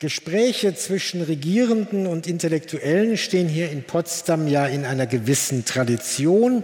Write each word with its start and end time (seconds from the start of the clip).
Gespräche 0.00 0.76
zwischen 0.76 1.22
Regierenden 1.22 2.06
und 2.06 2.28
Intellektuellen 2.28 3.16
stehen 3.16 3.48
hier 3.48 3.68
in 3.68 3.82
Potsdam 3.82 4.46
ja 4.46 4.64
in 4.64 4.84
einer 4.84 5.08
gewissen 5.08 5.64
Tradition. 5.64 6.62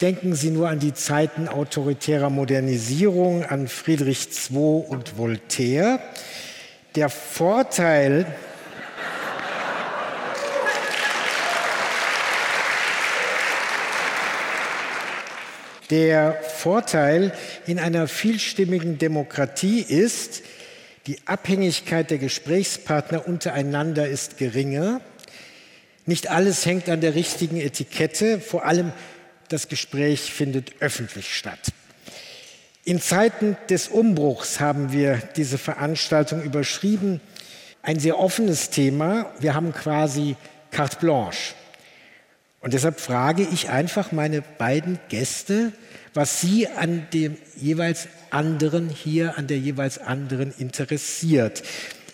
Denken 0.00 0.34
Sie 0.34 0.50
nur 0.50 0.70
an 0.70 0.78
die 0.78 0.94
Zeiten 0.94 1.48
autoritärer 1.48 2.30
Modernisierung, 2.30 3.44
an 3.44 3.68
Friedrich 3.68 4.28
II 4.50 4.84
und 4.88 5.18
Voltaire. 5.18 6.00
Der 6.94 7.10
Vorteil 7.10 8.24
Der 15.90 16.32
Vorteil 16.42 17.32
in 17.66 17.78
einer 17.78 18.08
vielstimmigen 18.08 18.98
Demokratie 18.98 19.82
ist, 19.82 20.42
die 21.06 21.18
Abhängigkeit 21.26 22.10
der 22.10 22.18
Gesprächspartner 22.18 23.28
untereinander 23.28 24.08
ist 24.08 24.38
geringer. 24.38 25.00
Nicht 26.04 26.30
alles 26.30 26.66
hängt 26.66 26.88
an 26.88 27.00
der 27.00 27.14
richtigen 27.14 27.56
Etikette. 27.56 28.40
Vor 28.40 28.64
allem 28.64 28.92
das 29.48 29.68
Gespräch 29.68 30.32
findet 30.32 30.72
öffentlich 30.80 31.34
statt. 31.34 31.72
In 32.84 33.00
Zeiten 33.00 33.56
des 33.68 33.88
Umbruchs 33.88 34.60
haben 34.60 34.92
wir 34.92 35.18
diese 35.36 35.58
Veranstaltung 35.58 36.42
überschrieben. 36.42 37.20
Ein 37.82 38.00
sehr 38.00 38.18
offenes 38.18 38.70
Thema. 38.70 39.32
Wir 39.38 39.54
haben 39.54 39.72
quasi 39.72 40.36
carte 40.70 40.98
blanche. 40.98 41.54
Und 42.60 42.74
deshalb 42.74 42.98
frage 42.98 43.42
ich 43.42 43.68
einfach 43.68 44.10
meine 44.10 44.42
beiden 44.42 44.98
Gäste, 45.08 45.72
was 46.16 46.40
sie 46.40 46.66
an 46.66 47.06
dem 47.12 47.36
jeweils 47.56 48.08
anderen 48.30 48.88
hier, 48.88 49.36
an 49.36 49.46
der 49.46 49.58
jeweils 49.58 49.98
anderen 49.98 50.52
interessiert. 50.56 51.62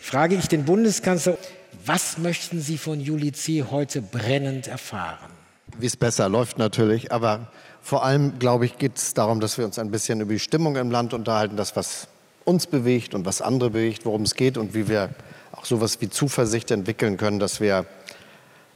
Frage 0.00 0.34
ich 0.34 0.48
den 0.48 0.64
Bundeskanzler, 0.64 1.38
was 1.86 2.18
möchten 2.18 2.60
Sie 2.60 2.78
von 2.78 3.00
Juli 3.00 3.32
C. 3.32 3.64
heute 3.70 4.02
brennend 4.02 4.66
erfahren? 4.66 5.30
Wie 5.78 5.86
es 5.86 5.96
besser 5.96 6.28
läuft 6.28 6.58
natürlich, 6.58 7.12
aber 7.12 7.50
vor 7.80 8.04
allem, 8.04 8.38
glaube 8.38 8.66
ich, 8.66 8.76
geht 8.76 8.96
es 8.96 9.14
darum, 9.14 9.40
dass 9.40 9.56
wir 9.56 9.64
uns 9.64 9.78
ein 9.78 9.90
bisschen 9.90 10.20
über 10.20 10.32
die 10.32 10.40
Stimmung 10.40 10.76
im 10.76 10.90
Land 10.90 11.14
unterhalten, 11.14 11.56
das, 11.56 11.76
was 11.76 12.08
uns 12.44 12.66
bewegt 12.66 13.14
und 13.14 13.24
was 13.24 13.40
andere 13.40 13.70
bewegt, 13.70 14.04
worum 14.04 14.22
es 14.22 14.34
geht 14.34 14.58
und 14.58 14.74
wie 14.74 14.88
wir 14.88 15.10
auch 15.52 15.64
sowas 15.64 16.00
wie 16.00 16.10
Zuversicht 16.10 16.70
entwickeln 16.72 17.16
können, 17.16 17.38
dass 17.38 17.60
wir 17.60 17.86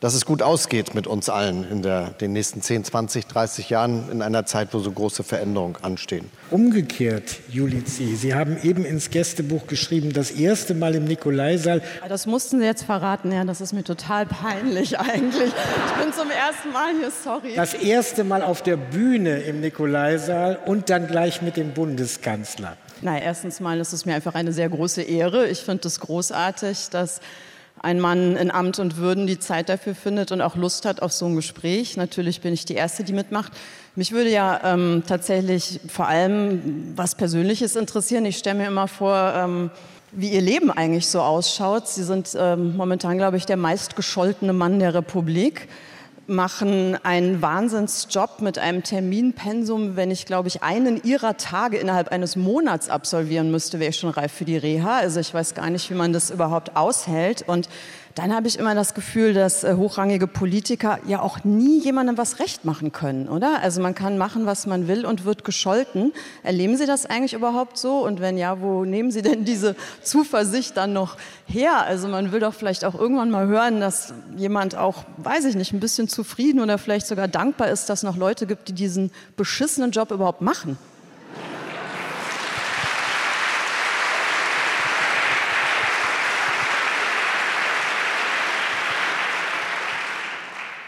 dass 0.00 0.14
es 0.14 0.27
gut 0.27 0.42
ausgeht 0.42 0.94
mit 0.94 1.06
uns 1.06 1.28
allen 1.28 1.69
in 1.70 1.83
der, 1.83 2.11
den 2.11 2.33
nächsten 2.33 2.61
10, 2.61 2.84
20, 2.84 3.27
30 3.27 3.70
Jahren 3.70 4.11
in 4.11 4.22
einer 4.22 4.44
Zeit, 4.44 4.69
wo 4.72 4.78
so 4.78 4.91
große 4.91 5.22
Veränderungen 5.22 5.77
anstehen. 5.83 6.30
Umgekehrt, 6.50 7.41
Juli 7.48 7.84
C., 7.84 8.14
Sie 8.14 8.34
haben 8.34 8.58
eben 8.62 8.84
ins 8.84 9.11
Gästebuch 9.11 9.67
geschrieben, 9.67 10.12
das 10.12 10.30
erste 10.30 10.74
Mal 10.74 10.94
im 10.94 11.05
Nikolaisaal. 11.05 11.83
Das 12.08 12.27
mussten 12.27 12.61
Sie 12.61 12.67
jetzt 12.67 12.84
verraten, 12.84 13.33
ja, 13.33 13.44
das 13.44 13.61
ist 13.61 13.72
mir 13.72 13.84
total 13.84 14.27
peinlich 14.27 14.98
eigentlich. 14.98 15.52
Ich 15.52 16.05
bin 16.05 16.12
zum 16.12 16.30
ersten 16.30 16.72
Mal 16.72 16.92
hier, 16.98 17.11
sorry. 17.11 17.55
Das 17.56 17.74
erste 17.74 18.24
Mal 18.24 18.42
auf 18.42 18.62
der 18.62 18.77
Bühne 18.77 19.39
im 19.39 19.61
Nikolaisaal 19.61 20.58
und 20.67 20.91
dann 20.91 21.06
gleich 21.06 21.41
mit 21.41 21.56
dem 21.56 21.72
Bundeskanzler. 21.72 22.77
Na, 23.02 23.19
erstens 23.20 23.61
mal 23.61 23.78
ist 23.78 23.92
es 23.92 24.06
mir 24.06 24.14
einfach 24.14 24.34
eine 24.34 24.52
sehr 24.52 24.69
große 24.69 25.02
Ehre. 25.02 25.48
Ich 25.48 25.61
finde 25.61 25.86
es 25.86 26.00
großartig, 26.00 26.89
dass 26.91 27.20
ein 27.80 28.00
Mann 28.00 28.36
in 28.36 28.50
Amt 28.50 28.78
und 28.78 28.96
Würden 28.96 29.27
die 29.27 29.38
Zeit 29.38 29.69
dafür 29.69 29.94
findet 29.94 30.32
und 30.32 30.41
auch 30.41 30.56
Lust 30.56 30.84
hat 30.86 31.02
auf 31.02 31.12
so 31.12 31.27
ein 31.27 31.36
Gespräch. 31.36 31.96
Natürlich 31.96 32.41
bin 32.41 32.52
ich 32.52 32.64
die 32.64 32.74
Erste, 32.74 33.05
die 33.05 33.12
mitmacht. 33.12 33.52
Mich 33.94 34.12
würde 34.12 34.30
ja 34.30 34.60
ähm, 34.64 35.02
tatsächlich 35.06 35.80
vor 35.88 36.06
allem 36.06 36.92
was 36.96 37.14
Persönliches 37.14 37.77
interessieren. 37.77 38.24
Ich 38.24 38.38
stelle 38.38 38.58
mir 38.58 38.66
immer 38.66 38.88
vor, 38.88 39.33
ähm, 39.34 39.70
wie 40.12 40.30
Ihr 40.30 40.41
Leben 40.41 40.70
eigentlich 40.70 41.06
so 41.06 41.20
ausschaut. 41.20 41.88
Sie 41.88 42.02
sind 42.02 42.36
ähm, 42.38 42.77
momentan, 42.77 43.18
glaube 43.18 43.36
ich, 43.36 43.46
der 43.46 43.56
meistgescholtene 43.56 44.52
Mann 44.52 44.78
der 44.78 44.94
Republik 44.94 45.68
machen 46.28 46.96
einen 47.05 47.42
Wahnsinnsjob 47.42 48.41
mit 48.41 48.58
einem 48.58 48.82
Terminpensum. 48.82 49.96
Wenn 49.96 50.11
ich, 50.11 50.27
glaube 50.27 50.48
ich, 50.48 50.62
einen 50.62 51.02
ihrer 51.02 51.36
Tage 51.36 51.77
innerhalb 51.78 52.08
eines 52.08 52.36
Monats 52.36 52.89
absolvieren 52.89 53.51
müsste, 53.51 53.78
wäre 53.78 53.90
ich 53.90 53.98
schon 53.98 54.11
reif 54.11 54.33
für 54.33 54.45
die 54.45 54.56
Reha. 54.56 54.96
Also 54.96 55.20
ich 55.20 55.33
weiß 55.33 55.55
gar 55.55 55.70
nicht, 55.70 55.90
wie 55.90 55.95
man 55.95 56.12
das 56.12 56.30
überhaupt 56.30 56.77
aushält. 56.77 57.45
Und 57.46 57.68
dann 58.16 58.34
habe 58.34 58.48
ich 58.48 58.58
immer 58.58 58.74
das 58.74 58.94
Gefühl, 58.94 59.34
dass 59.34 59.62
äh, 59.62 59.74
hochrangige 59.74 60.27
Politiker 60.27 60.98
ja 61.06 61.20
auch 61.20 61.44
nie 61.44 61.80
jemandem 61.80 62.16
was 62.16 62.38
recht 62.38 62.64
machen 62.64 62.90
können, 62.90 63.28
oder? 63.28 63.60
Also 63.60 63.82
man 63.82 63.94
kann 63.94 64.16
machen, 64.16 64.46
was 64.46 64.66
man 64.66 64.88
will 64.88 65.04
und 65.04 65.27
wird 65.27 65.44
gescholten. 65.44 66.14
Erleben 66.42 66.78
Sie 66.78 66.86
das 66.86 67.04
eigentlich 67.04 67.34
überhaupt 67.34 67.77
so? 67.77 67.98
Und 67.98 68.20
wenn 68.20 68.38
ja, 68.38 68.62
wo 68.62 68.86
nehmen 68.86 69.10
Sie 69.10 69.20
denn 69.20 69.44
diese 69.44 69.77
Zuversicht 70.02 70.78
dann 70.78 70.94
noch 70.94 71.18
her? 71.44 71.82
Also 71.84 72.08
man 72.08 72.32
will 72.32 72.40
doch 72.40 72.54
vielleicht 72.54 72.86
auch 72.86 72.94
irgendwann 72.94 73.30
mal 73.30 73.46
hören, 73.48 73.80
dass 73.80 74.14
jemand 74.34 74.77
auch, 74.77 75.04
weiß 75.18 75.44
ich 75.44 75.54
nicht, 75.54 75.74
ein 75.74 75.80
bisschen 75.80 76.08
zufrieden 76.08 76.60
oder 76.60 76.78
vielleicht 76.78 77.06
sogar 77.06 77.28
dankbar 77.28 77.68
ist, 77.68 77.90
dass 77.90 77.98
es 77.98 78.02
noch 78.02 78.16
Leute 78.16 78.46
gibt, 78.46 78.68
die 78.68 78.72
diesen 78.72 79.12
beschissenen 79.36 79.90
Job 79.90 80.10
überhaupt 80.10 80.40
machen. 80.40 80.78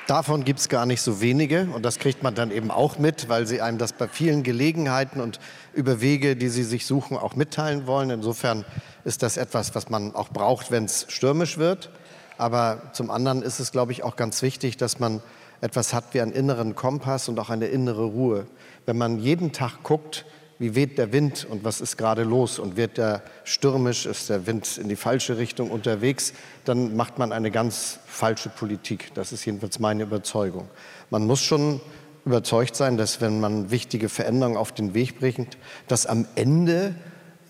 Davon 0.08 0.42
gibt 0.42 0.58
es 0.60 0.70
gar 0.70 0.86
nicht 0.86 1.02
so 1.02 1.20
wenige 1.20 1.68
und 1.74 1.82
das 1.82 1.98
kriegt 1.98 2.22
man 2.22 2.34
dann 2.34 2.50
eben 2.50 2.70
auch 2.70 2.98
mit, 2.98 3.28
weil 3.28 3.46
sie 3.46 3.60
einem 3.60 3.76
das 3.76 3.92
bei 3.92 4.08
vielen 4.08 4.42
Gelegenheiten 4.42 5.20
und 5.20 5.38
über 5.74 6.00
Wege, 6.00 6.34
die 6.34 6.48
sie 6.48 6.64
sich 6.64 6.86
suchen, 6.86 7.18
auch 7.18 7.36
mitteilen 7.36 7.86
wollen. 7.86 8.08
Insofern 8.08 8.64
ist 9.04 9.22
das 9.22 9.36
etwas, 9.36 9.74
was 9.74 9.90
man 9.90 10.14
auch 10.14 10.30
braucht, 10.30 10.70
wenn 10.70 10.86
es 10.86 11.04
stürmisch 11.10 11.58
wird. 11.58 11.90
Aber 12.38 12.84
zum 12.94 13.10
anderen 13.10 13.42
ist 13.42 13.60
es, 13.60 13.70
glaube 13.70 13.92
ich, 13.92 14.02
auch 14.02 14.16
ganz 14.16 14.40
wichtig, 14.40 14.78
dass 14.78 14.98
man 14.98 15.20
etwas 15.60 15.92
hat 15.92 16.14
wie 16.14 16.22
einen 16.22 16.32
inneren 16.32 16.74
Kompass 16.74 17.28
und 17.28 17.38
auch 17.38 17.50
eine 17.50 17.66
innere 17.66 18.04
Ruhe. 18.04 18.46
Wenn 18.86 18.96
man 18.96 19.18
jeden 19.18 19.52
Tag 19.52 19.82
guckt, 19.82 20.24
wie 20.58 20.74
weht 20.74 20.98
der 20.98 21.12
Wind 21.12 21.46
und 21.48 21.64
was 21.64 21.80
ist 21.80 21.96
gerade 21.96 22.24
los 22.24 22.58
und 22.58 22.76
wird 22.76 22.98
der 22.98 23.22
stürmisch, 23.44 24.06
ist 24.06 24.28
der 24.28 24.46
Wind 24.46 24.78
in 24.78 24.88
die 24.88 24.96
falsche 24.96 25.38
Richtung 25.38 25.70
unterwegs, 25.70 26.32
dann 26.64 26.96
macht 26.96 27.18
man 27.18 27.32
eine 27.32 27.50
ganz 27.50 28.00
falsche 28.06 28.48
Politik. 28.48 29.14
Das 29.14 29.32
ist 29.32 29.44
jedenfalls 29.44 29.78
meine 29.78 30.02
Überzeugung. 30.02 30.68
Man 31.10 31.26
muss 31.26 31.40
schon 31.40 31.80
überzeugt 32.24 32.74
sein, 32.74 32.96
dass 32.96 33.20
wenn 33.20 33.40
man 33.40 33.70
wichtige 33.70 34.08
Veränderungen 34.08 34.56
auf 34.56 34.72
den 34.72 34.94
Weg 34.94 35.20
bringt, 35.20 35.56
dass 35.86 36.06
am 36.06 36.26
Ende 36.34 36.94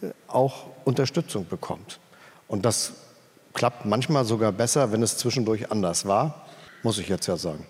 äh, 0.02 0.10
auch 0.26 0.66
Unterstützung 0.84 1.46
bekommt. 1.48 2.00
Und 2.46 2.64
das 2.64 2.92
klappt 3.54 3.86
manchmal 3.86 4.25
sogar 4.25 4.52
besser, 4.52 4.92
wenn 4.92 5.02
es 5.02 5.16
zwischendurch 5.16 5.72
anders 5.72 6.06
war 6.06 6.47
muss 6.82 6.98
ich 6.98 7.08
jetzt 7.08 7.26
ja 7.26 7.36
sagen. 7.36 7.66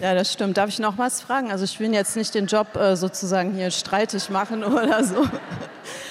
Ja, 0.00 0.14
das 0.14 0.32
stimmt. 0.32 0.56
Darf 0.56 0.70
ich 0.70 0.78
noch 0.78 0.98
was 0.98 1.20
fragen? 1.20 1.50
Also 1.50 1.64
ich 1.64 1.78
will 1.80 1.92
jetzt 1.92 2.16
nicht 2.16 2.34
den 2.34 2.46
Job 2.46 2.76
äh, 2.76 2.96
sozusagen 2.96 3.54
hier 3.54 3.70
streitig 3.70 4.30
machen 4.30 4.64
oder 4.64 5.04
so. 5.04 5.24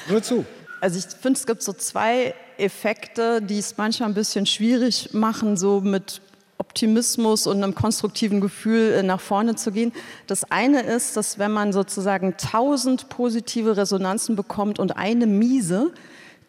Nur 0.09 0.21
zu. 0.21 0.45
Also 0.81 0.99
ich 0.99 1.05
finde, 1.05 1.39
es 1.39 1.47
gibt 1.47 1.63
so 1.63 1.73
zwei 1.73 2.35
Effekte, 2.57 3.41
die 3.41 3.57
es 3.57 3.77
manchmal 3.77 4.09
ein 4.09 4.15
bisschen 4.15 4.45
schwierig 4.45 5.13
machen, 5.13 5.57
so 5.57 5.81
mit 5.81 6.21
Optimismus 6.57 7.47
und 7.47 7.63
einem 7.63 7.75
konstruktiven 7.75 8.41
Gefühl 8.41 8.93
äh, 8.93 9.03
nach 9.03 9.19
vorne 9.19 9.55
zu 9.55 9.71
gehen. 9.71 9.91
Das 10.27 10.49
eine 10.51 10.81
ist, 10.81 11.17
dass 11.17 11.39
wenn 11.39 11.51
man 11.51 11.73
sozusagen 11.73 12.35
tausend 12.37 13.09
positive 13.09 13.77
Resonanzen 13.77 14.35
bekommt 14.35 14.79
und 14.79 14.95
eine 14.97 15.27
miese, 15.27 15.91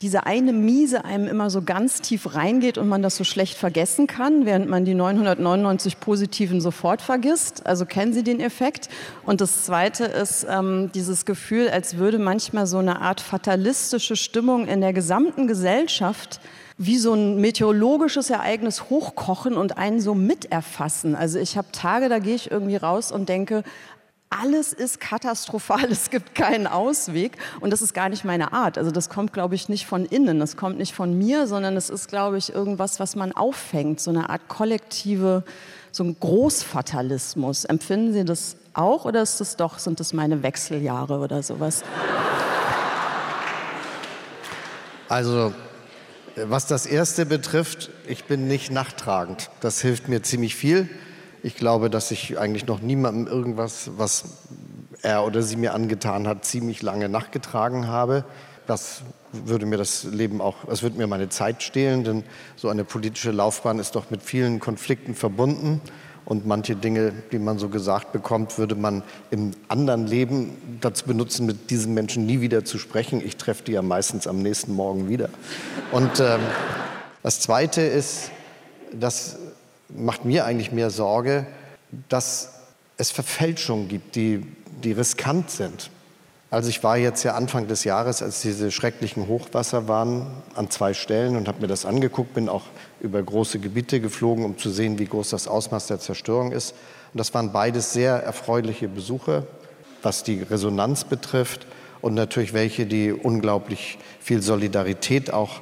diese 0.02 0.26
eine 0.26 0.52
Miese 0.52 1.04
einem 1.04 1.26
immer 1.26 1.48
so 1.48 1.62
ganz 1.62 2.00
tief 2.00 2.34
reingeht 2.34 2.76
und 2.78 2.88
man 2.88 3.02
das 3.02 3.16
so 3.16 3.24
schlecht 3.24 3.56
vergessen 3.56 4.06
kann, 4.06 4.44
während 4.44 4.68
man 4.68 4.84
die 4.84 4.94
999 4.94 6.00
Positiven 6.00 6.60
sofort 6.60 7.00
vergisst. 7.00 7.66
Also 7.66 7.86
kennen 7.86 8.12
Sie 8.12 8.22
den 8.22 8.40
Effekt? 8.40 8.88
Und 9.24 9.40
das 9.40 9.64
Zweite 9.64 10.04
ist 10.04 10.46
ähm, 10.48 10.90
dieses 10.94 11.24
Gefühl, 11.24 11.68
als 11.68 11.96
würde 11.96 12.18
manchmal 12.18 12.66
so 12.66 12.78
eine 12.78 13.00
Art 13.00 13.20
fatalistische 13.20 14.16
Stimmung 14.16 14.66
in 14.66 14.80
der 14.80 14.92
gesamten 14.92 15.46
Gesellschaft 15.46 16.40
wie 16.78 16.98
so 16.98 17.14
ein 17.14 17.40
meteorologisches 17.40 18.28
Ereignis 18.28 18.90
hochkochen 18.90 19.54
und 19.54 19.78
einen 19.78 20.00
so 20.00 20.14
miterfassen. 20.14 21.14
Also 21.14 21.38
ich 21.38 21.56
habe 21.56 21.68
Tage, 21.72 22.10
da 22.10 22.18
gehe 22.18 22.34
ich 22.34 22.50
irgendwie 22.50 22.76
raus 22.76 23.12
und 23.12 23.30
denke, 23.30 23.62
alles 24.40 24.72
ist 24.72 25.00
katastrophal, 25.00 25.84
es 25.90 26.10
gibt 26.10 26.34
keinen 26.34 26.66
Ausweg 26.66 27.36
und 27.60 27.70
das 27.70 27.82
ist 27.82 27.94
gar 27.94 28.08
nicht 28.08 28.24
meine 28.24 28.52
Art. 28.52 28.78
Also 28.78 28.90
das 28.90 29.08
kommt, 29.08 29.32
glaube 29.32 29.54
ich, 29.54 29.68
nicht 29.68 29.86
von 29.86 30.04
innen, 30.04 30.38
das 30.40 30.56
kommt 30.56 30.78
nicht 30.78 30.94
von 30.94 31.16
mir, 31.16 31.46
sondern 31.46 31.76
es 31.76 31.90
ist, 31.90 32.08
glaube 32.08 32.38
ich, 32.38 32.54
irgendwas, 32.54 33.00
was 33.00 33.16
man 33.16 33.32
auffängt, 33.32 34.00
so 34.00 34.10
eine 34.10 34.30
Art 34.30 34.48
kollektive, 34.48 35.44
so 35.92 36.04
ein 36.04 36.16
Großfatalismus. 36.18 37.64
Empfinden 37.64 38.12
Sie 38.12 38.24
das 38.24 38.56
auch 38.74 39.04
oder 39.04 39.22
ist 39.22 39.40
das 39.40 39.56
doch, 39.56 39.78
sind 39.78 40.00
das 40.00 40.12
meine 40.12 40.42
Wechseljahre 40.42 41.18
oder 41.18 41.42
sowas? 41.42 41.82
Also 45.08 45.52
was 46.36 46.66
das 46.66 46.84
Erste 46.84 47.24
betrifft, 47.24 47.90
ich 48.06 48.24
bin 48.24 48.46
nicht 48.46 48.70
nachtragend. 48.70 49.50
Das 49.60 49.80
hilft 49.80 50.08
mir 50.08 50.22
ziemlich 50.22 50.54
viel. 50.54 50.88
Ich 51.46 51.54
glaube, 51.54 51.90
dass 51.90 52.10
ich 52.10 52.40
eigentlich 52.40 52.66
noch 52.66 52.80
niemandem 52.80 53.32
irgendwas, 53.32 53.92
was 53.96 54.24
er 55.02 55.24
oder 55.24 55.42
sie 55.42 55.54
mir 55.54 55.74
angetan 55.74 56.26
hat, 56.26 56.44
ziemlich 56.44 56.82
lange 56.82 57.08
nachgetragen 57.08 57.86
habe. 57.86 58.24
Das 58.66 59.02
würde 59.30 59.64
mir 59.64 59.76
das 59.76 60.02
Leben 60.02 60.40
auch, 60.40 60.66
es 60.68 60.82
würde 60.82 60.98
mir 60.98 61.06
meine 61.06 61.28
Zeit 61.28 61.62
stehlen, 61.62 62.02
denn 62.02 62.24
so 62.56 62.68
eine 62.68 62.82
politische 62.82 63.30
Laufbahn 63.30 63.78
ist 63.78 63.94
doch 63.94 64.10
mit 64.10 64.22
vielen 64.22 64.58
Konflikten 64.58 65.14
verbunden. 65.14 65.80
Und 66.24 66.46
manche 66.46 66.74
Dinge, 66.74 67.12
die 67.30 67.38
man 67.38 67.60
so 67.60 67.68
gesagt 67.68 68.10
bekommt, 68.10 68.58
würde 68.58 68.74
man 68.74 69.04
im 69.30 69.52
anderen 69.68 70.08
Leben 70.08 70.78
dazu 70.80 71.06
benutzen, 71.06 71.46
mit 71.46 71.70
diesen 71.70 71.94
Menschen 71.94 72.26
nie 72.26 72.40
wieder 72.40 72.64
zu 72.64 72.76
sprechen. 72.76 73.24
Ich 73.24 73.36
treffe 73.36 73.62
die 73.62 73.72
ja 73.72 73.82
meistens 73.82 74.26
am 74.26 74.42
nächsten 74.42 74.74
Morgen 74.74 75.08
wieder. 75.08 75.28
Und 75.92 76.18
ähm, 76.18 76.40
das 77.22 77.38
Zweite 77.38 77.82
ist, 77.82 78.32
das 78.92 79.38
macht 79.88 80.24
mir 80.24 80.44
eigentlich 80.44 80.72
mehr 80.72 80.90
Sorge, 80.90 81.46
dass 82.08 82.52
es 82.96 83.10
Verfälschungen 83.10 83.88
gibt, 83.88 84.16
die, 84.16 84.46
die 84.82 84.92
riskant 84.92 85.50
sind. 85.50 85.90
Also 86.50 86.68
ich 86.70 86.82
war 86.84 86.96
jetzt 86.96 87.24
ja 87.24 87.34
Anfang 87.34 87.66
des 87.66 87.84
Jahres, 87.84 88.22
als 88.22 88.40
diese 88.40 88.70
schrecklichen 88.70 89.26
Hochwasser 89.26 89.88
waren, 89.88 90.26
an 90.54 90.70
zwei 90.70 90.94
Stellen 90.94 91.36
und 91.36 91.48
habe 91.48 91.60
mir 91.60 91.66
das 91.66 91.84
angeguckt, 91.84 92.34
bin 92.34 92.48
auch 92.48 92.62
über 93.00 93.22
große 93.22 93.58
Gebiete 93.58 94.00
geflogen, 94.00 94.44
um 94.44 94.56
zu 94.56 94.70
sehen, 94.70 94.98
wie 94.98 95.06
groß 95.06 95.30
das 95.30 95.48
Ausmaß 95.48 95.88
der 95.88 95.98
Zerstörung 95.98 96.52
ist. 96.52 96.72
Und 97.12 97.18
das 97.18 97.34
waren 97.34 97.52
beides 97.52 97.92
sehr 97.92 98.22
erfreuliche 98.22 98.88
Besuche, 98.88 99.46
was 100.02 100.22
die 100.22 100.42
Resonanz 100.42 101.04
betrifft 101.04 101.66
und 102.00 102.14
natürlich 102.14 102.52
welche, 102.52 102.86
die 102.86 103.12
unglaublich 103.12 103.98
viel 104.20 104.40
Solidarität 104.40 105.32
auch 105.32 105.60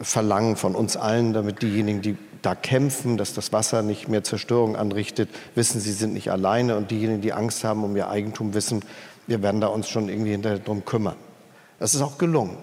verlangen 0.00 0.56
von 0.56 0.74
uns 0.74 0.96
allen, 0.96 1.32
damit 1.32 1.62
diejenigen, 1.62 2.02
die 2.02 2.18
da 2.46 2.54
kämpfen, 2.54 3.16
dass 3.16 3.34
das 3.34 3.52
Wasser 3.52 3.82
nicht 3.82 4.06
mehr 4.06 4.22
Zerstörung 4.22 4.76
anrichtet, 4.76 5.28
wissen, 5.56 5.80
sie 5.80 5.90
sind 5.90 6.14
nicht 6.14 6.30
alleine 6.30 6.76
und 6.76 6.92
diejenigen, 6.92 7.20
die 7.20 7.32
Angst 7.32 7.64
haben 7.64 7.82
um 7.82 7.96
ihr 7.96 8.08
Eigentum, 8.08 8.54
wissen, 8.54 8.84
wir 9.26 9.42
werden 9.42 9.60
da 9.60 9.66
uns 9.66 9.88
schon 9.88 10.08
irgendwie 10.08 10.30
hinterher 10.30 10.60
drum 10.60 10.84
kümmern. 10.84 11.16
Das 11.80 11.94
ist 11.94 12.02
auch 12.02 12.18
gelungen. 12.18 12.56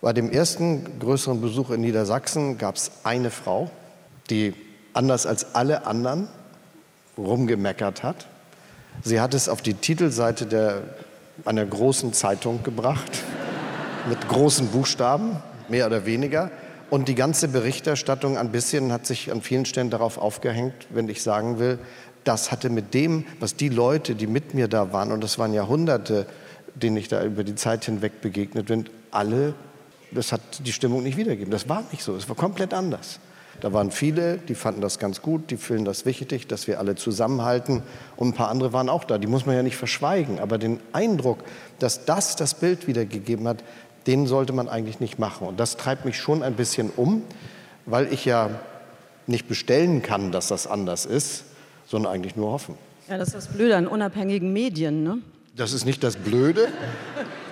Bei 0.00 0.14
dem 0.14 0.30
ersten 0.30 0.98
größeren 1.00 1.42
Besuch 1.42 1.70
in 1.70 1.82
Niedersachsen 1.82 2.56
gab 2.56 2.76
es 2.76 2.90
eine 3.04 3.30
Frau, 3.30 3.70
die 4.30 4.54
anders 4.94 5.26
als 5.26 5.54
alle 5.54 5.86
anderen 5.86 6.28
rumgemeckert 7.18 8.02
hat. 8.02 8.26
Sie 9.02 9.20
hat 9.20 9.34
es 9.34 9.50
auf 9.50 9.60
die 9.60 9.74
Titelseite 9.74 10.46
der, 10.46 10.82
einer 11.44 11.66
großen 11.66 12.14
Zeitung 12.14 12.62
gebracht, 12.62 13.22
mit 14.08 14.28
großen 14.28 14.68
Buchstaben, 14.68 15.36
mehr 15.68 15.86
oder 15.86 16.06
weniger. 16.06 16.50
Und 16.88 17.08
die 17.08 17.14
ganze 17.14 17.48
Berichterstattung 17.48 18.38
ein 18.38 18.52
bisschen 18.52 18.92
hat 18.92 19.06
sich 19.06 19.32
an 19.32 19.42
vielen 19.42 19.64
Stellen 19.66 19.90
darauf 19.90 20.18
aufgehängt, 20.18 20.74
wenn 20.90 21.08
ich 21.08 21.22
sagen 21.22 21.58
will, 21.58 21.78
das 22.22 22.50
hatte 22.50 22.70
mit 22.70 22.94
dem, 22.94 23.24
was 23.40 23.56
die 23.56 23.68
Leute, 23.68 24.14
die 24.14 24.26
mit 24.26 24.54
mir 24.54 24.68
da 24.68 24.92
waren, 24.92 25.12
und 25.12 25.22
das 25.22 25.38
waren 25.38 25.52
Jahrhunderte, 25.52 26.26
denen 26.74 26.96
ich 26.96 27.08
da 27.08 27.24
über 27.24 27.44
die 27.44 27.54
Zeit 27.54 27.84
hinweg 27.84 28.20
begegnet 28.20 28.66
bin, 28.66 28.88
alle, 29.10 29.54
das 30.10 30.32
hat 30.32 30.40
die 30.64 30.72
Stimmung 30.72 31.02
nicht 31.02 31.16
wiedergegeben. 31.16 31.50
Das 31.50 31.68
war 31.68 31.84
nicht 31.90 32.02
so, 32.02 32.14
es 32.14 32.28
war 32.28 32.36
komplett 32.36 32.74
anders. 32.74 33.20
Da 33.60 33.72
waren 33.72 33.90
viele, 33.90 34.36
die 34.36 34.54
fanden 34.54 34.82
das 34.82 34.98
ganz 34.98 35.22
gut, 35.22 35.50
die 35.50 35.56
fühlen 35.56 35.84
das 35.84 36.04
wichtig, 36.04 36.46
dass 36.46 36.66
wir 36.66 36.78
alle 36.78 36.94
zusammenhalten. 36.94 37.82
Und 38.16 38.28
ein 38.28 38.32
paar 38.34 38.50
andere 38.50 38.72
waren 38.72 38.90
auch 38.90 39.04
da, 39.04 39.16
die 39.16 39.26
muss 39.26 39.46
man 39.46 39.56
ja 39.56 39.62
nicht 39.62 39.76
verschweigen. 39.76 40.38
Aber 40.40 40.58
den 40.58 40.78
Eindruck, 40.92 41.38
dass 41.78 42.04
das 42.04 42.36
das 42.36 42.54
Bild 42.54 42.86
wiedergegeben 42.86 43.48
hat, 43.48 43.64
den 44.06 44.26
sollte 44.26 44.52
man 44.52 44.68
eigentlich 44.68 45.00
nicht 45.00 45.18
machen. 45.18 45.46
Und 45.46 45.58
das 45.58 45.76
treibt 45.76 46.04
mich 46.04 46.18
schon 46.18 46.42
ein 46.42 46.54
bisschen 46.54 46.90
um, 46.96 47.22
weil 47.84 48.12
ich 48.12 48.24
ja 48.24 48.50
nicht 49.26 49.48
bestellen 49.48 50.02
kann, 50.02 50.32
dass 50.32 50.48
das 50.48 50.66
anders 50.66 51.06
ist, 51.06 51.44
sondern 51.86 52.12
eigentlich 52.12 52.36
nur 52.36 52.52
hoffen. 52.52 52.76
Ja, 53.08 53.18
das 53.18 53.28
ist 53.28 53.36
das 53.36 53.46
Blöde 53.48 53.76
an 53.76 53.86
unabhängigen 53.86 54.52
Medien, 54.52 55.02
ne? 55.02 55.18
Das 55.56 55.72
ist 55.72 55.86
nicht 55.86 56.04
das 56.04 56.16
Blöde, 56.16 56.68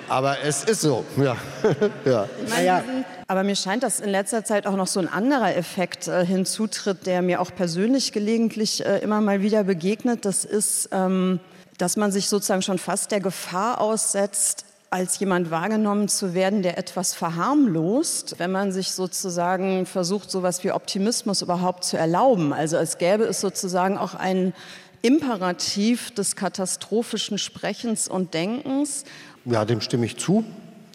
aber 0.08 0.38
es 0.44 0.64
ist 0.64 0.82
so. 0.82 1.04
Ja. 1.16 1.36
ja. 2.04 2.28
Meine, 2.50 3.04
aber 3.26 3.42
mir 3.44 3.56
scheint, 3.56 3.82
dass 3.82 4.00
in 4.00 4.10
letzter 4.10 4.44
Zeit 4.44 4.66
auch 4.66 4.76
noch 4.76 4.86
so 4.86 5.00
ein 5.00 5.08
anderer 5.08 5.56
Effekt 5.56 6.08
äh, 6.08 6.26
hinzutritt, 6.26 7.06
der 7.06 7.22
mir 7.22 7.40
auch 7.40 7.54
persönlich 7.54 8.12
gelegentlich 8.12 8.84
äh, 8.84 8.98
immer 8.98 9.20
mal 9.22 9.40
wieder 9.40 9.64
begegnet. 9.64 10.26
Das 10.26 10.44
ist, 10.44 10.90
ähm, 10.92 11.40
dass 11.78 11.96
man 11.96 12.12
sich 12.12 12.28
sozusagen 12.28 12.62
schon 12.62 12.78
fast 12.78 13.10
der 13.10 13.20
Gefahr 13.20 13.80
aussetzt, 13.80 14.63
als 14.94 15.18
jemand 15.18 15.50
wahrgenommen 15.50 16.06
zu 16.06 16.34
werden, 16.34 16.62
der 16.62 16.78
etwas 16.78 17.14
verharmlost, 17.14 18.36
wenn 18.38 18.52
man 18.52 18.70
sich 18.70 18.92
sozusagen 18.92 19.86
versucht, 19.86 20.30
so 20.30 20.38
etwas 20.38 20.62
wie 20.62 20.70
Optimismus 20.70 21.42
überhaupt 21.42 21.82
zu 21.82 21.96
erlauben. 21.96 22.52
Also 22.52 22.76
es 22.76 22.96
gäbe 22.98 23.24
es 23.24 23.40
sozusagen 23.40 23.98
auch 23.98 24.14
ein 24.14 24.54
Imperativ 25.02 26.12
des 26.12 26.36
katastrophischen 26.36 27.38
Sprechens 27.38 28.06
und 28.06 28.34
Denkens. 28.34 29.02
Ja, 29.44 29.64
dem 29.64 29.80
stimme 29.80 30.06
ich 30.06 30.16
zu. 30.16 30.44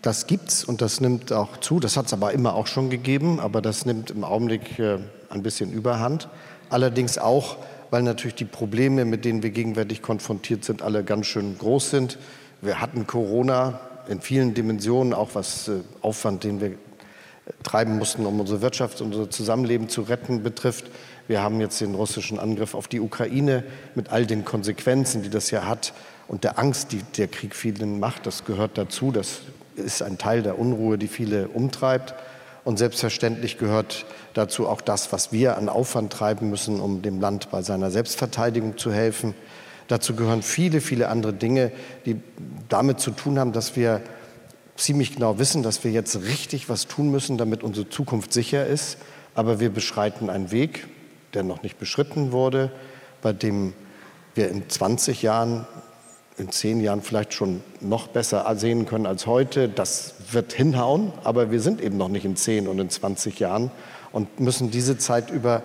Das 0.02 0.28
gibt's 0.28 0.64
und 0.64 0.82
das 0.82 1.02
nimmt 1.02 1.34
auch 1.34 1.58
zu. 1.58 1.82
Das 1.82 1.98
hat 1.98 2.06
es 2.06 2.14
aber 2.14 2.32
immer 2.32 2.54
auch 2.54 2.68
schon 2.68 2.90
gegeben, 2.90 3.42
aber 3.42 3.62
das 3.62 3.86
nimmt 3.86 4.12
im 4.12 4.24
Augenblick 4.24 4.80
äh, 4.80 5.00
ein 5.30 5.44
bisschen 5.44 5.74
Überhand. 5.74 6.30
Allerdings 6.70 7.18
auch, 7.18 7.58
weil 7.90 8.04
natürlich 8.04 8.36
die 8.36 8.46
Probleme, 8.46 9.04
mit 9.04 9.26
denen 9.26 9.44
wir 9.44 9.50
gegenwärtig 9.50 10.02
konfrontiert 10.02 10.64
sind, 10.64 10.84
alle 10.84 11.04
ganz 11.04 11.26
schön 11.26 11.58
groß 11.58 11.90
sind. 11.90 12.18
Wir 12.62 12.80
hatten 12.80 13.06
Corona, 13.06 13.82
in 14.10 14.22
vielen 14.22 14.54
Dimensionen, 14.54 15.14
auch 15.14 15.30
was 15.36 15.68
äh, 15.68 15.82
Aufwand, 16.02 16.44
den 16.44 16.60
wir 16.60 16.72
treiben 17.64 17.98
mussten, 17.98 18.26
um 18.26 18.40
unsere 18.40 18.62
Wirtschaft, 18.62 19.02
unser 19.02 19.30
Zusammenleben 19.30 19.88
zu 19.90 20.02
retten, 20.02 20.44
betrifft. 20.44 20.86
Wir 21.28 21.42
haben 21.42 21.62
jetzt 21.62 21.80
den 21.80 21.96
russischen 21.96 22.40
Angriff 22.40 22.74
auf 22.74 22.88
die 22.88 23.00
Ukraine 23.00 23.64
mit 23.96 24.10
all 24.10 24.26
den 24.26 24.46
Konsequenzen, 24.46 25.22
die 25.22 25.30
das 25.30 25.52
ja 25.52 25.66
hat 25.66 25.94
und 26.28 26.44
der 26.44 26.60
Angst, 26.60 26.92
die 26.92 27.02
der 27.18 27.28
Krieg 27.28 27.56
vielen 27.56 28.00
macht. 28.00 28.26
Das 28.26 28.46
gehört 28.46 28.78
dazu. 28.78 29.12
Das 29.12 29.42
ist 29.76 30.02
ein 30.02 30.18
Teil 30.18 30.42
der 30.42 30.60
Unruhe, 30.60 30.98
die 30.98 31.08
viele 31.08 31.48
umtreibt. 31.48 32.14
Und 32.64 32.78
selbstverständlich 32.78 33.58
gehört 33.58 34.06
dazu 34.34 34.68
auch 34.68 34.82
das, 34.82 35.12
was 35.12 35.32
wir 35.32 35.58
an 35.58 35.70
Aufwand 35.70 36.12
treiben 36.12 36.50
müssen, 36.50 36.80
um 36.80 37.02
dem 37.02 37.20
Land 37.20 37.50
bei 37.52 37.62
seiner 37.62 37.90
Selbstverteidigung 37.90 38.78
zu 38.78 38.92
helfen. 38.92 39.34
Dazu 39.90 40.16
gehören 40.16 40.44
viele, 40.44 40.82
viele 40.82 41.10
andere 41.10 41.34
Dinge, 41.34 41.72
die 42.06 42.22
damit 42.70 43.00
zu 43.00 43.10
tun 43.10 43.40
haben, 43.40 43.54
dass 43.54 43.76
wir 43.76 44.02
ziemlich 44.78 45.16
genau 45.16 45.40
wissen, 45.40 45.64
dass 45.64 45.84
wir 45.84 45.92
jetzt 45.92 46.16
richtig 46.22 46.70
was 46.70 46.88
tun 46.88 47.10
müssen, 47.10 47.38
damit 47.40 47.64
unsere 47.64 47.90
Zukunft 47.90 48.32
sicher 48.32 48.66
ist. 48.66 48.98
Aber 49.34 49.60
wir 49.60 49.72
beschreiten 49.72 50.30
einen 50.30 50.52
Weg, 50.52 50.88
der 51.34 51.44
noch 51.44 51.64
nicht 51.64 51.80
beschritten 51.80 52.32
wurde, 52.32 52.72
bei 53.24 53.34
dem 53.34 53.74
wir 54.36 54.50
in 54.50 54.70
20 54.70 55.24
Jahren, 55.24 55.66
in 56.38 56.52
10 56.52 56.82
Jahren 56.82 57.02
vielleicht 57.02 57.34
schon 57.34 57.62
noch 57.82 58.08
besser 58.08 58.46
sehen 58.58 58.86
können 58.86 59.08
als 59.08 59.26
heute. 59.26 59.70
Das 59.70 60.14
wird 60.32 60.54
hinhauen, 60.54 61.14
aber 61.24 61.50
wir 61.50 61.62
sind 61.62 61.82
eben 61.82 61.98
noch 61.98 62.10
nicht 62.10 62.26
in 62.26 62.36
10 62.36 62.68
und 62.68 62.78
in 62.78 62.92
20 62.92 63.40
Jahren 63.40 63.72
und 64.12 64.40
müssen 64.40 64.70
diese 64.70 65.00
Zeit 65.00 65.32
über 65.32 65.64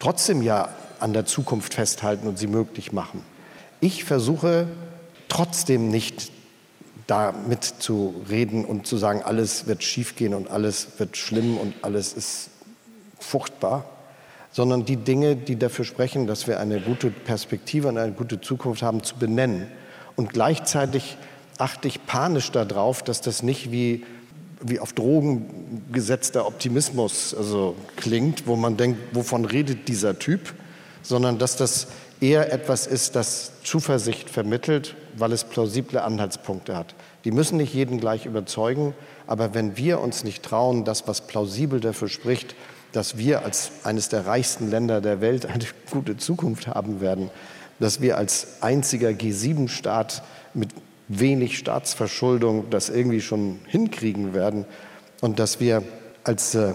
trotzdem 0.00 0.42
ja 0.42 0.70
an 0.98 1.12
der 1.12 1.24
Zukunft 1.24 1.74
festhalten 1.74 2.26
und 2.26 2.36
sie 2.36 2.48
möglich 2.48 2.92
machen. 2.92 3.22
Ich 3.80 4.04
versuche 4.04 4.66
trotzdem 5.28 5.88
nicht 5.88 6.30
damit 7.06 7.64
zu 7.64 8.14
reden 8.28 8.64
und 8.64 8.86
zu 8.86 8.96
sagen, 8.96 9.22
alles 9.22 9.66
wird 9.66 9.82
schiefgehen 9.82 10.34
und 10.34 10.50
alles 10.50 10.88
wird 10.98 11.16
schlimm 11.16 11.56
und 11.56 11.74
alles 11.82 12.12
ist 12.12 12.50
furchtbar, 13.18 13.84
sondern 14.52 14.84
die 14.84 14.96
Dinge, 14.96 15.34
die 15.34 15.56
dafür 15.56 15.84
sprechen, 15.84 16.26
dass 16.26 16.46
wir 16.46 16.60
eine 16.60 16.80
gute 16.80 17.10
Perspektive 17.10 17.88
und 17.88 17.98
eine 17.98 18.12
gute 18.12 18.40
Zukunft 18.40 18.82
haben, 18.82 19.02
zu 19.02 19.16
benennen. 19.16 19.66
Und 20.14 20.32
gleichzeitig 20.32 21.16
achte 21.58 21.88
ich 21.88 22.06
panisch 22.06 22.50
darauf, 22.52 23.02
dass 23.02 23.20
das 23.20 23.42
nicht 23.42 23.72
wie, 23.72 24.04
wie 24.60 24.78
auf 24.78 24.92
Drogen 24.92 25.82
gesetzter 25.92 26.46
Optimismus 26.46 27.34
also 27.34 27.76
klingt, 27.96 28.46
wo 28.46 28.56
man 28.56 28.76
denkt, 28.76 28.98
wovon 29.14 29.44
redet 29.44 29.88
dieser 29.88 30.18
Typ, 30.18 30.54
sondern 31.02 31.38
dass 31.38 31.56
das 31.56 31.88
eher 32.20 32.52
etwas 32.52 32.86
ist, 32.86 33.16
das 33.16 33.52
Zuversicht 33.64 34.28
vermittelt, 34.30 34.94
weil 35.16 35.32
es 35.32 35.44
plausible 35.44 36.02
Anhaltspunkte 36.02 36.76
hat. 36.76 36.94
Die 37.24 37.30
müssen 37.30 37.56
nicht 37.56 37.74
jeden 37.74 37.98
gleich 38.00 38.26
überzeugen, 38.26 38.94
aber 39.26 39.54
wenn 39.54 39.76
wir 39.76 40.00
uns 40.00 40.24
nicht 40.24 40.42
trauen, 40.42 40.84
das, 40.84 41.08
was 41.08 41.22
plausibel 41.22 41.80
dafür 41.80 42.08
spricht, 42.08 42.54
dass 42.92 43.16
wir 43.16 43.44
als 43.44 43.70
eines 43.84 44.08
der 44.08 44.26
reichsten 44.26 44.70
Länder 44.70 45.00
der 45.00 45.20
Welt 45.20 45.46
eine 45.46 45.64
gute 45.90 46.16
Zukunft 46.16 46.66
haben 46.66 47.00
werden, 47.00 47.30
dass 47.78 48.00
wir 48.00 48.18
als 48.18 48.60
einziger 48.60 49.08
G7-Staat 49.08 50.22
mit 50.54 50.70
wenig 51.08 51.58
Staatsverschuldung 51.58 52.70
das 52.70 52.88
irgendwie 52.88 53.20
schon 53.20 53.60
hinkriegen 53.66 54.34
werden 54.34 54.64
und 55.20 55.38
dass 55.38 55.60
wir 55.60 55.82
als 56.24 56.54
äh, 56.54 56.74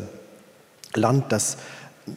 Land, 0.93 1.31
das 1.31 1.57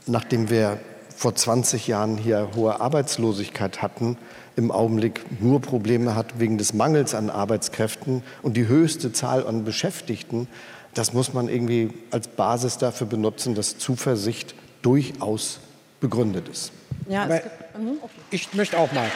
nachdem 0.07 0.51
wir 0.51 0.79
vor 1.19 1.35
20 1.35 1.89
Jahren 1.89 2.17
hier 2.17 2.51
hohe 2.55 2.81
Arbeitslosigkeit 2.81 3.83
hatten, 3.83 4.17
im 4.55 4.71
Augenblick 4.71 5.25
nur 5.41 5.61
Probleme 5.61 6.15
hat 6.15 6.39
wegen 6.39 6.59
des 6.59 6.75
Mangels 6.75 7.13
an 7.13 7.29
Arbeitskräften 7.29 8.23
und 8.43 8.57
die 8.57 8.69
höchste 8.69 9.13
Zahl 9.13 9.45
an 9.45 9.65
Beschäftigten, 9.65 10.47
das 10.95 11.13
muss 11.15 11.35
man 11.35 11.49
irgendwie 11.49 11.91
als 12.13 12.29
Basis 12.29 12.79
dafür 12.79 13.09
benutzen, 13.09 13.57
dass 13.57 13.79
Zuversicht 13.79 14.55
durchaus 14.83 15.59
begründet 15.99 16.49
ist. 16.49 16.71
Ja, 17.09 17.27
gibt, 17.27 17.45
mhm, 17.77 17.99
okay. 18.01 18.13
ich 18.31 18.55
möchte 18.55 18.79
auch 18.79 18.93
mal. 18.93 19.11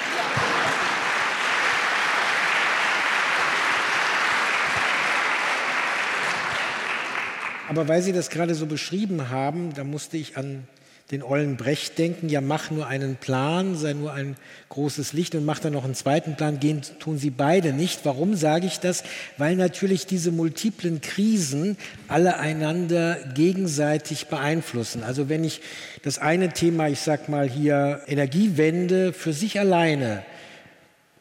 Aber 7.69 7.87
weil 7.87 8.03
Sie 8.03 8.13
das 8.13 8.29
gerade 8.29 8.57
so 8.57 8.67
beschrieben 8.67 9.31
haben, 9.31 9.73
da 9.75 9.85
musste 9.85 10.17
ich 10.17 10.37
an 10.37 10.67
den 11.13 11.23
ollen 11.23 11.59
Brecht 11.59 11.99
denken, 11.99 12.31
ja 12.31 12.41
mach 12.41 12.71
nur 12.71 12.87
einen 12.87 13.17
Plan, 13.17 13.77
sei 13.77 13.93
nur 13.93 14.15
ein 14.15 14.37
großes 14.71 15.13
Licht 15.13 15.35
und 15.35 15.45
mach 15.45 15.59
dann 15.59 15.75
noch 15.75 15.85
einen 15.85 15.95
zweiten 15.95 16.37
Plan, 16.37 16.59
gehen 16.59 16.81
tun 16.99 17.19
sie 17.19 17.29
beide 17.29 17.75
nicht. 17.75 18.01
Warum 18.05 18.35
sage 18.35 18.67
ich 18.67 18.81
das? 18.81 19.05
Weil 19.37 19.57
natürlich 19.57 20.07
diese 20.07 20.33
multiplen 20.33 21.03
Krisen 21.03 21.77
alle 22.09 22.39
einander 22.39 23.19
gegenseitig 23.35 24.29
beeinflussen. 24.29 25.05
Also 25.05 25.29
wenn 25.29 25.45
ich 25.45 25.61
das 26.03 26.19
eine 26.19 26.55
Thema, 26.55 26.89
ich 26.89 27.01
sag 27.01 27.29
mal 27.29 27.47
hier 27.47 28.01
Energiewende 28.07 29.13
für 29.13 29.35
sich 29.35 29.61
alleine 29.61 30.25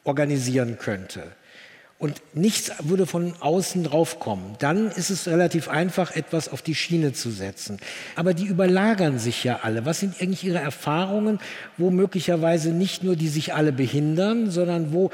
organisieren 0.06 0.78
könnte, 0.80 1.24
und 2.02 2.20
nichts 2.34 2.72
würde 2.80 3.06
von 3.06 3.36
außen 3.40 3.84
drauf 3.84 4.20
kommen, 4.20 4.56
dann 4.58 4.90
ist 4.90 5.12
es 5.12 5.28
relativ 5.28 5.70
einfach, 5.70 6.16
etwas 6.16 6.50
auf 6.50 6.64
die 6.64 6.74
Schiene 6.74 7.14
zu 7.14 7.30
setzen. 7.30 7.78
Aber 8.16 8.34
die 8.34 8.46
überlagern 8.46 9.20
sich 9.20 9.44
ja 9.44 9.60
alle. 9.62 9.86
Was 9.86 10.00
sind 10.00 10.20
eigentlich 10.20 10.44
Ihre 10.44 10.58
Erfahrungen, 10.58 11.40
wo 11.78 11.92
möglicherweise 11.92 12.72
nicht 12.72 13.04
nur 13.04 13.16
die 13.16 13.28
sich 13.28 13.54
alle 13.54 13.72
behindern, 13.72 14.50
sondern 14.50 14.94
wo 14.94 15.12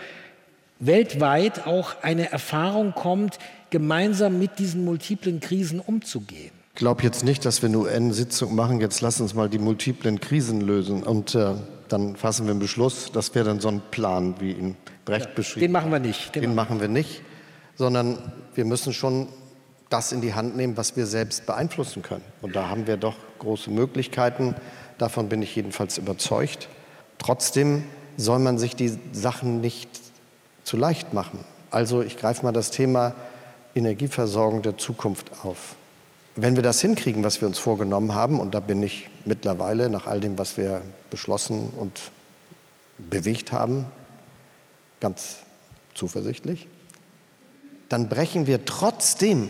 weltweit 0.79 1.67
auch 1.67 2.01
eine 2.03 2.31
Erfahrung 2.31 2.93
kommt, 2.93 3.37
gemeinsam 3.69 4.39
mit 4.39 4.57
diesen 4.57 4.85
multiplen 4.85 5.41
Krisen 5.41 5.81
umzugehen? 5.81 6.51
Ich 6.69 6.79
glaube 6.79 7.03
jetzt 7.03 7.25
nicht, 7.25 7.43
dass 7.43 7.61
wir 7.61 7.67
eine 7.67 7.79
UN-Sitzung 7.79 8.55
machen. 8.55 8.79
Jetzt 8.79 9.01
lass 9.01 9.19
uns 9.19 9.33
mal 9.33 9.49
die 9.49 9.59
multiplen 9.59 10.21
Krisen 10.21 10.61
lösen 10.61 11.03
und 11.03 11.35
äh, 11.35 11.55
dann 11.89 12.15
fassen 12.15 12.45
wir 12.45 12.51
einen 12.51 12.59
Beschluss. 12.59 13.11
Das 13.11 13.33
wäre 13.35 13.45
dann 13.45 13.59
so 13.59 13.69
ein 13.69 13.81
Plan, 13.91 14.35
wie 14.39 14.51
ihn 14.51 14.75
Brecht 15.05 15.27
ja, 15.27 15.31
beschrieben. 15.35 15.61
Den 15.61 15.71
machen 15.71 15.91
wir 15.91 15.99
nicht. 15.99 16.35
Den, 16.35 16.41
den 16.41 16.55
machen 16.55 16.79
wir 16.81 16.87
nicht, 16.87 17.21
sondern 17.75 18.31
wir 18.55 18.65
müssen 18.65 18.93
schon 18.93 19.27
das 19.89 20.11
in 20.11 20.21
die 20.21 20.33
Hand 20.33 20.57
nehmen, 20.57 20.75
was 20.75 20.97
wir 20.97 21.05
selbst 21.05 21.45
beeinflussen 21.45 22.01
können. 22.01 22.25
Und 22.41 22.55
da 22.55 22.69
haben 22.69 22.87
wir 22.87 22.97
doch 22.97 23.15
große 23.39 23.71
Möglichkeiten. 23.71 24.55
Davon 24.97 25.29
bin 25.29 25.41
ich 25.41 25.55
jedenfalls 25.55 25.97
überzeugt. 25.97 26.67
Trotzdem 27.19 27.83
soll 28.17 28.39
man 28.39 28.57
sich 28.57 28.75
die 28.75 28.97
Sachen 29.11 29.61
nicht 29.61 29.89
zu 30.63 30.75
leicht 30.75 31.13
machen. 31.13 31.39
Also 31.71 32.01
ich 32.01 32.17
greife 32.17 32.43
mal 32.43 32.51
das 32.51 32.71
Thema 32.71 33.15
Energieversorgung 33.75 34.61
der 34.61 34.77
Zukunft 34.77 35.31
auf. 35.43 35.75
Wenn 36.39 36.55
wir 36.55 36.61
das 36.61 36.79
hinkriegen, 36.81 37.23
was 37.23 37.41
wir 37.41 37.47
uns 37.47 37.57
vorgenommen 37.57 38.13
haben, 38.13 38.39
und 38.39 38.53
da 38.53 38.59
bin 38.59 38.83
ich 38.83 39.09
mittlerweile 39.25 39.89
nach 39.89 40.05
all 40.05 40.19
dem, 40.19 40.37
was 40.37 40.55
wir 40.55 40.83
beschlossen 41.09 41.71
und 41.75 41.99
bewegt 42.99 43.51
haben, 43.51 43.87
ganz 44.99 45.37
zuversichtlich, 45.95 46.67
dann 47.89 48.07
brechen 48.07 48.45
wir 48.45 48.65
trotzdem 48.65 49.49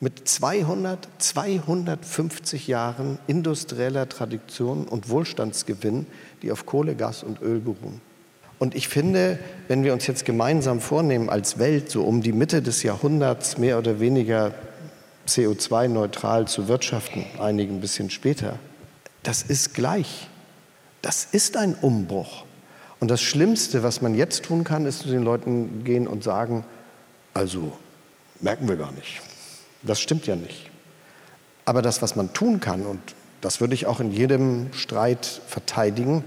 mit 0.00 0.26
200, 0.26 1.06
250 1.18 2.66
Jahren 2.66 3.18
industrieller 3.26 4.08
Tradition 4.08 4.88
und 4.88 5.10
Wohlstandsgewinn, 5.10 6.06
die 6.40 6.50
auf 6.50 6.64
Kohle, 6.64 6.94
Gas 6.94 7.24
und 7.24 7.42
Öl 7.42 7.60
beruhen. 7.60 8.00
Und 8.58 8.74
ich 8.74 8.88
finde, 8.88 9.38
wenn 9.68 9.84
wir 9.84 9.92
uns 9.92 10.06
jetzt 10.06 10.24
gemeinsam 10.24 10.80
vornehmen, 10.80 11.28
als 11.28 11.58
Welt 11.58 11.90
so 11.90 12.04
um 12.04 12.22
die 12.22 12.32
Mitte 12.32 12.62
des 12.62 12.82
Jahrhunderts 12.82 13.58
mehr 13.58 13.76
oder 13.76 14.00
weniger 14.00 14.54
CO2-neutral 15.28 16.48
zu 16.48 16.68
wirtschaften, 16.68 17.24
einige 17.38 17.72
ein 17.72 17.80
bisschen 17.80 18.10
später, 18.10 18.58
das 19.22 19.42
ist 19.42 19.74
gleich. 19.74 20.28
Das 21.00 21.24
ist 21.24 21.56
ein 21.56 21.74
Umbruch. 21.74 22.44
Und 23.00 23.10
das 23.10 23.20
Schlimmste, 23.20 23.82
was 23.82 24.00
man 24.00 24.14
jetzt 24.14 24.44
tun 24.44 24.62
kann, 24.62 24.86
ist 24.86 25.00
zu 25.00 25.08
den 25.08 25.22
Leuten 25.22 25.82
gehen 25.84 26.06
und 26.06 26.22
sagen, 26.22 26.64
also 27.34 27.76
merken 28.40 28.68
wir 28.68 28.76
gar 28.76 28.92
nicht. 28.92 29.20
Das 29.82 30.00
stimmt 30.00 30.26
ja 30.26 30.36
nicht. 30.36 30.70
Aber 31.64 31.82
das, 31.82 32.02
was 32.02 32.14
man 32.14 32.32
tun 32.32 32.60
kann, 32.60 32.86
und 32.86 33.00
das 33.40 33.60
würde 33.60 33.74
ich 33.74 33.86
auch 33.86 33.98
in 33.98 34.12
jedem 34.12 34.72
Streit 34.72 35.26
verteidigen, 35.46 36.24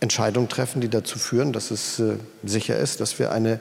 Entscheidungen 0.00 0.48
treffen, 0.48 0.80
die 0.80 0.88
dazu 0.88 1.18
führen, 1.18 1.52
dass 1.52 1.70
es 1.70 2.00
äh, 2.00 2.16
sicher 2.42 2.76
ist, 2.76 3.00
dass 3.00 3.20
wir 3.20 3.30
eine 3.30 3.60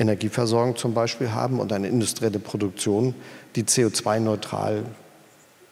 Energieversorgung 0.00 0.76
zum 0.76 0.94
Beispiel 0.94 1.32
haben 1.32 1.60
und 1.60 1.72
eine 1.72 1.88
industrielle 1.88 2.38
Produktion, 2.38 3.14
die 3.54 3.64
CO2-neutral 3.64 4.84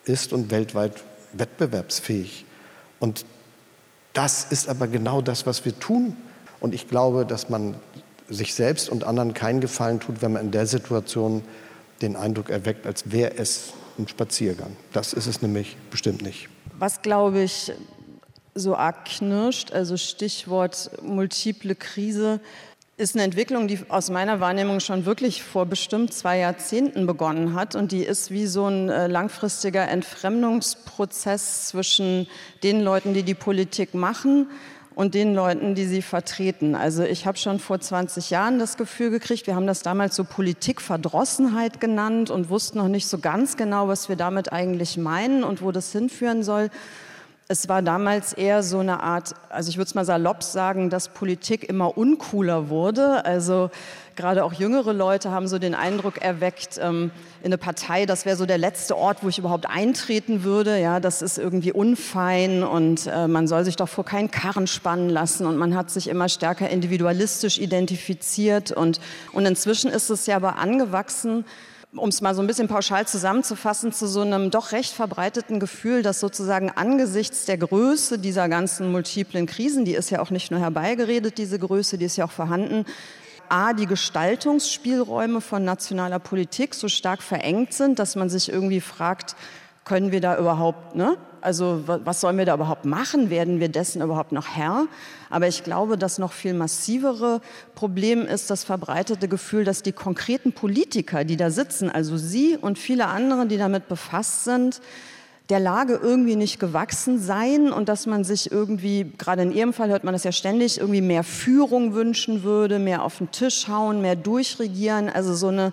ist 0.04 0.32
und 0.32 0.50
weltweit 0.50 1.02
wettbewerbsfähig. 1.32 2.44
Und 3.00 3.24
das 4.12 4.44
ist 4.44 4.68
aber 4.68 4.86
genau 4.86 5.20
das, 5.20 5.46
was 5.46 5.64
wir 5.64 5.78
tun. 5.78 6.16
Und 6.60 6.74
ich 6.74 6.88
glaube, 6.88 7.24
dass 7.24 7.48
man 7.48 7.76
sich 8.28 8.54
selbst 8.54 8.88
und 8.88 9.04
anderen 9.04 9.34
keinen 9.34 9.60
Gefallen 9.60 10.00
tut, 10.00 10.22
wenn 10.22 10.32
man 10.32 10.46
in 10.46 10.50
der 10.50 10.66
Situation 10.66 11.42
den 12.02 12.16
Eindruck 12.16 12.50
erweckt, 12.50 12.86
als 12.86 13.10
wäre 13.10 13.36
es 13.36 13.72
ein 13.98 14.08
Spaziergang. 14.08 14.76
Das 14.92 15.12
ist 15.12 15.26
es 15.26 15.42
nämlich 15.42 15.76
bestimmt 15.90 16.22
nicht. 16.22 16.48
Was, 16.78 17.02
glaube 17.02 17.40
ich, 17.42 17.72
so 18.54 18.76
arg 18.76 19.04
knirscht, 19.04 19.72
also 19.72 19.96
Stichwort 19.96 20.90
multiple 21.02 21.74
Krise, 21.74 22.40
ist 22.98 23.14
eine 23.14 23.22
Entwicklung, 23.22 23.68
die 23.68 23.78
aus 23.88 24.10
meiner 24.10 24.40
Wahrnehmung 24.40 24.80
schon 24.80 25.06
wirklich 25.06 25.44
vor 25.44 25.66
bestimmt 25.66 26.12
zwei 26.12 26.38
Jahrzehnten 26.38 27.06
begonnen 27.06 27.54
hat. 27.54 27.76
Und 27.76 27.92
die 27.92 28.02
ist 28.02 28.32
wie 28.32 28.46
so 28.46 28.66
ein 28.66 28.88
äh, 28.88 29.06
langfristiger 29.06 29.88
Entfremdungsprozess 29.88 31.68
zwischen 31.68 32.26
den 32.64 32.82
Leuten, 32.82 33.14
die 33.14 33.22
die 33.22 33.34
Politik 33.34 33.94
machen 33.94 34.48
und 34.96 35.14
den 35.14 35.32
Leuten, 35.32 35.76
die 35.76 35.84
sie 35.84 36.02
vertreten. 36.02 36.74
Also 36.74 37.04
ich 37.04 37.24
habe 37.24 37.38
schon 37.38 37.60
vor 37.60 37.78
20 37.78 38.30
Jahren 38.30 38.58
das 38.58 38.76
Gefühl 38.76 39.10
gekriegt, 39.10 39.46
wir 39.46 39.54
haben 39.54 39.68
das 39.68 39.82
damals 39.82 40.16
so 40.16 40.24
Politikverdrossenheit 40.24 41.80
genannt 41.80 42.30
und 42.30 42.50
wussten 42.50 42.78
noch 42.78 42.88
nicht 42.88 43.06
so 43.06 43.18
ganz 43.18 43.56
genau, 43.56 43.86
was 43.86 44.08
wir 44.08 44.16
damit 44.16 44.52
eigentlich 44.52 44.96
meinen 44.96 45.44
und 45.44 45.62
wo 45.62 45.70
das 45.70 45.92
hinführen 45.92 46.42
soll. 46.42 46.68
Es 47.50 47.66
war 47.66 47.80
damals 47.80 48.34
eher 48.34 48.62
so 48.62 48.80
eine 48.80 49.02
Art, 49.02 49.32
also 49.48 49.70
ich 49.70 49.78
würde 49.78 49.88
es 49.88 49.94
mal 49.94 50.04
salopp 50.04 50.42
sagen, 50.42 50.90
dass 50.90 51.08
Politik 51.08 51.66
immer 51.66 51.96
uncooler 51.96 52.68
wurde. 52.68 53.24
Also 53.24 53.70
gerade 54.16 54.44
auch 54.44 54.52
jüngere 54.52 54.92
Leute 54.92 55.30
haben 55.30 55.48
so 55.48 55.58
den 55.58 55.74
Eindruck 55.74 56.20
erweckt, 56.20 56.78
ähm, 56.78 57.10
in 57.40 57.46
eine 57.46 57.56
Partei, 57.56 58.04
das 58.04 58.26
wäre 58.26 58.36
so 58.36 58.44
der 58.44 58.58
letzte 58.58 58.98
Ort, 58.98 59.22
wo 59.22 59.30
ich 59.30 59.38
überhaupt 59.38 59.66
eintreten 59.66 60.44
würde. 60.44 60.78
Ja, 60.78 61.00
das 61.00 61.22
ist 61.22 61.38
irgendwie 61.38 61.72
unfein 61.72 62.62
und 62.62 63.06
äh, 63.06 63.26
man 63.26 63.48
soll 63.48 63.64
sich 63.64 63.76
doch 63.76 63.88
vor 63.88 64.04
keinen 64.04 64.30
Karren 64.30 64.66
spannen 64.66 65.08
lassen 65.08 65.46
und 65.46 65.56
man 65.56 65.74
hat 65.74 65.90
sich 65.90 66.08
immer 66.08 66.28
stärker 66.28 66.68
individualistisch 66.68 67.58
identifiziert 67.58 68.72
und, 68.72 69.00
und 69.32 69.46
inzwischen 69.46 69.90
ist 69.90 70.10
es 70.10 70.26
ja 70.26 70.36
aber 70.36 70.58
angewachsen 70.58 71.46
um 71.96 72.10
es 72.10 72.20
mal 72.20 72.34
so 72.34 72.42
ein 72.42 72.46
bisschen 72.46 72.68
pauschal 72.68 73.06
zusammenzufassen, 73.06 73.92
zu 73.92 74.06
so 74.06 74.20
einem 74.20 74.50
doch 74.50 74.72
recht 74.72 74.92
verbreiteten 74.92 75.58
Gefühl, 75.58 76.02
dass 76.02 76.20
sozusagen 76.20 76.70
angesichts 76.70 77.46
der 77.46 77.56
Größe 77.56 78.18
dieser 78.18 78.48
ganzen 78.48 78.92
multiplen 78.92 79.46
Krisen, 79.46 79.84
die 79.84 79.94
ist 79.94 80.10
ja 80.10 80.20
auch 80.20 80.30
nicht 80.30 80.50
nur 80.50 80.60
herbeigeredet, 80.60 81.38
diese 81.38 81.58
Größe, 81.58 81.96
die 81.96 82.04
ist 82.04 82.16
ja 82.16 82.26
auch 82.26 82.30
vorhanden, 82.30 82.84
A, 83.48 83.72
die 83.72 83.86
Gestaltungsspielräume 83.86 85.40
von 85.40 85.64
nationaler 85.64 86.18
Politik 86.18 86.74
so 86.74 86.88
stark 86.88 87.22
verengt 87.22 87.72
sind, 87.72 87.98
dass 87.98 88.14
man 88.14 88.28
sich 88.28 88.50
irgendwie 88.52 88.82
fragt, 88.82 89.36
können 89.84 90.12
wir 90.12 90.20
da 90.20 90.38
überhaupt, 90.38 90.94
ne? 90.94 91.16
Also 91.40 91.84
was 91.86 92.20
sollen 92.20 92.36
wir 92.36 92.44
da 92.44 92.54
überhaupt 92.54 92.84
machen? 92.84 93.30
Werden 93.30 93.60
wir 93.60 93.68
dessen 93.68 94.02
überhaupt 94.02 94.32
noch 94.32 94.48
Herr? 94.48 94.86
Aber 95.30 95.48
ich 95.48 95.64
glaube, 95.64 95.98
das 95.98 96.18
noch 96.18 96.32
viel 96.32 96.54
massivere 96.54 97.40
Problem 97.74 98.26
ist 98.26 98.50
das 98.50 98.64
verbreitete 98.64 99.28
Gefühl, 99.28 99.64
dass 99.64 99.82
die 99.82 99.92
konkreten 99.92 100.52
Politiker, 100.52 101.24
die 101.24 101.36
da 101.36 101.50
sitzen, 101.50 101.90
also 101.90 102.16
Sie 102.16 102.56
und 102.56 102.78
viele 102.78 103.06
andere, 103.06 103.46
die 103.46 103.58
damit 103.58 103.88
befasst 103.88 104.44
sind, 104.44 104.80
der 105.48 105.60
Lage 105.60 105.98
irgendwie 106.02 106.36
nicht 106.36 106.60
gewachsen 106.60 107.18
seien 107.18 107.72
und 107.72 107.88
dass 107.88 108.06
man 108.06 108.22
sich 108.22 108.52
irgendwie, 108.52 109.12
gerade 109.16 109.42
in 109.42 109.52
Ihrem 109.52 109.72
Fall 109.72 109.88
hört 109.88 110.04
man 110.04 110.12
das 110.12 110.24
ja 110.24 110.32
ständig, 110.32 110.78
irgendwie 110.78 111.00
mehr 111.00 111.24
Führung 111.24 111.94
wünschen 111.94 112.42
würde, 112.42 112.78
mehr 112.78 113.02
auf 113.02 113.18
den 113.18 113.30
Tisch 113.30 113.68
hauen, 113.68 114.02
mehr 114.02 114.16
durchregieren, 114.16 115.08
also 115.08 115.34
so 115.34 115.48
eine 115.48 115.72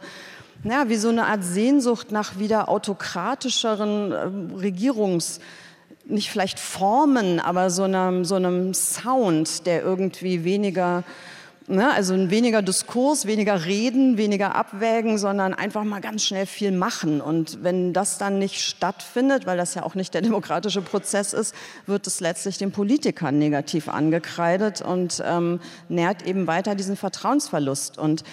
ja, 0.63 0.89
wie 0.89 0.95
so 0.95 1.09
eine 1.09 1.27
Art 1.27 1.43
Sehnsucht 1.43 2.11
nach 2.11 2.39
wieder 2.39 2.69
autokratischeren 2.69 4.11
äh, 4.11 4.65
Regierungs- 4.65 5.39
nicht 6.07 6.29
vielleicht 6.29 6.59
Formen, 6.59 7.39
aber 7.39 7.69
so 7.69 7.83
einem, 7.83 8.25
so 8.25 8.35
einem 8.35 8.73
Sound, 8.73 9.65
der 9.65 9.81
irgendwie 9.81 10.43
weniger, 10.43 11.03
ne, 11.67 11.91
also 11.91 12.29
weniger 12.29 12.61
Diskurs, 12.61 13.25
weniger 13.25 13.65
Reden, 13.65 14.17
weniger 14.17 14.55
Abwägen, 14.55 15.17
sondern 15.17 15.53
einfach 15.53 15.83
mal 15.83 16.01
ganz 16.01 16.23
schnell 16.23 16.45
viel 16.45 16.71
machen. 16.71 17.21
Und 17.21 17.63
wenn 17.63 17.93
das 17.93 18.17
dann 18.17 18.39
nicht 18.39 18.61
stattfindet, 18.61 19.45
weil 19.45 19.57
das 19.57 19.73
ja 19.73 19.83
auch 19.83 19.95
nicht 19.95 20.13
der 20.13 20.21
demokratische 20.21 20.81
Prozess 20.81 21.33
ist, 21.33 21.55
wird 21.87 22.05
es 22.07 22.19
letztlich 22.19 22.57
den 22.57 22.71
Politikern 22.71 23.39
negativ 23.39 23.89
angekreidet 23.89 24.81
und 24.81 25.23
ähm, 25.25 25.59
nährt 25.89 26.25
eben 26.25 26.47
weiter 26.47 26.75
diesen 26.75 26.97
Vertrauensverlust. 26.97 27.97
Und 27.97 28.23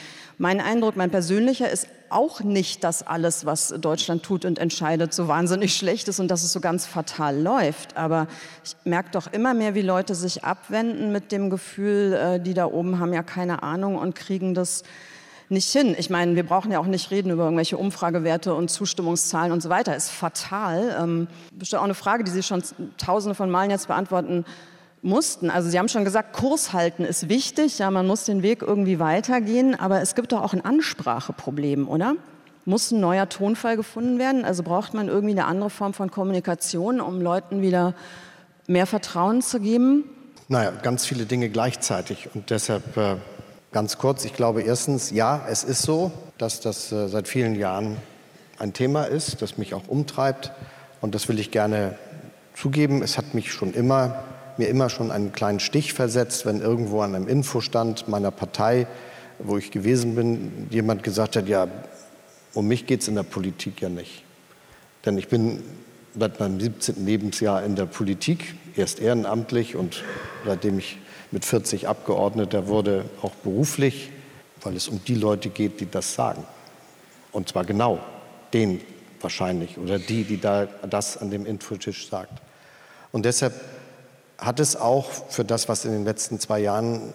mein 0.43 0.61
Eindruck, 0.61 0.97
mein 0.97 1.13
persönlicher, 1.13 1.71
ist 1.71 1.87
auch 2.11 2.41
nicht, 2.41 2.83
dass 2.83 3.07
alles, 3.07 3.47
was 3.47 3.73
Deutschland 3.79 4.25
tut 4.25 4.45
und 4.45 4.59
entscheidet, 4.59 5.15
so 5.15 5.29
wahnsinnig 5.29 5.77
schlecht 5.77 6.09
ist 6.09 6.19
und 6.19 6.27
dass 6.33 6.43
es 6.43 6.53
so 6.53 6.59
ganz 6.59 6.85
fatal 6.85 7.41
läuft. 7.41 7.97
Aber 7.97 8.27
ich 8.65 8.75
merke 8.83 9.11
doch 9.13 9.33
immer 9.33 9.55
mehr, 9.55 9.77
wie 9.77 9.83
Leute 9.83 10.17
sich 10.17 10.43
abwenden 10.43 11.13
mit 11.13 11.31
dem 11.31 11.49
Gefühl, 11.49 12.13
äh, 12.15 12.41
die 12.41 12.55
da 12.55 12.67
oben 12.67 12.99
haben 12.99 13.13
ja 13.13 13.23
keine 13.23 13.63
Ahnung 13.63 13.95
und 13.95 14.17
kriegen 14.17 14.53
das 14.53 14.83
nicht 15.49 15.71
hin. 15.71 15.95
Ich 15.97 16.11
meine, 16.11 16.35
wir 16.35 16.45
brauchen 16.45 16.73
ja 16.73 16.81
auch 16.81 16.87
nicht 16.87 17.13
reden 17.13 17.31
über 17.31 17.45
irgendwelche 17.45 17.77
Umfragewerte 17.77 18.53
und 18.53 18.69
Zustimmungszahlen 18.69 19.53
und 19.53 19.63
so 19.63 19.69
weiter. 19.69 19.95
Ist 19.95 20.11
fatal. 20.11 20.97
Ähm, 21.01 21.29
bestimmt 21.53 21.79
auch 21.79 21.85
eine 21.85 21.95
Frage, 21.95 22.25
die 22.25 22.33
Sie 22.33 22.43
schon 22.43 22.65
tausende 22.99 23.37
von 23.37 23.49
Malen 23.49 23.71
jetzt 23.71 23.87
beantworten 23.87 24.45
mussten. 25.03 25.51
Also 25.51 25.69
Sie 25.69 25.79
haben 25.79 25.89
schon 25.89 26.05
gesagt, 26.05 26.33
Kurs 26.33 26.73
halten 26.73 27.05
ist 27.05 27.29
wichtig. 27.29 27.79
Ja, 27.79 27.91
man 27.91 28.07
muss 28.07 28.25
den 28.25 28.43
Weg 28.43 28.63
irgendwie 28.63 28.99
weitergehen. 28.99 29.79
Aber 29.79 30.01
es 30.01 30.15
gibt 30.15 30.33
doch 30.33 30.43
auch 30.43 30.53
ein 30.53 30.65
Anspracheproblem, 30.65 31.89
oder? 31.89 32.15
Muss 32.65 32.93
ein 32.93 33.01
neuer 33.01 33.29
Tonfall 33.29 33.77
gefunden 33.77 34.19
werden? 34.19 34.45
Also 34.45 34.63
braucht 34.63 34.95
man 34.95 35.09
irgendwie 35.09 35.33
eine 35.33 35.47
andere 35.47 35.71
Form 35.71 35.95
von 35.95 36.11
Kommunikation, 36.11 37.01
um 37.01 37.21
Leuten 37.21 37.61
wieder 37.61 37.95
mehr 38.69 38.87
Vertrauen 38.87 39.43
zu 39.43 39.59
geben? 39.59 40.05
Naja, 40.49 40.71
ganz 40.71 41.05
viele 41.05 41.27
Dinge 41.27 41.49
gleichzeitig. 41.49 42.29
Und 42.35 42.51
deshalb 42.51 42.97
äh, 42.97 43.17
ganz 43.73 43.99
kurz, 43.99 44.25
ich 44.25 44.35
glaube 44.35 44.63
erstens, 44.63 45.11
ja, 45.11 45.45
es 45.49 45.65
ist 45.65 45.83
so, 45.83 46.13
dass 46.39 46.61
das 46.61 46.93
äh, 46.93 47.09
seit 47.09 47.27
vielen 47.27 47.57
Jahren 47.57 47.97
ein 48.59 48.73
Thema 48.73 49.05
ist, 49.05 49.43
das 49.43 49.59
mich 49.59 49.75
auch 49.75 49.89
umtreibt. 49.89 50.53
Und 51.01 51.17
das 51.17 51.29
will 51.29 51.41
ich 51.41 51.51
gerne 51.51 51.99
zugeben. 52.55 53.03
Es 53.03 53.19
hat 53.19 53.35
mich 53.35 53.53
schon 53.53 53.75
immer, 53.75 54.23
mir 54.59 54.69
immer 54.69 54.91
schon 54.91 55.11
einen 55.11 55.33
kleinen 55.33 55.61
Stich 55.61 55.93
versetzt, 55.93 56.47
wenn 56.47 56.61
irgendwo 56.61 57.01
an 57.01 57.15
einem 57.15 57.29
Infostand 57.29 58.09
meiner 58.09 58.31
Partei, 58.31 58.87
wo 59.39 59.59
ich 59.59 59.71
gewesen 59.71 60.15
bin, 60.15 60.69
jemand 60.71 61.03
gesagt 61.03 61.37
hat, 61.37 61.49
ja, 61.49 61.69
um 62.55 62.69
mich 62.69 62.87
geht 62.87 63.03
es 63.03 63.09
in 63.09 63.15
der 63.15 63.23
Politik 63.23 63.81
ja 63.81 63.89
nicht. 63.89 64.23
Denn 65.05 65.19
ich 65.19 65.29
bin 65.29 65.63
seit 66.19 66.39
meinem 66.39 66.61
17. 66.61 67.05
Lebensjahr 67.05 67.63
in 67.65 67.77
der 67.77 67.87
Politik, 67.87 68.55
erst 68.77 69.01
ehrenamtlich 69.01 69.77
und 69.77 70.05
seitdem 70.45 70.79
ich 70.79 70.99
mit 71.31 71.45
40 71.45 71.89
Abgeordneter 71.89 72.69
wurde, 72.69 73.07
auch 73.23 73.35
beruflich, 73.37 74.11
weil 74.63 74.77
es 74.77 74.89
um 74.89 75.03
die 75.05 75.15
Leute 75.15 75.49
geht, 75.49 75.81
die 75.81 75.91
das 75.91 76.15
sagen. 76.15 76.45
Und 77.33 77.49
zwar 77.49 77.65
genau 77.65 77.99
den 78.53 78.81
wahrscheinlich 79.21 79.79
oder 79.79 79.99
die, 79.99 80.25
die 80.25 80.41
da 80.41 80.67
das 80.89 81.17
an 81.17 81.31
dem 81.31 81.47
Infotisch 81.47 82.09
sagt. 82.09 82.43
Und 83.13 83.25
deshalb 83.25 83.55
hat 84.43 84.61
es 84.61 84.77
auch 84.77 85.11
für 85.29 85.45
das, 85.45 85.69
was 85.69 85.85
in 85.85 85.93
den 85.93 86.05
letzten 86.05 86.41
zwei 86.41 86.61
Jahren 86.61 87.15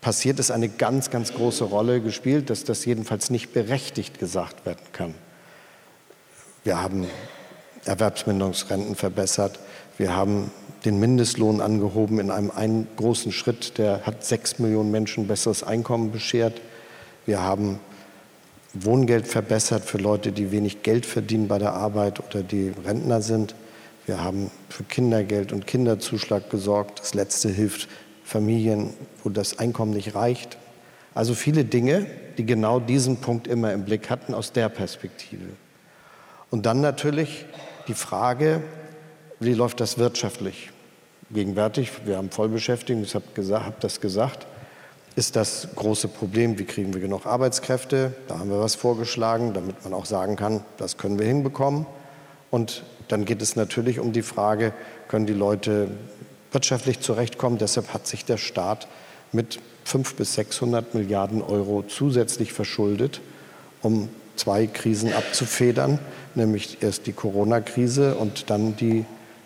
passiert 0.00 0.38
ist, 0.38 0.50
eine 0.50 0.68
ganz, 0.68 1.10
ganz 1.10 1.32
große 1.32 1.64
Rolle 1.64 2.00
gespielt, 2.00 2.50
dass 2.50 2.64
das 2.64 2.84
jedenfalls 2.84 3.30
nicht 3.30 3.52
berechtigt 3.52 4.18
gesagt 4.18 4.66
werden 4.66 4.84
kann. 4.92 5.14
Wir 6.62 6.80
haben 6.80 7.06
Erwerbsminderungsrenten 7.84 8.96
verbessert. 8.96 9.58
Wir 9.98 10.16
haben 10.16 10.50
den 10.84 10.98
Mindestlohn 10.98 11.60
angehoben 11.60 12.18
in 12.18 12.30
einem 12.30 12.50
einen 12.50 12.86
großen 12.96 13.32
Schritt. 13.32 13.78
Der 13.78 14.04
hat 14.04 14.24
sechs 14.24 14.58
Millionen 14.58 14.90
Menschen 14.90 15.26
besseres 15.26 15.62
Einkommen 15.62 16.10
beschert. 16.10 16.60
Wir 17.26 17.42
haben 17.42 17.80
Wohngeld 18.74 19.26
verbessert 19.26 19.84
für 19.84 19.98
Leute, 19.98 20.32
die 20.32 20.50
wenig 20.50 20.82
Geld 20.82 21.06
verdienen 21.06 21.48
bei 21.48 21.58
der 21.58 21.74
Arbeit 21.74 22.20
oder 22.20 22.42
die 22.42 22.72
Rentner 22.84 23.22
sind. 23.22 23.54
Wir 24.06 24.22
haben 24.22 24.50
für 24.68 24.84
Kindergeld 24.84 25.52
und 25.52 25.66
Kinderzuschlag 25.66 26.50
gesorgt. 26.50 27.00
Das 27.00 27.14
letzte 27.14 27.48
hilft 27.48 27.88
Familien, 28.24 28.92
wo 29.22 29.30
das 29.30 29.58
Einkommen 29.58 29.92
nicht 29.92 30.14
reicht. 30.14 30.58
Also 31.14 31.34
viele 31.34 31.64
Dinge, 31.64 32.06
die 32.36 32.44
genau 32.44 32.80
diesen 32.80 33.18
Punkt 33.18 33.46
immer 33.46 33.72
im 33.72 33.84
Blick 33.84 34.10
hatten 34.10 34.34
aus 34.34 34.52
der 34.52 34.68
Perspektive. 34.68 35.44
Und 36.50 36.66
dann 36.66 36.80
natürlich 36.80 37.46
die 37.88 37.94
Frage, 37.94 38.62
wie 39.40 39.54
läuft 39.54 39.80
das 39.80 39.98
wirtschaftlich? 39.98 40.70
Gegenwärtig, 41.30 41.90
wir 42.04 42.16
haben 42.16 42.30
Vollbeschäftigung, 42.30 43.02
ich 43.02 43.14
habe 43.14 43.24
hab 43.36 43.80
das 43.80 44.00
gesagt, 44.00 44.46
ist 45.16 45.36
das 45.36 45.68
große 45.76 46.08
Problem, 46.08 46.58
wie 46.58 46.64
kriegen 46.64 46.92
wir 46.92 47.00
genug 47.00 47.24
Arbeitskräfte? 47.24 48.12
Da 48.26 48.38
haben 48.38 48.50
wir 48.50 48.60
was 48.60 48.74
vorgeschlagen, 48.74 49.54
damit 49.54 49.82
man 49.84 49.94
auch 49.94 50.06
sagen 50.06 50.36
kann, 50.36 50.64
das 50.76 50.96
können 50.96 51.18
wir 51.18 51.26
hinbekommen. 51.26 51.86
Und 52.50 52.82
dann 53.08 53.24
geht 53.24 53.42
es 53.42 53.56
natürlich 53.56 54.00
um 54.00 54.12
die 54.12 54.22
Frage, 54.22 54.72
können 55.08 55.26
die 55.26 55.34
Leute 55.34 55.88
wirtschaftlich 56.52 57.00
zurechtkommen? 57.00 57.58
Deshalb 57.58 57.92
hat 57.92 58.06
sich 58.06 58.24
der 58.24 58.38
Staat 58.38 58.88
mit 59.32 59.58
500 59.84 60.16
bis 60.16 60.34
600 60.34 60.94
Milliarden 60.94 61.42
Euro 61.42 61.84
zusätzlich 61.86 62.52
verschuldet, 62.52 63.20
um 63.82 64.08
zwei 64.36 64.66
Krisen 64.66 65.12
abzufedern, 65.12 65.98
nämlich 66.34 66.78
erst 66.80 67.06
die 67.06 67.12
Corona-Krise 67.12 68.14
und 68.14 68.50
dann 68.50 68.76
die, 68.76 69.04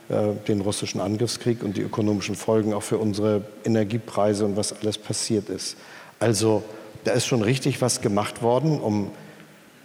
äh, 0.09 0.35
den 0.47 0.61
russischen 0.61 1.01
Angriffskrieg 1.01 1.63
und 1.63 1.77
die 1.77 1.83
ökonomischen 1.83 2.37
Folgen 2.37 2.73
auch 2.73 2.83
für 2.83 2.99
unsere 2.99 3.43
Energiepreise 3.65 4.45
und 4.45 4.57
was 4.57 4.73
alles 4.73 4.99
passiert 4.99 5.49
ist. 5.49 5.77
Also 6.21 6.63
da 7.05 7.13
ist 7.13 7.27
schon 7.27 7.43
richtig 7.43 7.81
was 7.83 8.01
gemacht 8.01 8.43
worden, 8.43 8.81
um 8.81 9.11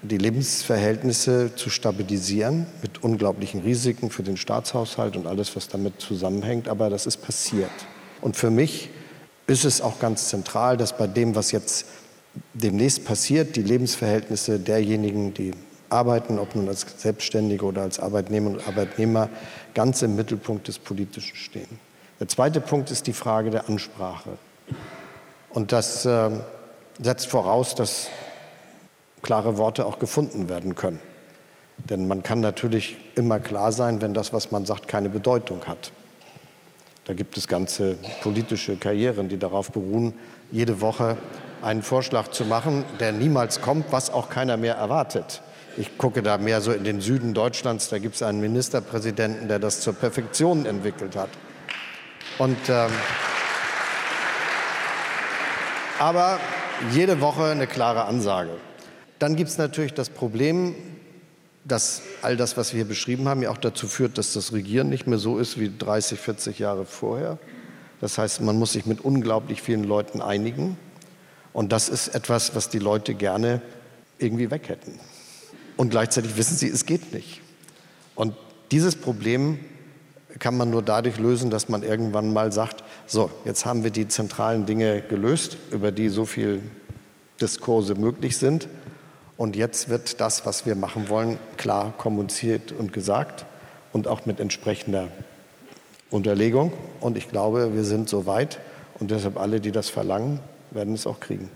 die 0.04 0.18
Lebensverhältnisse 0.18 1.56
zu 1.56 1.70
stabilisieren 1.70 2.66
mit 2.82 3.04
unglaublichen 3.04 3.62
Risiken 3.62 4.10
für 4.10 4.24
den 4.24 4.38
Staatshaushalt 4.38 5.16
und 5.16 5.28
alles, 5.28 5.56
was 5.56 5.70
damit 5.70 6.02
zusammenhängt. 6.02 6.68
Aber 6.68 6.90
das 6.90 7.06
ist 7.06 7.18
passiert. 7.18 7.72
Und 8.22 8.36
für 8.36 8.50
mich 8.50 8.90
ist 9.48 9.66
es 9.66 9.82
auch 9.82 10.00
ganz 10.00 10.28
zentral, 10.28 10.78
dass 10.78 10.98
bei 10.98 11.08
dem, 11.08 11.36
was 11.36 11.52
jetzt 11.52 11.86
demnächst 12.54 13.06
passiert, 13.06 13.56
die 13.56 13.62
Lebensverhältnisse 13.62 14.60
derjenigen, 14.60 15.34
die 15.34 15.52
arbeiten, 15.90 16.40
ob 16.40 16.56
nun 16.56 16.68
als 16.68 16.86
Selbstständige 16.98 17.66
oder 17.66 17.84
als 17.84 18.00
Arbeitnehmer 18.00 18.52
und 18.52 18.68
Arbeitnehmer, 18.68 19.30
ganz 19.74 20.02
im 20.02 20.16
Mittelpunkt 20.16 20.68
des 20.68 20.80
Politischen 20.80 21.36
stehen. 21.36 21.80
Der 22.20 22.28
zweite 22.28 22.62
Punkt 22.62 22.92
ist 22.92 23.08
die 23.08 23.14
Frage 23.14 23.52
der 23.52 23.70
Ansprache. 23.70 24.38
Und 25.50 25.72
das 25.72 26.06
äh, 26.06 26.32
setzt 27.02 27.28
voraus, 27.28 27.76
dass 27.76 28.08
klare 29.24 29.58
Worte 29.58 29.86
auch 29.86 29.98
gefunden 29.98 30.50
werden 30.50 30.76
können. 30.76 31.00
Denn 31.78 32.08
man 32.08 32.22
kann 32.22 32.40
natürlich 32.40 32.98
immer 33.16 33.40
klar 33.40 33.72
sein, 33.72 34.02
wenn 34.02 34.14
das, 34.14 34.32
was 34.32 34.52
man 34.52 34.66
sagt, 34.66 34.88
keine 34.88 35.10
Bedeutung 35.10 35.66
hat. 35.66 35.92
Da 37.06 37.14
gibt 37.14 37.36
es 37.38 37.48
ganze 37.48 37.98
politische 38.22 38.78
Karrieren, 38.78 39.28
die 39.28 39.38
darauf 39.38 39.72
beruhen, 39.72 40.14
jede 40.52 40.80
Woche 40.80 41.18
einen 41.62 41.82
Vorschlag 41.82 42.30
zu 42.30 42.46
machen, 42.46 42.86
der 43.00 43.12
niemals 43.12 43.62
kommt, 43.62 43.92
was 43.92 44.10
auch 44.10 44.30
keiner 44.30 44.56
mehr 44.58 44.76
erwartet. 44.76 45.42
Ich 45.76 45.98
gucke 45.98 46.22
da 46.22 46.38
mehr 46.38 46.62
so 46.62 46.72
in 46.72 46.84
den 46.84 47.02
Süden 47.02 47.34
Deutschlands, 47.34 47.90
da 47.90 47.98
gibt 47.98 48.16
es 48.16 48.22
einen 48.22 48.40
Ministerpräsidenten, 48.40 49.48
der 49.48 49.60
das 49.60 49.82
zur 49.82 49.94
Perfektion 49.94 50.66
entwickelt 50.66 51.16
hat. 51.16 51.30
Und, 52.38 52.58
ähm, 52.70 52.92
aber 56.00 56.40
jede 56.92 57.22
Woche 57.22 57.46
eine 57.46 57.68
klare 57.68 58.06
Ansage. 58.06 58.52
Dann 59.24 59.38
gibt 59.38 59.50
es 59.50 59.58
natürlich 59.58 59.94
das 59.94 60.10
Problem, 60.10 60.76
dass 61.64 62.02
all 62.24 62.36
das, 62.36 62.58
was 62.58 62.74
wir 62.74 62.80
hier 62.80 62.86
beschrieben 62.86 63.30
haben, 63.30 63.42
ja 63.42 63.52
auch 63.52 63.58
dazu 63.58 63.88
führt, 63.88 64.18
dass 64.18 64.34
das 64.34 64.52
Regieren 64.52 64.90
nicht 64.90 65.08
mehr 65.08 65.18
so 65.18 65.40
ist 65.40 65.58
wie 65.58 65.72
30, 65.78 66.20
40 66.20 66.60
Jahre 66.60 66.84
vorher. 66.84 67.38
Das 68.02 68.18
heißt, 68.18 68.42
man 68.42 68.60
muss 68.60 68.74
sich 68.74 68.86
mit 68.86 69.00
unglaublich 69.00 69.62
vielen 69.62 69.86
Leuten 69.86 70.22
einigen. 70.22 70.76
Und 71.54 71.72
das 71.72 71.88
ist 71.88 72.10
etwas, 72.10 72.54
was 72.54 72.68
die 72.68 72.80
Leute 72.80 73.14
gerne 73.14 73.62
irgendwie 74.20 74.52
weg 74.52 74.68
hätten. 74.68 75.00
Und 75.78 75.92
gleichzeitig 75.92 76.36
wissen 76.36 76.58
sie, 76.58 76.68
es 76.68 76.86
geht 76.86 77.14
nicht. 77.14 77.40
Und 78.16 78.36
dieses 78.72 78.98
Problem 78.98 79.58
kann 80.40 80.58
man 80.58 80.70
nur 80.70 80.82
dadurch 80.82 81.18
lösen, 81.18 81.50
dass 81.50 81.70
man 81.70 81.84
irgendwann 81.84 82.34
mal 82.34 82.52
sagt, 82.52 82.84
so, 83.08 83.32
jetzt 83.46 83.66
haben 83.66 83.86
wir 83.86 83.92
die 83.92 84.10
zentralen 84.10 84.66
Dinge 84.66 85.02
gelöst, 85.02 85.56
über 85.72 85.94
die 85.94 86.10
so 86.10 86.26
viel 86.26 86.62
Diskurse 87.40 87.96
möglich 87.96 88.36
sind. 88.36 88.68
Und 89.38 89.56
jetzt 89.56 89.90
wird 89.90 90.22
das, 90.22 90.46
was 90.46 90.66
wir 90.66 90.76
machen 90.76 91.10
wollen, 91.10 91.40
klar 91.58 91.94
kommuniziert 91.98 92.72
und 92.72 92.94
gesagt 92.94 93.46
und 93.92 94.08
auch 94.08 94.26
mit 94.26 94.40
entsprechender 94.40 95.08
Unterlegung. 96.10 96.72
Und 97.00 97.18
ich 97.18 97.30
glaube, 97.30 97.74
wir 97.74 97.84
sind 97.84 98.10
so 98.10 98.26
weit 98.26 98.60
und 99.00 99.12
deshalb 99.12 99.40
alle, 99.40 99.60
die 99.60 99.72
das 99.72 99.90
verlangen, 99.90 100.40
werden 100.72 100.94
es 100.94 101.08
auch 101.08 101.20
kriegen. 101.20 101.50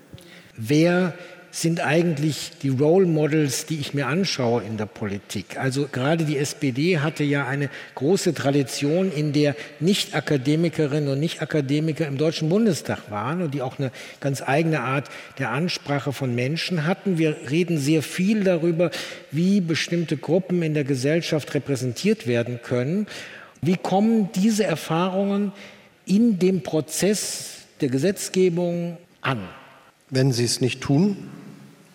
Wer 0.56 1.13
sind 1.52 1.80
eigentlich 1.80 2.52
die 2.62 2.70
Role 2.70 3.06
Models, 3.06 3.66
die 3.66 3.80
ich 3.80 3.94
mir 3.94 4.08
anschaue 4.08 4.64
in 4.64 4.78
der 4.78 4.86
Politik. 4.86 5.58
Also 5.58 5.88
gerade 5.92 6.26
die 6.26 6.38
SPD 6.38 7.00
hatte 7.00 7.24
ja 7.24 7.48
eine 7.48 7.70
große 7.96 8.34
Tradition, 8.34 9.12
in 9.12 9.34
der 9.34 9.56
Nicht-Akademikerinnen 9.80 11.10
und 11.10 11.20
Nicht-Akademiker 11.20 12.06
im 12.08 12.18
Deutschen 12.18 12.50
Bundestag 12.50 13.10
waren 13.10 13.42
und 13.42 13.54
die 13.54 13.62
auch 13.62 13.80
eine 13.80 13.92
ganz 14.20 14.42
eigene 14.42 14.82
Art 14.82 15.10
der 15.40 15.52
Ansprache 15.52 16.14
von 16.14 16.36
Menschen 16.36 16.86
hatten. 16.86 17.18
Wir 17.18 17.36
reden 17.50 17.78
sehr 17.78 18.04
viel 18.04 18.44
darüber, 18.44 18.92
wie 19.32 19.62
bestimmte 19.62 20.18
Gruppen 20.18 20.62
in 20.62 20.74
der 20.74 20.84
Gesellschaft 20.84 21.54
repräsentiert 21.54 22.28
werden 22.28 22.60
können. 22.62 23.08
Wie 23.62 23.78
kommen 23.78 24.30
diese 24.36 24.66
Erfahrungen 24.66 25.52
in 26.06 26.40
dem 26.40 26.62
Prozess 26.62 27.62
der 27.82 27.90
Gesetzgebung 27.90 28.98
an? 29.22 29.40
Wenn 30.10 30.32
Sie 30.32 30.46
es 30.46 30.62
nicht 30.62 30.82
tun, 30.82 31.18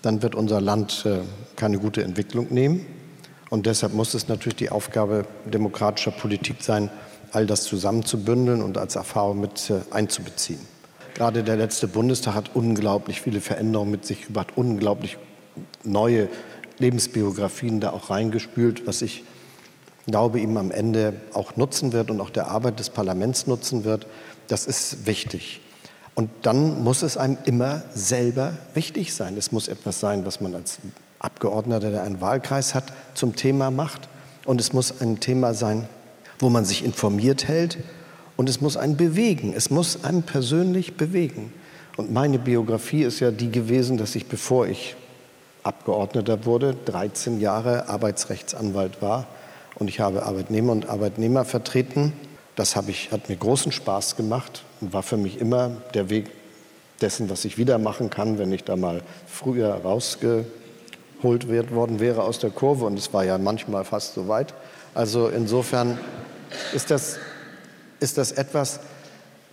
dann 0.02 0.22
wird 0.22 0.34
unser 0.34 0.60
Land 0.60 1.04
äh, 1.06 1.20
keine 1.56 1.78
gute 1.78 2.02
Entwicklung 2.02 2.48
nehmen. 2.50 2.84
Und 3.50 3.66
deshalb 3.66 3.94
muss 3.94 4.14
es 4.14 4.28
natürlich 4.28 4.56
die 4.56 4.70
Aufgabe 4.70 5.26
demokratischer 5.44 6.10
Politik 6.10 6.56
sein, 6.60 6.90
all 7.32 7.46
das 7.46 7.64
zusammenzubündeln 7.64 8.62
und 8.62 8.78
als 8.78 8.96
Erfahrung 8.96 9.40
mit 9.40 9.70
äh, 9.70 9.80
einzubeziehen. 9.90 10.60
Gerade 11.14 11.42
der 11.42 11.56
letzte 11.56 11.88
Bundestag 11.88 12.34
hat 12.34 12.50
unglaublich 12.54 13.20
viele 13.20 13.40
Veränderungen 13.40 13.90
mit 13.90 14.06
sich 14.06 14.26
gebracht, 14.26 14.48
unglaublich 14.56 15.18
neue 15.84 16.28
Lebensbiografien 16.78 17.80
da 17.80 17.90
auch 17.90 18.10
reingespült, 18.10 18.86
was 18.86 19.02
ich 19.02 19.24
glaube, 20.06 20.40
ihm 20.40 20.56
am 20.56 20.70
Ende 20.70 21.14
auch 21.32 21.56
nutzen 21.56 21.92
wird 21.92 22.10
und 22.10 22.20
auch 22.20 22.30
der 22.30 22.48
Arbeit 22.48 22.78
des 22.78 22.90
Parlaments 22.90 23.46
nutzen 23.46 23.84
wird. 23.84 24.06
Das 24.48 24.66
ist 24.66 25.06
wichtig. 25.06 25.60
Und 26.14 26.30
dann 26.42 26.82
muss 26.82 27.02
es 27.02 27.16
einem 27.16 27.38
immer 27.44 27.82
selber 27.94 28.52
wichtig 28.74 29.14
sein. 29.14 29.36
Es 29.36 29.50
muss 29.50 29.68
etwas 29.68 30.00
sein, 30.00 30.26
was 30.26 30.40
man 30.40 30.54
als 30.54 30.78
Abgeordneter, 31.18 31.90
der 31.90 32.02
einen 32.02 32.20
Wahlkreis 32.20 32.74
hat, 32.74 32.84
zum 33.14 33.34
Thema 33.34 33.70
macht. 33.70 34.08
Und 34.44 34.60
es 34.60 34.72
muss 34.72 35.00
ein 35.00 35.20
Thema 35.20 35.54
sein, 35.54 35.88
wo 36.38 36.50
man 36.50 36.64
sich 36.64 36.84
informiert 36.84 37.48
hält. 37.48 37.78
Und 38.36 38.48
es 38.50 38.60
muss 38.60 38.76
einen 38.76 38.96
bewegen. 38.96 39.54
Es 39.56 39.70
muss 39.70 40.04
einen 40.04 40.22
persönlich 40.22 40.96
bewegen. 40.96 41.52
Und 41.96 42.12
meine 42.12 42.38
Biografie 42.38 43.04
ist 43.04 43.20
ja 43.20 43.30
die 43.30 43.50
gewesen, 43.50 43.96
dass 43.96 44.14
ich, 44.14 44.26
bevor 44.26 44.66
ich 44.66 44.96
Abgeordneter 45.62 46.44
wurde, 46.44 46.74
13 46.86 47.40
Jahre 47.40 47.88
Arbeitsrechtsanwalt 47.88 49.00
war. 49.00 49.26
Und 49.76 49.88
ich 49.88 50.00
habe 50.00 50.24
Arbeitnehmer 50.24 50.72
und 50.72 50.88
Arbeitnehmer 50.88 51.44
vertreten. 51.46 52.12
Das 52.54 52.76
ich, 52.88 53.12
hat 53.12 53.30
mir 53.30 53.36
großen 53.36 53.72
Spaß 53.72 54.16
gemacht 54.16 54.64
war 54.90 55.02
für 55.02 55.16
mich 55.16 55.40
immer 55.40 55.70
der 55.94 56.10
Weg 56.10 56.30
dessen, 57.00 57.30
was 57.30 57.44
ich 57.44 57.58
wieder 57.58 57.78
machen 57.78 58.10
kann, 58.10 58.38
wenn 58.38 58.52
ich 58.52 58.64
da 58.64 58.76
mal 58.76 59.02
früher 59.26 59.74
rausgeholt 59.74 60.46
worden 61.22 62.00
wäre 62.00 62.22
aus 62.22 62.38
der 62.38 62.50
Kurve. 62.50 62.86
Und 62.86 62.98
es 62.98 63.12
war 63.12 63.24
ja 63.24 63.38
manchmal 63.38 63.84
fast 63.84 64.14
so 64.14 64.28
weit. 64.28 64.54
Also 64.94 65.28
insofern 65.28 65.98
ist 66.74 66.90
das, 66.90 67.18
ist 68.00 68.18
das 68.18 68.32
etwas, 68.32 68.80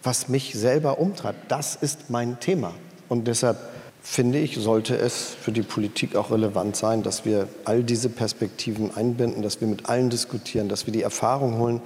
was 0.03 0.29
mich 0.29 0.53
selber 0.53 0.99
umtreibt. 0.99 1.51
Das 1.51 1.75
ist 1.75 2.09
mein 2.09 2.39
Thema. 2.39 2.73
Und 3.07 3.27
deshalb 3.27 3.57
finde 4.01 4.39
ich, 4.39 4.55
sollte 4.55 4.97
es 4.97 5.35
für 5.41 5.51
die 5.51 5.61
Politik 5.61 6.15
auch 6.15 6.31
relevant 6.31 6.75
sein, 6.75 7.03
dass 7.03 7.25
wir 7.25 7.47
all 7.65 7.83
diese 7.83 8.09
Perspektiven 8.09 8.95
einbinden, 8.95 9.43
dass 9.43 9.59
wir 9.61 9.67
mit 9.67 9.89
allen 9.89 10.09
diskutieren, 10.09 10.69
dass 10.69 10.85
wir 10.85 10.93
die 10.93 11.03
Erfahrung 11.03 11.57
holen 11.57 11.81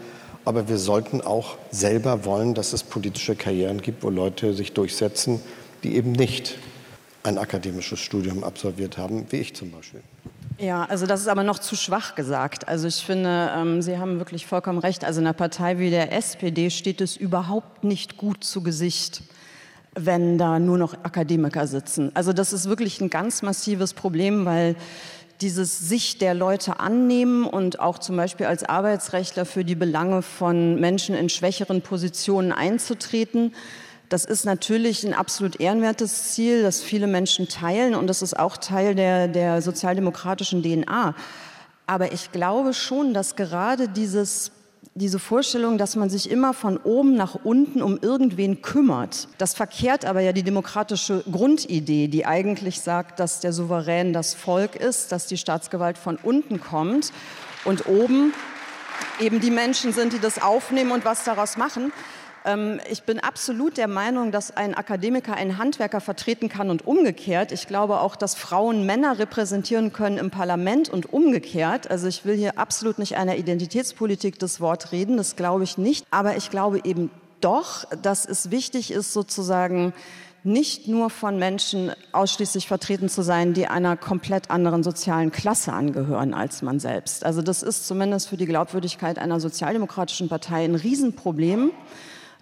aber 0.46 0.68
wir 0.68 0.78
sollten 0.78 1.22
auch 1.22 1.58
selber 1.72 2.26
wollen, 2.26 2.54
dass 2.54 2.74
es 2.74 2.84
politische 2.84 3.36
Karrieren 3.36 3.82
gibt, 3.82 4.04
wo 4.04 4.10
Leute 4.10 4.54
sich 4.54 4.74
durchsetzen, 4.74 5.40
die 5.84 5.96
eben 5.96 6.12
nicht 6.12 6.58
ein 7.24 7.38
akademisches 7.38 8.00
Studium 8.00 8.44
absolviert 8.44 8.98
haben, 8.98 9.26
wie 9.30 9.38
ich 9.38 9.56
zum 9.56 9.72
Beispiel. 9.72 10.02
Ja, 10.60 10.86
also 10.86 11.08
das 11.08 11.22
ist 11.22 11.28
aber 11.28 11.44
noch 11.44 11.60
zu 11.60 11.76
schwach 11.76 12.16
gesagt. 12.16 12.68
Also 12.68 12.88
ich 12.88 12.98
finde, 12.98 13.52
ähm, 13.56 13.82
Sie 13.82 13.98
haben 13.98 14.20
wirklich 14.20 14.46
vollkommen 14.46 14.80
recht. 14.80 15.04
Also 15.04 15.20
in 15.20 15.28
einer 15.28 15.34
Partei 15.34 15.80
wie 15.80 15.90
der 15.90 16.14
SPD 16.14 16.70
steht 16.70 17.02
es 17.02 17.18
überhaupt 17.18 17.84
nicht 17.84 18.18
gut 18.18 18.44
zu 18.44 18.62
Gesicht, 18.62 19.24
wenn 19.96 20.38
da 20.38 20.60
nur 20.60 20.78
noch 20.78 20.94
Akademiker 20.94 21.66
sitzen. 21.68 22.12
Also 22.14 22.34
das 22.34 22.54
ist 22.54 22.68
wirklich 22.68 23.02
ein 23.02 23.10
ganz 23.10 23.42
massives 23.42 23.94
Problem, 23.94 24.46
weil 24.46 24.76
dieses 25.44 25.78
sich 25.78 26.18
der 26.18 26.34
Leute 26.34 26.80
annehmen 26.80 27.46
und 27.46 27.80
auch 27.82 28.00
zum 28.00 28.16
Beispiel 28.16 28.46
als 28.46 28.64
Arbeitsrechtler 28.64 29.46
für 29.46 29.66
die 29.66 29.76
Belange 29.76 30.22
von 30.22 30.80
Menschen 30.80 31.16
in 31.16 31.28
schwächeren 31.28 31.82
Positionen 31.82 32.54
einzutreten. 32.54 33.54
Das 34.08 34.24
ist 34.24 34.46
natürlich 34.46 35.04
ein 35.04 35.14
absolut 35.14 35.60
ehrenwertes 35.60 36.32
Ziel, 36.32 36.64
das 36.64 36.82
viele 36.82 37.08
Menschen 37.08 37.50
teilen 37.50 37.94
und 37.94 38.08
das 38.08 38.22
ist 38.22 38.40
auch 38.40 38.56
Teil 38.56 38.96
der, 38.96 39.28
der 39.28 39.62
sozialdemokratischen 39.62 40.64
DNA. 40.64 41.14
Aber 41.88 42.14
ich 42.14 42.32
glaube 42.32 42.74
schon, 42.74 43.14
dass 43.14 43.36
gerade 43.36 43.90
dieses 43.90 44.52
diese 44.96 45.18
Vorstellung, 45.18 45.80
dass 45.80 45.96
man 45.96 46.10
sich 46.10 46.30
immer 46.30 46.54
von 46.54 46.78
oben 46.78 47.16
nach 47.16 47.36
unten 47.44 47.82
um 47.82 47.98
irgendwen 48.00 48.62
kümmert. 48.62 49.28
Das 49.40 49.56
verkehrt 49.56 50.06
aber 50.06 50.22
ja 50.22 50.34
die 50.34 50.44
demokratische 50.44 51.24
Grundidee, 51.32 52.08
die 52.08 52.28
eigentlich 52.28 52.80
sagt, 52.80 53.20
dass 53.20 53.40
der 53.40 53.54
Souverän 53.54 54.14
das 54.14 54.36
Volk 54.36 54.76
ist, 54.76 55.12
dass 55.12 55.26
die 55.26 55.38
Staatsgewalt 55.38 55.98
von 55.98 56.18
unten 56.22 56.62
kommt 56.62 57.12
und 57.66 57.88
oben 57.88 58.34
eben 59.20 59.40
die 59.40 59.52
Menschen 59.52 59.94
sind, 59.94 60.14
die 60.14 60.20
das 60.20 60.42
aufnehmen 60.42 60.92
und 60.92 61.06
was 61.06 61.24
daraus 61.24 61.58
machen. 61.58 61.92
Ähm, 62.46 62.80
ich 62.90 63.04
bin 63.04 63.20
absolut 63.20 63.78
der 63.78 63.88
Meinung, 63.88 64.32
dass 64.32 64.56
ein 64.56 64.74
Akademiker 64.74 65.36
einen 65.36 65.58
Handwerker 65.58 66.02
vertreten 66.02 66.50
kann 66.50 66.70
und 66.70 66.86
umgekehrt. 66.86 67.52
Ich 67.52 67.68
glaube 67.68 68.00
auch, 68.00 68.16
dass 68.16 68.36
Frauen 68.36 68.86
Männer 68.86 69.20
repräsentieren 69.20 69.94
können 69.94 70.18
im 70.18 70.32
Parlament 70.32 70.90
und 70.90 71.12
umgekehrt. 71.12 71.90
Also 71.90 72.08
ich 72.08 72.26
will 72.26 72.36
hier 72.36 72.58
absolut 72.58 73.00
nicht 73.00 73.18
einer 73.18 73.38
Identitätspolitik 73.38 74.40
das 74.40 74.60
Wort 74.60 74.92
reden, 74.92 75.18
das 75.18 75.36
glaube 75.36 75.64
ich 75.64 75.78
nicht. 75.78 76.06
Aber 76.12 76.38
ich 76.38 76.50
glaube 76.50 76.82
eben 76.84 77.10
doch, 77.42 77.86
dass 78.02 78.26
es 78.26 78.52
wichtig 78.52 78.92
ist, 78.92 79.14
sozusagen 79.14 79.94
nicht 80.46 80.90
nur 80.90 81.10
von 81.10 81.40
Menschen 81.40 81.92
ausschließlich 82.12 82.68
vertreten 82.68 83.08
zu 83.08 83.22
sein, 83.22 83.54
die 83.54 83.68
einer 83.68 83.96
komplett 83.96 84.52
anderen 84.52 84.84
sozialen 84.84 85.32
Klasse 85.32 85.72
angehören 85.72 86.34
als 86.34 86.62
man 86.62 86.82
selbst. 86.82 87.26
Also 87.26 87.42
das 87.42 87.64
ist 87.64 87.88
zumindest 87.88 88.28
für 88.28 88.36
die 88.36 88.46
Glaubwürdigkeit 88.46 89.20
einer 89.20 89.40
sozialdemokratischen 89.40 90.28
Partei 90.28 90.66
ein 90.66 90.76
Riesenproblem. 90.76 91.72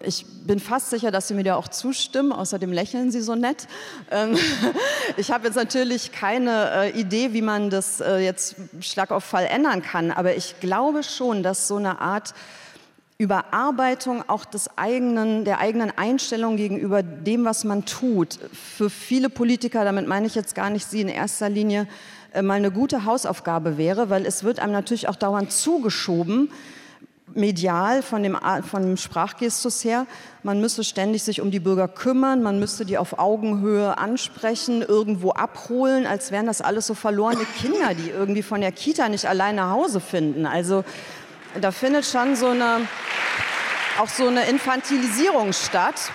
Ich 0.04 0.26
bin 0.46 0.60
fast 0.60 0.90
sicher, 0.90 1.12
dass 1.12 1.28
Sie 1.28 1.34
mir 1.34 1.44
da 1.44 1.56
auch 1.56 1.68
zustimmen. 1.68 2.32
Außerdem 2.32 2.72
lächeln 2.72 3.12
Sie 3.12 3.22
so 3.22 3.36
nett. 3.36 3.68
Ähm, 4.10 4.38
ich 5.18 5.32
habe 5.32 5.48
jetzt 5.48 5.56
natürlich 5.56 6.12
keine 6.12 6.72
äh, 6.72 7.00
Idee, 7.00 7.34
wie 7.34 7.42
man 7.42 7.70
das 7.70 8.02
äh, 8.02 8.18
jetzt 8.18 8.56
Schlag 8.80 9.12
auf 9.12 9.24
Fall 9.24 9.46
ändern 9.46 9.82
kann. 9.82 10.12
Aber 10.12 10.36
ich 10.36 10.60
glaube 10.60 11.04
schon, 11.04 11.44
dass 11.44 11.68
so 11.68 11.78
eine 11.78 12.00
Art 12.00 12.34
Überarbeitung 13.22 14.28
auch 14.28 14.46
des 14.46 14.78
eigenen, 14.80 15.46
der 15.46 15.60
eigenen 15.60 15.96
Einstellung 15.96 16.58
gegenüber 16.58 17.04
dem, 17.04 17.46
was 17.46 17.64
man 17.64 17.86
tut, 17.86 18.40
für 18.52 18.90
viele 18.90 19.30
Politiker, 19.30 19.86
damit 19.86 20.08
meine 20.08 20.26
ich 20.26 20.34
jetzt 20.34 20.56
gar 20.56 20.72
nicht 20.72 20.88
Sie 20.88 21.02
in 21.02 21.08
erster 21.08 21.48
Linie, 21.48 21.88
äh, 22.34 22.42
mal 22.42 22.56
eine 22.56 22.72
gute 22.72 23.06
Hausaufgabe 23.06 23.78
wäre, 23.78 24.10
weil 24.10 24.26
es 24.26 24.44
wird 24.44 24.60
einem 24.60 24.74
natürlich 24.74 25.08
auch 25.08 25.16
dauernd 25.16 25.52
zugeschoben, 25.52 26.50
medial 27.36 28.02
von 28.02 28.24
dem, 28.24 28.38
von 28.70 28.84
dem 28.84 28.98
Sprachgestus 28.98 29.84
her. 29.84 30.06
Man 30.44 30.62
müsse 30.62 30.84
ständig 30.84 31.24
sich 31.24 31.42
um 31.42 31.52
die 31.52 31.60
Bürger 31.60 31.88
kümmern, 31.88 32.42
man 32.42 32.60
müsste 32.60 32.86
die 32.86 32.98
auf 32.98 33.20
Augenhöhe 33.20 33.98
ansprechen, 33.98 34.82
irgendwo 34.82 35.32
abholen, 35.32 36.06
als 36.06 36.32
wären 36.32 36.46
das 36.46 36.62
alles 36.62 36.88
so 36.88 36.94
verlorene 36.94 37.46
Kinder, 37.60 37.94
die 37.94 38.10
irgendwie 38.10 38.44
von 38.44 38.62
der 38.62 38.72
Kita 38.72 39.10
nicht 39.10 39.26
allein 39.26 39.56
nach 39.56 39.72
Hause 39.72 40.00
finden. 40.00 40.46
Also 40.46 40.84
da 41.60 41.72
findet 41.72 42.06
schon 42.06 42.36
so 42.36 42.48
eine, 42.48 42.88
auch 44.00 44.10
so 44.10 44.28
eine 44.28 44.46
Infantilisierung 44.46 45.54
statt. 45.54 46.12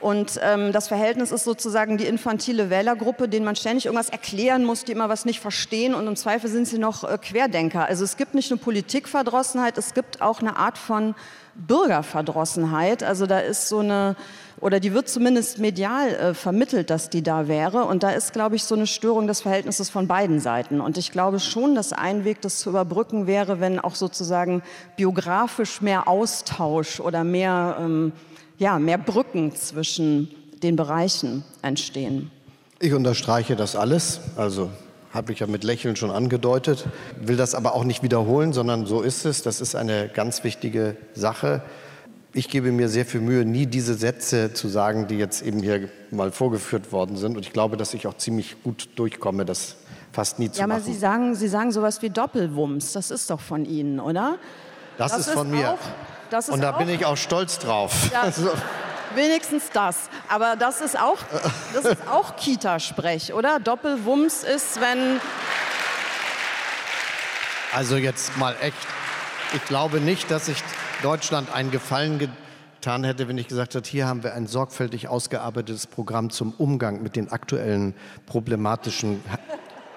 Und 0.00 0.38
ähm, 0.42 0.72
das 0.72 0.88
Verhältnis 0.88 1.32
ist 1.32 1.44
sozusagen 1.44 1.96
die 1.96 2.04
infantile 2.04 2.68
Wählergruppe, 2.68 3.28
denen 3.28 3.46
man 3.46 3.56
ständig 3.56 3.86
irgendwas 3.86 4.10
erklären 4.10 4.64
muss, 4.64 4.84
die 4.84 4.92
immer 4.92 5.08
was 5.08 5.24
nicht 5.24 5.40
verstehen 5.40 5.94
und 5.94 6.06
im 6.06 6.16
Zweifel 6.16 6.50
sind 6.50 6.68
sie 6.68 6.78
noch 6.78 7.02
äh, 7.04 7.16
Querdenker. 7.16 7.86
Also 7.86 8.04
es 8.04 8.16
gibt 8.16 8.34
nicht 8.34 8.50
eine 8.50 8.60
Politikverdrossenheit, 8.60 9.78
es 9.78 9.94
gibt 9.94 10.20
auch 10.20 10.40
eine 10.40 10.56
Art 10.56 10.76
von 10.76 11.14
Bürgerverdrossenheit. 11.54 13.02
Also 13.02 13.26
da 13.26 13.38
ist 13.38 13.68
so 13.68 13.78
eine, 13.78 14.16
oder 14.60 14.80
die 14.80 14.92
wird 14.92 15.08
zumindest 15.08 15.58
medial 15.58 16.10
äh, 16.10 16.34
vermittelt, 16.34 16.90
dass 16.90 17.08
die 17.08 17.22
da 17.22 17.48
wäre. 17.48 17.84
Und 17.84 18.02
da 18.02 18.10
ist, 18.10 18.34
glaube 18.34 18.56
ich, 18.56 18.64
so 18.64 18.74
eine 18.74 18.86
Störung 18.86 19.26
des 19.26 19.40
Verhältnisses 19.40 19.88
von 19.88 20.06
beiden 20.06 20.40
Seiten. 20.40 20.82
Und 20.82 20.98
ich 20.98 21.10
glaube 21.10 21.40
schon, 21.40 21.74
dass 21.74 21.94
ein 21.94 22.24
Weg, 22.24 22.42
das 22.42 22.58
zu 22.58 22.68
überbrücken 22.68 23.26
wäre, 23.26 23.60
wenn 23.60 23.80
auch 23.80 23.94
sozusagen 23.94 24.62
biografisch 24.96 25.80
mehr 25.80 26.06
Austausch 26.06 27.00
oder 27.00 27.24
mehr... 27.24 27.78
Ähm, 27.80 28.12
ja, 28.58 28.78
mehr 28.78 28.98
Brücken 28.98 29.54
zwischen 29.54 30.28
den 30.62 30.76
Bereichen 30.76 31.44
entstehen. 31.62 32.30
Ich 32.80 32.92
unterstreiche 32.92 33.56
das 33.56 33.76
alles. 33.76 34.20
Also 34.36 34.70
habe 35.12 35.32
ich 35.32 35.40
ja 35.40 35.46
mit 35.46 35.64
Lächeln 35.64 35.96
schon 35.96 36.10
angedeutet, 36.10 36.86
will 37.20 37.36
das 37.36 37.54
aber 37.54 37.74
auch 37.74 37.84
nicht 37.84 38.02
wiederholen, 38.02 38.52
sondern 38.52 38.86
so 38.86 39.02
ist 39.02 39.24
es. 39.24 39.42
Das 39.42 39.60
ist 39.60 39.74
eine 39.74 40.08
ganz 40.08 40.44
wichtige 40.44 40.96
Sache. 41.14 41.62
Ich 42.34 42.50
gebe 42.50 42.70
mir 42.70 42.90
sehr 42.90 43.06
viel 43.06 43.22
Mühe, 43.22 43.46
nie 43.46 43.66
diese 43.66 43.94
Sätze 43.94 44.52
zu 44.52 44.68
sagen, 44.68 45.06
die 45.06 45.16
jetzt 45.16 45.40
eben 45.42 45.62
hier 45.62 45.88
mal 46.10 46.32
vorgeführt 46.32 46.92
worden 46.92 47.16
sind. 47.16 47.36
Und 47.36 47.46
ich 47.46 47.52
glaube, 47.52 47.78
dass 47.78 47.94
ich 47.94 48.06
auch 48.06 48.16
ziemlich 48.18 48.62
gut 48.62 48.90
durchkomme, 48.96 49.46
das 49.46 49.76
fast 50.12 50.38
nie 50.38 50.50
zu 50.50 50.60
ja, 50.60 50.66
machen. 50.66 50.80
Ja, 50.80 50.84
aber 50.84 50.92
Sie 50.92 50.98
sagen, 50.98 51.34
Sie 51.34 51.48
sagen 51.48 51.72
sowas 51.72 52.02
wie 52.02 52.10
Doppelwumms. 52.10 52.92
Das 52.92 53.10
ist 53.10 53.30
doch 53.30 53.40
von 53.40 53.64
Ihnen, 53.64 54.00
oder? 54.00 54.36
Das, 54.98 55.12
das 55.12 55.28
ist 55.28 55.30
von 55.30 55.50
mir. 55.50 55.78
Das 56.30 56.48
ist 56.48 56.54
Und 56.54 56.60
da 56.60 56.72
auch, 56.72 56.78
bin 56.78 56.88
ich 56.88 57.04
auch 57.04 57.16
stolz 57.16 57.58
drauf. 57.58 57.92
Ja, 58.12 58.22
also. 58.22 58.50
Wenigstens 59.14 59.70
das. 59.72 60.10
Aber 60.28 60.56
das 60.56 60.80
ist 60.80 60.98
auch, 60.98 61.18
das 61.72 61.84
ist 61.84 62.08
auch 62.10 62.36
Kita-Sprech, 62.36 63.32
oder? 63.32 63.60
Doppelwumms 63.60 64.44
ist, 64.44 64.80
wenn. 64.80 65.20
Also 67.72 67.96
jetzt 67.96 68.36
mal 68.36 68.54
echt. 68.60 68.76
Ich 69.54 69.64
glaube 69.64 70.00
nicht, 70.00 70.30
dass 70.30 70.48
ich 70.48 70.62
Deutschland 71.02 71.54
einen 71.54 71.70
Gefallen 71.70 72.18
getan 72.18 73.04
hätte, 73.04 73.28
wenn 73.28 73.38
ich 73.38 73.48
gesagt 73.48 73.74
hätte, 73.74 73.88
hier 73.88 74.06
haben 74.06 74.22
wir 74.22 74.34
ein 74.34 74.46
sorgfältig 74.46 75.08
ausgearbeitetes 75.08 75.86
Programm 75.86 76.30
zum 76.30 76.52
Umgang 76.52 77.02
mit 77.02 77.16
den 77.16 77.30
aktuellen 77.30 77.94
problematischen 78.26 79.22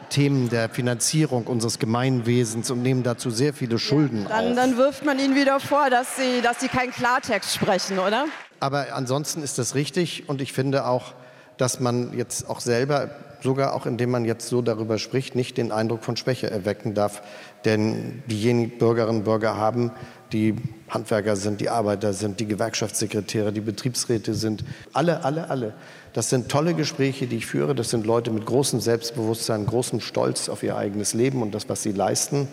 Themen 0.10 0.50
der 0.50 0.70
Finanzierung 0.70 1.48
unseres 1.48 1.80
Gemeinwesens 1.80 2.70
und 2.72 2.82
nehmen 2.82 3.04
dazu 3.04 3.30
sehr 3.30 3.54
viele 3.54 3.80
Schulden 3.80 4.24
ja, 4.24 4.30
dann, 4.30 4.50
auf. 4.50 4.56
Dann 4.56 4.78
wirft 4.78 5.06
man 5.06 5.20
ihnen 5.20 5.36
wieder 5.36 5.60
vor, 5.60 5.90
dass 5.90 6.18
sie, 6.18 6.42
dass 6.42 6.60
sie 6.60 6.68
keinen 6.68 6.92
Klartext 6.92 7.54
sprechen, 7.54 8.00
oder? 8.00 8.26
Aber 8.60 8.94
ansonsten 8.94 9.42
ist 9.42 9.58
das 9.58 9.76
richtig 9.76 10.28
und 10.28 10.42
ich 10.42 10.54
finde 10.54 10.86
auch, 10.86 11.14
dass 11.58 11.80
man 11.80 12.18
jetzt 12.18 12.50
auch 12.50 12.62
selber, 12.62 13.10
sogar 13.42 13.74
auch 13.74 13.86
indem 13.86 14.12
man 14.12 14.26
jetzt 14.26 14.48
so 14.48 14.62
darüber 14.62 14.98
spricht, 14.98 15.36
nicht 15.36 15.58
den 15.58 15.72
Eindruck 15.72 16.04
von 16.04 16.18
Schwäche 16.18 16.50
erwecken 16.50 16.94
darf. 16.94 17.22
Denn 17.66 18.24
diejenigen 18.28 18.78
Bürgerinnen 18.78 19.20
und 19.20 19.24
Bürger 19.26 19.58
haben, 19.58 19.92
die 20.32 20.56
Handwerker 20.90 21.36
sind, 21.36 21.60
die 21.60 21.70
Arbeiter 21.70 22.14
sind, 22.14 22.40
die 22.40 22.48
Gewerkschaftssekretäre, 22.48 23.52
die 23.52 23.62
Betriebsräte 23.62 24.34
sind, 24.34 24.64
alle, 24.94 25.24
alle, 25.24 25.50
alle. 25.50 25.74
Das 26.14 26.30
sind 26.30 26.50
tolle 26.50 26.74
Gespräche, 26.74 27.28
die 27.28 27.38
ich 27.38 27.46
führe. 27.46 27.76
Das 27.76 27.90
sind 27.90 28.06
Leute 28.06 28.32
mit 28.32 28.46
großem 28.46 28.80
Selbstbewusstsein, 28.80 29.66
großem 29.66 30.02
Stolz 30.02 30.50
auf 30.50 30.64
ihr 30.64 30.76
eigenes 30.76 31.14
Leben 31.14 31.42
und 31.42 31.54
das, 31.54 31.70
was 31.70 31.84
sie 31.84 31.92
leisten. 31.92 32.48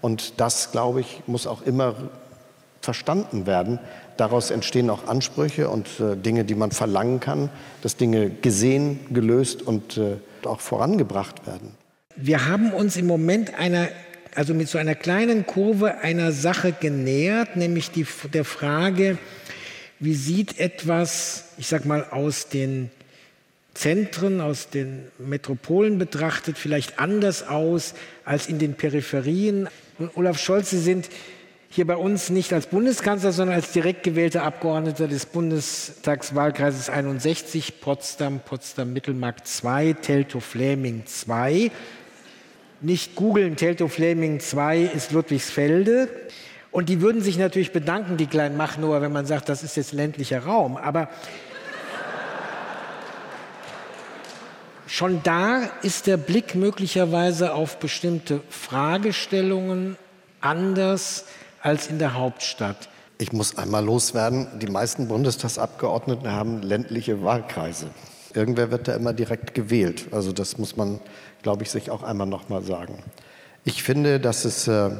Und 0.00 0.40
das, 0.40 0.72
glaube 0.72 1.00
ich, 1.00 1.22
muss 1.26 1.46
auch 1.46 1.62
immer 1.62 1.94
verstanden 2.80 3.46
werden. 3.46 3.78
Daraus 4.16 4.50
entstehen 4.50 4.90
auch 4.90 5.08
Ansprüche 5.08 5.68
und 5.68 5.88
äh, 5.98 6.16
Dinge, 6.16 6.44
die 6.44 6.54
man 6.54 6.70
verlangen 6.70 7.20
kann, 7.20 7.50
dass 7.82 7.96
Dinge 7.96 8.30
gesehen, 8.30 9.00
gelöst 9.10 9.62
und 9.62 9.96
äh, 9.96 10.16
auch 10.46 10.60
vorangebracht 10.60 11.46
werden. 11.46 11.72
Wir 12.16 12.46
haben 12.46 12.72
uns 12.72 12.96
im 12.96 13.06
Moment 13.06 13.58
einer, 13.58 13.88
also 14.34 14.54
mit 14.54 14.68
so 14.68 14.78
einer 14.78 14.94
kleinen 14.94 15.46
Kurve 15.46 15.98
einer 15.98 16.30
Sache 16.30 16.72
genähert, 16.72 17.56
nämlich 17.56 17.90
die, 17.90 18.06
der 18.32 18.44
Frage, 18.44 19.18
wie 20.00 20.14
sieht 20.14 20.58
etwas, 20.58 21.44
ich 21.58 21.66
sag 21.66 21.84
mal, 21.84 22.04
aus 22.10 22.48
den 22.48 22.90
Zentren, 23.74 24.40
aus 24.40 24.70
den 24.70 25.04
Metropolen 25.18 25.98
betrachtet, 25.98 26.58
vielleicht 26.58 26.98
anders 26.98 27.46
aus 27.46 27.94
als 28.24 28.46
in 28.46 28.58
den 28.58 28.74
Peripherien. 28.74 29.68
Und 29.98 30.16
Olaf 30.16 30.38
Scholz, 30.38 30.70
Sie 30.70 30.78
sind 30.78 31.08
hier 31.74 31.86
bei 31.88 31.96
uns 31.96 32.30
nicht 32.30 32.52
als 32.52 32.68
Bundeskanzler, 32.68 33.32
sondern 33.32 33.56
als 33.56 33.72
direkt 33.72 34.04
gewählter 34.04 34.44
Abgeordneter 34.44 35.08
des 35.08 35.26
Bundestagswahlkreises 35.26 36.88
61, 36.88 37.80
Potsdam, 37.80 38.38
Potsdam-Mittelmark 38.38 39.44
2, 39.44 39.94
Teltow-Fläming 39.94 41.02
2. 41.06 41.72
Nicht 42.80 43.16
googeln, 43.16 43.56
Teltow-Fläming 43.56 44.38
2 44.38 44.82
ist 44.82 45.10
Ludwigsfelde. 45.10 46.08
Und 46.74 46.88
die 46.88 47.00
würden 47.00 47.22
sich 47.22 47.38
natürlich 47.38 47.70
bedanken, 47.70 48.16
die 48.16 48.26
kleinen 48.26 48.56
Machnower, 48.56 49.00
wenn 49.00 49.12
man 49.12 49.26
sagt, 49.26 49.48
das 49.48 49.62
ist 49.62 49.76
jetzt 49.76 49.92
ländlicher 49.92 50.40
Raum. 50.40 50.76
Aber 50.76 51.08
schon 54.88 55.22
da 55.22 55.70
ist 55.82 56.08
der 56.08 56.16
Blick 56.16 56.56
möglicherweise 56.56 57.54
auf 57.54 57.78
bestimmte 57.78 58.40
Fragestellungen 58.50 59.96
anders 60.40 61.26
als 61.62 61.86
in 61.86 62.00
der 62.00 62.14
Hauptstadt. 62.14 62.88
Ich 63.18 63.32
muss 63.32 63.56
einmal 63.56 63.84
loswerden, 63.84 64.48
die 64.58 64.66
meisten 64.66 65.06
Bundestagsabgeordneten 65.06 66.32
haben 66.32 66.60
ländliche 66.60 67.22
Wahlkreise. 67.22 67.86
Irgendwer 68.34 68.72
wird 68.72 68.88
da 68.88 68.96
immer 68.96 69.12
direkt 69.12 69.54
gewählt. 69.54 70.06
Also 70.10 70.32
das 70.32 70.58
muss 70.58 70.74
man, 70.74 70.98
glaube 71.40 71.62
ich, 71.62 71.70
sich 71.70 71.92
auch 71.92 72.02
einmal 72.02 72.26
noch 72.26 72.48
mal 72.48 72.64
sagen. 72.64 72.98
Ich 73.62 73.84
finde, 73.84 74.18
dass 74.18 74.44
es 74.44 74.66
äh, 74.66 74.90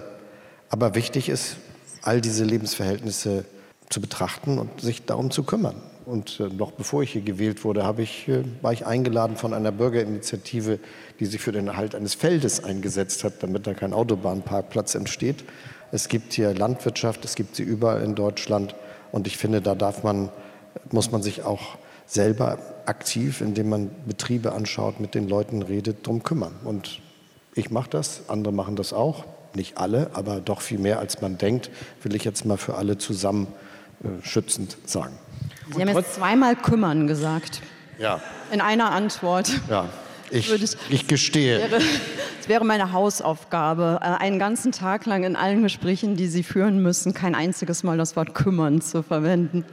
aber 0.74 0.96
wichtig 0.96 1.28
ist, 1.28 1.58
all 2.02 2.20
diese 2.20 2.42
Lebensverhältnisse 2.42 3.44
zu 3.90 4.00
betrachten 4.00 4.58
und 4.58 4.80
sich 4.80 5.04
darum 5.04 5.30
zu 5.30 5.44
kümmern. 5.44 5.76
Und 6.04 6.40
äh, 6.40 6.48
noch 6.48 6.72
bevor 6.72 7.04
ich 7.04 7.12
hier 7.12 7.22
gewählt 7.22 7.62
wurde, 7.62 7.94
ich, 7.98 8.26
äh, 8.26 8.42
war 8.60 8.72
ich 8.72 8.84
eingeladen 8.84 9.36
von 9.36 9.54
einer 9.54 9.70
Bürgerinitiative, 9.70 10.80
die 11.20 11.26
sich 11.26 11.40
für 11.40 11.52
den 11.52 11.68
Erhalt 11.68 11.94
eines 11.94 12.14
Feldes 12.14 12.64
eingesetzt 12.64 13.22
hat, 13.22 13.34
damit 13.44 13.68
da 13.68 13.74
kein 13.74 13.92
Autobahnparkplatz 13.92 14.96
entsteht. 14.96 15.44
Es 15.92 16.08
gibt 16.08 16.32
hier 16.32 16.52
Landwirtschaft, 16.52 17.24
es 17.24 17.36
gibt 17.36 17.54
sie 17.54 17.62
überall 17.62 18.02
in 18.02 18.16
Deutschland. 18.16 18.74
Und 19.12 19.28
ich 19.28 19.36
finde, 19.36 19.62
da 19.62 19.76
darf 19.76 20.02
man, 20.02 20.28
muss 20.90 21.12
man 21.12 21.22
sich 21.22 21.44
auch 21.44 21.78
selber 22.04 22.58
aktiv, 22.86 23.42
indem 23.42 23.68
man 23.68 23.90
Betriebe 24.06 24.50
anschaut, 24.50 24.98
mit 24.98 25.14
den 25.14 25.28
Leuten 25.28 25.62
redet, 25.62 26.04
darum 26.04 26.24
kümmern. 26.24 26.56
Und 26.64 27.00
ich 27.54 27.70
mache 27.70 27.90
das, 27.90 28.22
andere 28.26 28.52
machen 28.52 28.74
das 28.74 28.92
auch. 28.92 29.24
Nicht 29.54 29.78
alle, 29.78 30.10
aber 30.14 30.40
doch 30.40 30.60
viel 30.60 30.78
mehr, 30.78 30.98
als 30.98 31.20
man 31.20 31.38
denkt, 31.38 31.70
will 32.02 32.14
ich 32.14 32.24
jetzt 32.24 32.44
mal 32.44 32.56
für 32.56 32.74
alle 32.74 32.98
zusammen 32.98 33.46
äh, 34.02 34.24
schützend 34.26 34.76
sagen. 34.84 35.16
Sie 35.74 35.80
haben 35.80 35.96
jetzt 35.96 36.14
zweimal 36.14 36.56
kümmern 36.56 37.06
gesagt. 37.06 37.62
Ja. 37.98 38.20
In 38.50 38.60
einer 38.60 38.90
Antwort. 38.90 39.50
Ja. 39.70 39.88
Ich, 40.30 40.52
ich, 40.52 40.76
ich 40.88 41.06
gestehe. 41.06 41.60
Es 41.60 41.70
wäre, 41.70 41.82
es 42.40 42.48
wäre 42.48 42.64
meine 42.64 42.92
Hausaufgabe, 42.92 44.00
äh, 44.02 44.06
einen 44.06 44.38
ganzen 44.38 44.72
Tag 44.72 45.06
lang 45.06 45.22
in 45.22 45.36
allen 45.36 45.62
Gesprächen, 45.62 46.16
die 46.16 46.26
Sie 46.26 46.42
führen 46.42 46.82
müssen, 46.82 47.14
kein 47.14 47.34
einziges 47.34 47.82
Mal 47.84 47.98
das 47.98 48.16
Wort 48.16 48.34
kümmern 48.34 48.80
zu 48.80 49.02
verwenden. 49.02 49.64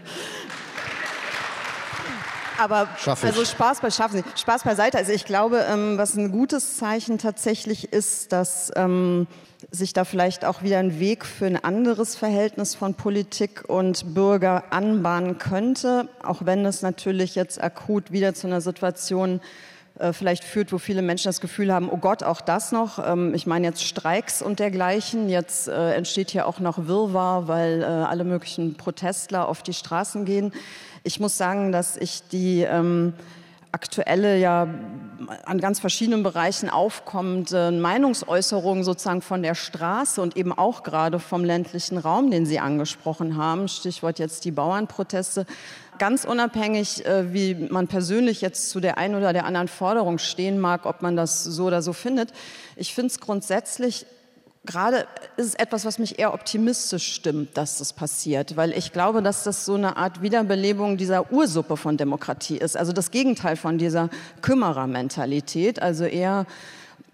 Aber 2.61 2.87
also 3.07 3.43
Spaß, 3.43 3.81
bei, 3.81 3.89
schaffen 3.89 4.17
Sie, 4.17 4.39
Spaß 4.39 4.63
beiseite. 4.63 4.97
Also 4.97 5.11
ich 5.11 5.25
glaube, 5.25 5.65
ähm, 5.67 5.97
was 5.97 6.15
ein 6.15 6.31
gutes 6.31 6.77
Zeichen 6.77 7.17
tatsächlich 7.17 7.91
ist, 7.91 8.31
dass 8.31 8.71
ähm, 8.75 9.25
sich 9.71 9.93
da 9.93 10.05
vielleicht 10.05 10.45
auch 10.45 10.61
wieder 10.61 10.77
ein 10.77 10.99
Weg 10.99 11.25
für 11.25 11.47
ein 11.47 11.63
anderes 11.63 12.15
Verhältnis 12.15 12.75
von 12.75 12.93
Politik 12.93 13.63
und 13.67 14.13
Bürger 14.13 14.65
anbahnen 14.69 15.39
könnte, 15.39 16.07
auch 16.21 16.45
wenn 16.45 16.63
es 16.65 16.83
natürlich 16.83 17.33
jetzt 17.33 17.61
akut 17.61 18.11
wieder 18.11 18.35
zu 18.35 18.45
einer 18.45 18.61
Situation 18.61 19.41
äh, 19.97 20.13
vielleicht 20.13 20.43
führt, 20.43 20.71
wo 20.71 20.77
viele 20.77 21.01
Menschen 21.01 21.29
das 21.29 21.41
Gefühl 21.41 21.73
haben, 21.73 21.89
oh 21.89 21.97
Gott, 21.97 22.23
auch 22.23 22.41
das 22.41 22.71
noch. 22.71 22.99
Ähm, 23.05 23.33
ich 23.33 23.45
meine 23.45 23.67
jetzt 23.67 23.83
Streiks 23.83 24.41
und 24.41 24.59
dergleichen. 24.59 25.29
Jetzt 25.29 25.67
äh, 25.67 25.93
entsteht 25.93 26.31
hier 26.31 26.47
auch 26.47 26.59
noch 26.59 26.87
Wirrwarr, 26.87 27.47
weil 27.47 27.81
äh, 27.81 27.85
alle 27.85 28.23
möglichen 28.23 28.75
Protestler 28.75 29.47
auf 29.47 29.63
die 29.63 29.73
Straßen 29.73 30.25
gehen. 30.25 30.53
Ich 31.03 31.19
muss 31.19 31.35
sagen, 31.37 31.71
dass 31.71 31.97
ich 31.97 32.21
die 32.31 32.61
ähm, 32.61 33.13
aktuelle 33.71 34.37
ja 34.37 34.67
an 35.45 35.59
ganz 35.59 35.79
verschiedenen 35.79 36.21
Bereichen 36.21 36.69
aufkommende 36.69 37.71
Meinungsäußerungen 37.71 38.83
sozusagen 38.83 39.21
von 39.21 39.41
der 39.41 39.55
Straße 39.55 40.21
und 40.21 40.37
eben 40.37 40.51
auch 40.51 40.83
gerade 40.83 41.19
vom 41.19 41.43
ländlichen 41.43 41.97
Raum, 41.97 42.29
den 42.29 42.45
Sie 42.45 42.59
angesprochen 42.59 43.35
haben, 43.35 43.67
Stichwort 43.67 44.19
jetzt 44.19 44.45
die 44.45 44.51
Bauernproteste, 44.51 45.47
ganz 45.97 46.23
unabhängig, 46.23 47.05
äh, 47.05 47.33
wie 47.33 47.55
man 47.55 47.87
persönlich 47.87 48.41
jetzt 48.41 48.69
zu 48.69 48.79
der 48.79 48.99
einen 48.99 49.15
oder 49.15 49.33
der 49.33 49.45
anderen 49.45 49.67
Forderung 49.67 50.19
stehen 50.19 50.59
mag, 50.59 50.85
ob 50.85 51.01
man 51.01 51.15
das 51.15 51.43
so 51.43 51.65
oder 51.65 51.81
so 51.81 51.93
findet. 51.93 52.31
Ich 52.75 52.93
finde 52.93 53.07
es 53.07 53.19
grundsätzlich 53.19 54.05
gerade 54.65 55.07
ist 55.37 55.47
es 55.47 55.55
etwas, 55.55 55.85
was 55.85 55.97
mich 55.97 56.19
eher 56.19 56.33
optimistisch 56.33 57.13
stimmt, 57.13 57.57
dass 57.57 57.79
das 57.79 57.93
passiert, 57.93 58.55
weil 58.57 58.71
ich 58.71 58.93
glaube, 58.93 59.21
dass 59.21 59.43
das 59.43 59.65
so 59.65 59.75
eine 59.75 59.97
Art 59.97 60.21
Wiederbelebung 60.21 60.97
dieser 60.97 61.31
Ursuppe 61.31 61.77
von 61.77 61.97
Demokratie 61.97 62.57
ist, 62.57 62.77
also 62.77 62.93
das 62.93 63.11
Gegenteil 63.11 63.55
von 63.55 63.77
dieser 63.77 64.09
Kümmerermentalität, 64.41 65.81
also 65.81 66.05
eher 66.05 66.45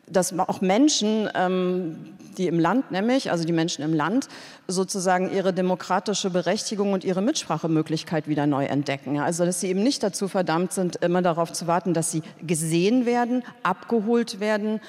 dass 0.10 0.38
auch 0.40 0.62
Menschen, 0.62 1.30
ähm, 1.36 2.16
die 2.38 2.48
im 2.48 2.60
Land 2.60 2.92
nämlich, 2.92 3.32
also 3.32 3.44
die 3.44 3.52
Menschen 3.52 3.84
im 3.84 3.94
Land, 3.94 4.28
sozusagen 4.68 5.32
ihre 5.34 5.54
demokratische 5.54 6.30
Berechtigung 6.30 6.94
und 6.94 7.04
ihre 7.04 7.22
Mitsprachemöglichkeit 7.22 8.28
wieder 8.28 8.46
neu 8.46 8.66
entdecken. 8.66 9.20
Also 9.20 9.44
dass 9.44 9.60
sie 9.60 9.68
eben 9.68 9.84
nicht 9.84 10.04
dazu 10.04 10.28
verdammt 10.28 10.72
sind, 10.72 10.98
immer 10.98 11.22
darauf 11.22 11.52
zu 11.52 11.68
warten, 11.68 11.94
dass 11.94 12.12
sie 12.12 12.22
gesehen 12.46 13.06
werden, 13.06 13.44
abgeholt 13.64 14.40
werden, 14.40 14.80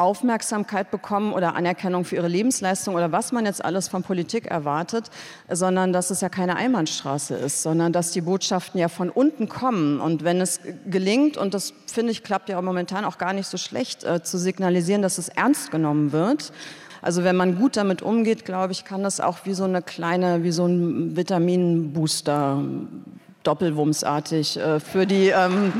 Aufmerksamkeit 0.00 0.92
bekommen 0.92 1.32
oder 1.32 1.56
Anerkennung 1.56 2.04
für 2.04 2.14
ihre 2.14 2.28
Lebensleistung 2.28 2.94
oder 2.94 3.10
was 3.10 3.32
man 3.32 3.46
jetzt 3.46 3.64
alles 3.64 3.88
von 3.88 4.04
Politik 4.04 4.46
erwartet, 4.46 5.10
sondern 5.50 5.92
dass 5.92 6.10
es 6.10 6.20
ja 6.20 6.28
keine 6.28 6.54
Einbahnstraße 6.54 7.34
ist, 7.34 7.64
sondern 7.64 7.92
dass 7.92 8.12
die 8.12 8.20
Botschaften 8.20 8.78
ja 8.78 8.86
von 8.86 9.10
unten 9.10 9.48
kommen. 9.48 10.00
Und 10.00 10.22
wenn 10.22 10.40
es 10.40 10.60
gelingt, 10.86 11.36
und 11.36 11.52
das 11.52 11.72
finde 11.86 12.12
ich 12.12 12.22
klappt 12.22 12.48
ja 12.48 12.62
momentan 12.62 13.04
auch 13.04 13.18
gar 13.18 13.32
nicht 13.32 13.48
so 13.48 13.58
schlecht, 13.58 14.04
äh, 14.04 14.22
zu 14.22 14.38
signalisieren, 14.38 15.02
dass 15.02 15.18
es 15.18 15.28
ernst 15.28 15.72
genommen 15.72 16.12
wird, 16.12 16.52
also 17.02 17.24
wenn 17.24 17.34
man 17.34 17.58
gut 17.58 17.76
damit 17.76 18.00
umgeht, 18.00 18.44
glaube 18.44 18.72
ich, 18.72 18.84
kann 18.84 19.02
das 19.02 19.18
auch 19.18 19.38
wie 19.44 19.54
so 19.54 19.64
eine 19.64 19.82
kleine, 19.82 20.44
wie 20.44 20.52
so 20.52 20.64
ein 20.66 21.16
Vitaminbooster 21.16 22.62
doppelwumsartig 23.42 24.58
äh, 24.58 24.78
für 24.78 25.06
die 25.06 25.28
ähm, 25.28 25.72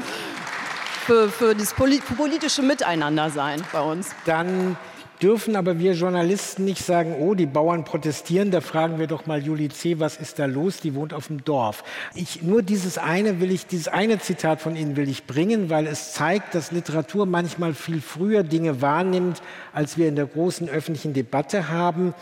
für, 1.08 1.30
für 1.30 1.54
das 1.54 1.72
politische 1.72 2.60
Miteinander 2.60 3.30
sein 3.30 3.62
bei 3.72 3.80
uns. 3.80 4.10
Dann 4.26 4.76
dürfen 5.22 5.56
aber 5.56 5.78
wir 5.78 5.94
Journalisten 5.94 6.66
nicht 6.66 6.84
sagen, 6.84 7.16
oh, 7.18 7.34
die 7.34 7.46
Bauern 7.46 7.84
protestieren, 7.84 8.50
da 8.50 8.60
fragen 8.60 8.98
wir 8.98 9.06
doch 9.06 9.24
mal 9.24 9.42
Juli 9.42 9.70
C., 9.70 9.98
was 10.00 10.18
ist 10.18 10.38
da 10.38 10.44
los? 10.44 10.80
Die 10.80 10.94
wohnt 10.94 11.14
auf 11.14 11.28
dem 11.28 11.42
Dorf. 11.42 11.82
Ich, 12.14 12.42
nur 12.42 12.62
dieses 12.62 12.98
eine 12.98 13.40
will 13.40 13.50
ich, 13.50 13.66
dieses 13.66 13.88
eine 13.88 14.18
Zitat 14.18 14.60
von 14.60 14.76
Ihnen 14.76 14.96
will 14.96 15.08
ich 15.08 15.24
bringen, 15.24 15.70
weil 15.70 15.86
es 15.86 16.12
zeigt, 16.12 16.54
dass 16.54 16.72
Literatur 16.72 17.24
manchmal 17.24 17.72
viel 17.72 18.02
früher 18.02 18.42
Dinge 18.42 18.82
wahrnimmt, 18.82 19.40
als 19.72 19.96
wir 19.96 20.08
in 20.08 20.14
der 20.14 20.26
großen 20.26 20.68
öffentlichen 20.68 21.14
Debatte 21.14 21.70
haben. 21.70 22.12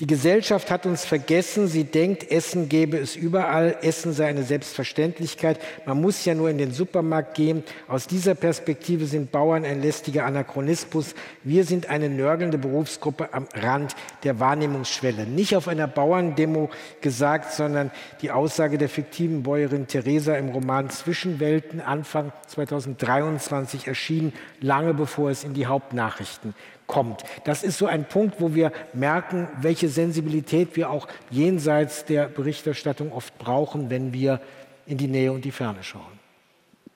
Die 0.00 0.08
Gesellschaft 0.08 0.72
hat 0.72 0.86
uns 0.86 1.04
vergessen. 1.04 1.68
Sie 1.68 1.84
denkt, 1.84 2.28
Essen 2.28 2.68
gäbe 2.68 2.98
es 2.98 3.14
überall. 3.14 3.76
Essen 3.80 4.12
sei 4.12 4.26
eine 4.26 4.42
Selbstverständlichkeit. 4.42 5.60
Man 5.86 6.00
muss 6.00 6.24
ja 6.24 6.34
nur 6.34 6.50
in 6.50 6.58
den 6.58 6.72
Supermarkt 6.72 7.34
gehen. 7.36 7.62
Aus 7.86 8.08
dieser 8.08 8.34
Perspektive 8.34 9.06
sind 9.06 9.30
Bauern 9.30 9.64
ein 9.64 9.80
lästiger 9.80 10.26
Anachronismus. 10.26 11.14
Wir 11.44 11.62
sind 11.62 11.90
eine 11.90 12.08
nörgelnde 12.08 12.58
Berufsgruppe 12.58 13.32
am 13.32 13.46
Rand 13.54 13.94
der 14.24 14.40
Wahrnehmungsschwelle. 14.40 15.26
Nicht 15.26 15.54
auf 15.54 15.68
einer 15.68 15.86
Bauerndemo 15.86 16.70
gesagt, 17.00 17.52
sondern 17.52 17.92
die 18.20 18.32
Aussage 18.32 18.78
der 18.78 18.88
fiktiven 18.88 19.44
Bäuerin 19.44 19.86
Theresa 19.86 20.34
im 20.34 20.48
Roman 20.48 20.90
Zwischenwelten 20.90 21.80
Anfang 21.80 22.32
2023 22.48 23.86
erschienen, 23.86 24.32
lange 24.60 24.92
bevor 24.92 25.30
es 25.30 25.44
in 25.44 25.54
die 25.54 25.66
Hauptnachrichten 25.66 26.52
kommt. 26.86 27.22
Das 27.44 27.62
ist 27.62 27.78
so 27.78 27.86
ein 27.86 28.04
Punkt, 28.04 28.40
wo 28.40 28.54
wir 28.54 28.72
merken, 28.92 29.48
welche 29.60 29.83
Sensibilität 29.88 30.76
wir 30.76 30.90
auch 30.90 31.08
jenseits 31.30 32.04
der 32.04 32.28
Berichterstattung 32.28 33.12
oft 33.12 33.36
brauchen, 33.38 33.90
wenn 33.90 34.12
wir 34.12 34.40
in 34.86 34.98
die 34.98 35.08
Nähe 35.08 35.32
und 35.32 35.44
die 35.44 35.50
Ferne 35.50 35.82
schauen. 35.82 36.02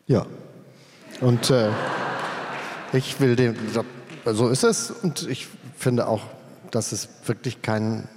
Ja, 0.07 0.27
und 1.20 1.51
äh, 1.51 1.70
ich 2.92 3.20
will 3.20 3.37
dem, 3.37 3.55
so 4.24 4.48
ist 4.48 4.64
es 4.64 4.90
und 4.90 5.29
ich 5.29 5.46
finde 5.77 6.07
auch, 6.07 6.22
dass 6.70 6.92
es 6.92 7.09
wirklich 7.27 7.62
kein 7.62 8.09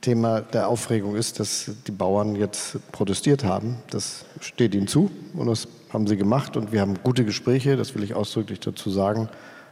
Thema 0.00 0.40
der 0.40 0.68
Aufregung 0.68 1.14
ist, 1.14 1.38
dass 1.40 1.70
die 1.86 1.92
Bauern 1.92 2.34
jetzt 2.34 2.78
protestiert 2.90 3.44
haben. 3.44 3.76
Das 3.90 4.24
steht 4.40 4.74
ihnen 4.74 4.88
zu 4.88 5.10
und 5.34 5.46
das 5.46 5.68
haben 5.92 6.06
sie 6.06 6.16
gemacht 6.16 6.56
und 6.56 6.72
wir 6.72 6.80
haben 6.80 6.94
gute 7.02 7.24
Gespräche, 7.24 7.76
das 7.76 7.94
will 7.94 8.02
ich 8.02 8.14
ausdrücklich 8.14 8.60
dazu 8.60 8.90
sagen 8.90 9.28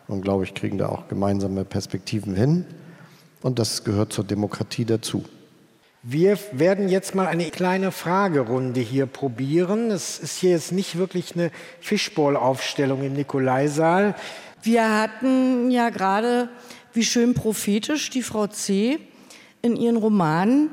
und 0.06 0.22
glaube 0.22 0.44
ich, 0.44 0.54
kriegen 0.54 0.78
da 0.78 0.88
auch 0.88 1.08
gemeinsame 1.08 1.64
Perspektiven 1.64 2.34
hin. 2.34 2.64
Und 3.42 3.58
das 3.58 3.84
gehört 3.84 4.12
zur 4.12 4.24
Demokratie 4.24 4.84
dazu. 4.84 5.24
Wir 6.02 6.38
werden 6.52 6.88
jetzt 6.88 7.14
mal 7.14 7.26
eine 7.26 7.50
kleine 7.50 7.92
Fragerunde 7.92 8.80
hier 8.80 9.06
probieren. 9.06 9.90
Es 9.90 10.18
ist 10.18 10.38
hier 10.38 10.50
jetzt 10.50 10.72
nicht 10.72 10.96
wirklich 10.96 11.34
eine 11.34 11.50
Fischbowl-Aufstellung 11.80 13.02
im 13.02 13.12
Nikolaisaal. 13.12 14.14
Wir 14.62 14.98
hatten 14.98 15.70
ja 15.70 15.90
gerade, 15.90 16.48
wie 16.94 17.04
schön 17.04 17.34
prophetisch, 17.34 18.08
die 18.10 18.22
Frau 18.22 18.46
C. 18.46 18.98
in 19.60 19.76
ihren 19.76 19.96
Romanen 19.96 20.70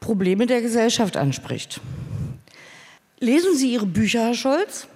Probleme 0.00 0.46
der 0.46 0.62
Gesellschaft 0.62 1.16
anspricht. 1.16 1.80
Lesen 3.18 3.56
Sie 3.56 3.72
Ihre 3.72 3.86
Bücher, 3.86 4.26
Herr 4.26 4.34
Scholz? 4.34 4.86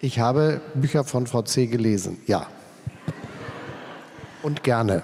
Ich 0.00 0.18
habe 0.18 0.60
Bücher 0.74 1.04
von 1.04 1.26
Frau 1.26 1.42
C. 1.42 1.66
gelesen, 1.66 2.18
ja. 2.26 2.46
Und 4.46 4.62
gerne. 4.62 5.02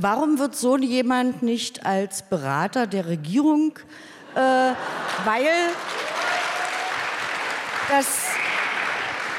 Warum 0.00 0.40
wird 0.40 0.56
so 0.56 0.76
jemand 0.76 1.40
nicht 1.40 1.86
als 1.86 2.22
Berater 2.22 2.88
der 2.88 3.06
Regierung, 3.06 3.78
äh, 4.34 4.40
weil 4.40 4.74
das, 7.88 8.30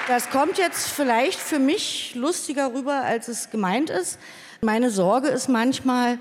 das 0.08 0.30
kommt 0.30 0.58
jetzt 0.60 0.88
vielleicht 0.88 1.42
für 1.42 1.60
mich 1.60 2.16
lustiger 2.16 2.74
rüber, 2.74 3.02
als 3.04 3.28
es 3.28 3.50
gemeint 3.50 3.90
ist. 3.90 4.18
Meine 4.62 4.90
Sorge 4.90 5.28
ist 5.28 5.50
manchmal, 5.50 6.20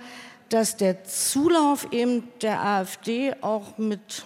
dass 0.48 0.76
der 0.76 1.04
Zulauf 1.04 1.92
eben 1.92 2.26
der 2.42 2.60
AfD 2.60 3.36
auch 3.40 3.78
mit 3.78 4.24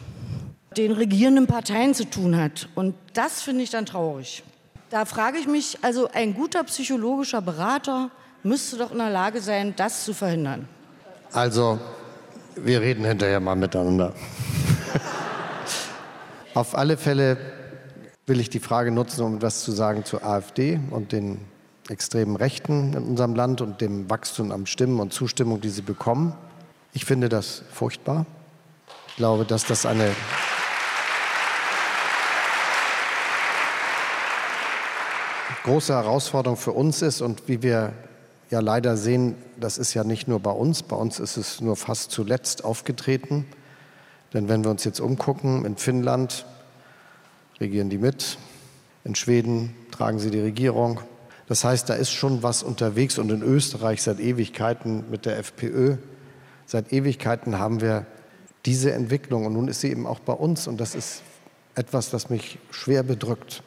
den 0.79 0.93
regierenden 0.93 1.47
Parteien 1.47 1.93
zu 1.93 2.09
tun 2.09 2.35
hat. 2.35 2.71
Und 2.75 2.95
das 3.13 3.43
finde 3.43 3.63
ich 3.63 3.69
dann 3.69 3.85
traurig. 3.85 4.43
Da 4.93 5.07
frage 5.07 5.39
ich 5.39 5.47
mich, 5.47 5.79
also 5.81 6.11
ein 6.13 6.35
guter 6.35 6.65
psychologischer 6.65 7.41
Berater 7.41 8.11
müsste 8.43 8.77
doch 8.77 8.93
in 8.93 8.99
der 8.99 9.09
Lage 9.09 9.41
sein, 9.41 9.73
das 9.75 10.05
zu 10.05 10.13
verhindern. 10.13 10.69
Also, 11.33 11.79
wir 12.57 12.83
reden 12.83 13.03
hinterher 13.03 13.41
mal 13.41 13.57
miteinander. 13.57 14.13
Auf 16.55 16.77
alle 16.77 16.99
Fälle 16.99 17.39
will 18.27 18.39
ich 18.39 18.51
die 18.51 18.59
Frage 18.61 18.91
nutzen, 18.91 19.23
um 19.23 19.37
etwas 19.37 19.65
zu 19.65 19.73
sagen 19.73 20.05
zur 20.05 20.27
AfD 20.27 20.79
und 20.91 21.13
den 21.13 21.41
extremen 21.89 22.37
Rechten 22.37 22.93
in 22.93 23.03
unserem 23.03 23.35
Land 23.35 23.63
und 23.63 23.81
dem 23.81 24.11
Wachstum 24.11 24.53
an 24.53 24.67
Stimmen 24.67 25.01
und 25.01 25.15
Zustimmung, 25.15 25.63
die 25.63 25.71
sie 25.71 25.81
bekommen. 25.81 26.35
Ich 26.93 27.07
finde 27.07 27.31
das 27.31 27.63
furchtbar. 27.73 28.27
Ich 29.09 29.17
glaube, 29.17 29.47
dass 29.47 29.65
das 29.65 29.87
eine 29.87 30.11
große 35.65 35.95
Herausforderung 35.95 36.57
für 36.57 36.73
uns 36.73 37.03
ist 37.03 37.21
und 37.21 37.49
wie 37.49 37.63
wir 37.63 37.93
ja 38.51 38.61
leider 38.61 38.97
sehen, 38.97 39.37
das 39.59 39.79
ist 39.79 39.95
ja 39.95 40.05
nicht 40.05 40.29
nur 40.29 40.41
bei 40.41 40.51
uns, 40.51 40.83
bei 40.83 40.97
uns 40.97 41.21
ist 41.21 41.37
es 41.37 41.61
nur 41.61 41.77
fast 41.77 42.11
zuletzt 42.11 42.65
aufgetreten. 42.65 43.47
Denn 44.35 44.49
wenn 44.49 44.65
wir 44.65 44.71
uns 44.71 44.85
jetzt 44.85 45.01
umgucken, 45.01 45.65
in 45.65 45.77
Finnland 45.77 46.47
regieren 47.61 47.91
die 47.91 47.99
mit, 47.99 48.39
in 49.05 49.15
Schweden 49.15 49.75
tragen 49.91 50.19
sie 50.19 50.31
die 50.31 50.41
Regierung. 50.41 51.01
Das 51.47 51.65
heißt, 51.65 51.89
da 51.89 51.95
ist 51.95 52.11
schon 52.11 52.43
was 52.43 52.63
unterwegs 52.63 53.19
und 53.19 53.31
in 53.31 53.43
Österreich 53.43 54.03
seit 54.03 54.21
Ewigkeiten 54.21 55.05
mit 55.11 55.27
der 55.27 55.39
FPÖ. 55.39 55.97
Seit 56.67 56.93
Ewigkeiten 56.93 57.59
haben 57.59 57.81
wir 57.81 58.07
diese 58.65 58.93
Entwicklung 58.93 59.47
und 59.47 59.55
nun 59.55 59.69
ist 59.69 59.81
sie 59.81 59.91
eben 59.91 60.07
auch 60.07 60.21
bei 60.21 60.33
uns 60.33 60.67
und 60.67 60.81
das 60.81 60.95
ist 60.95 61.23
etwas, 61.75 62.11
das 62.11 62.31
mich 62.31 62.59
schwer 62.71 63.03
bedrückt 63.03 63.63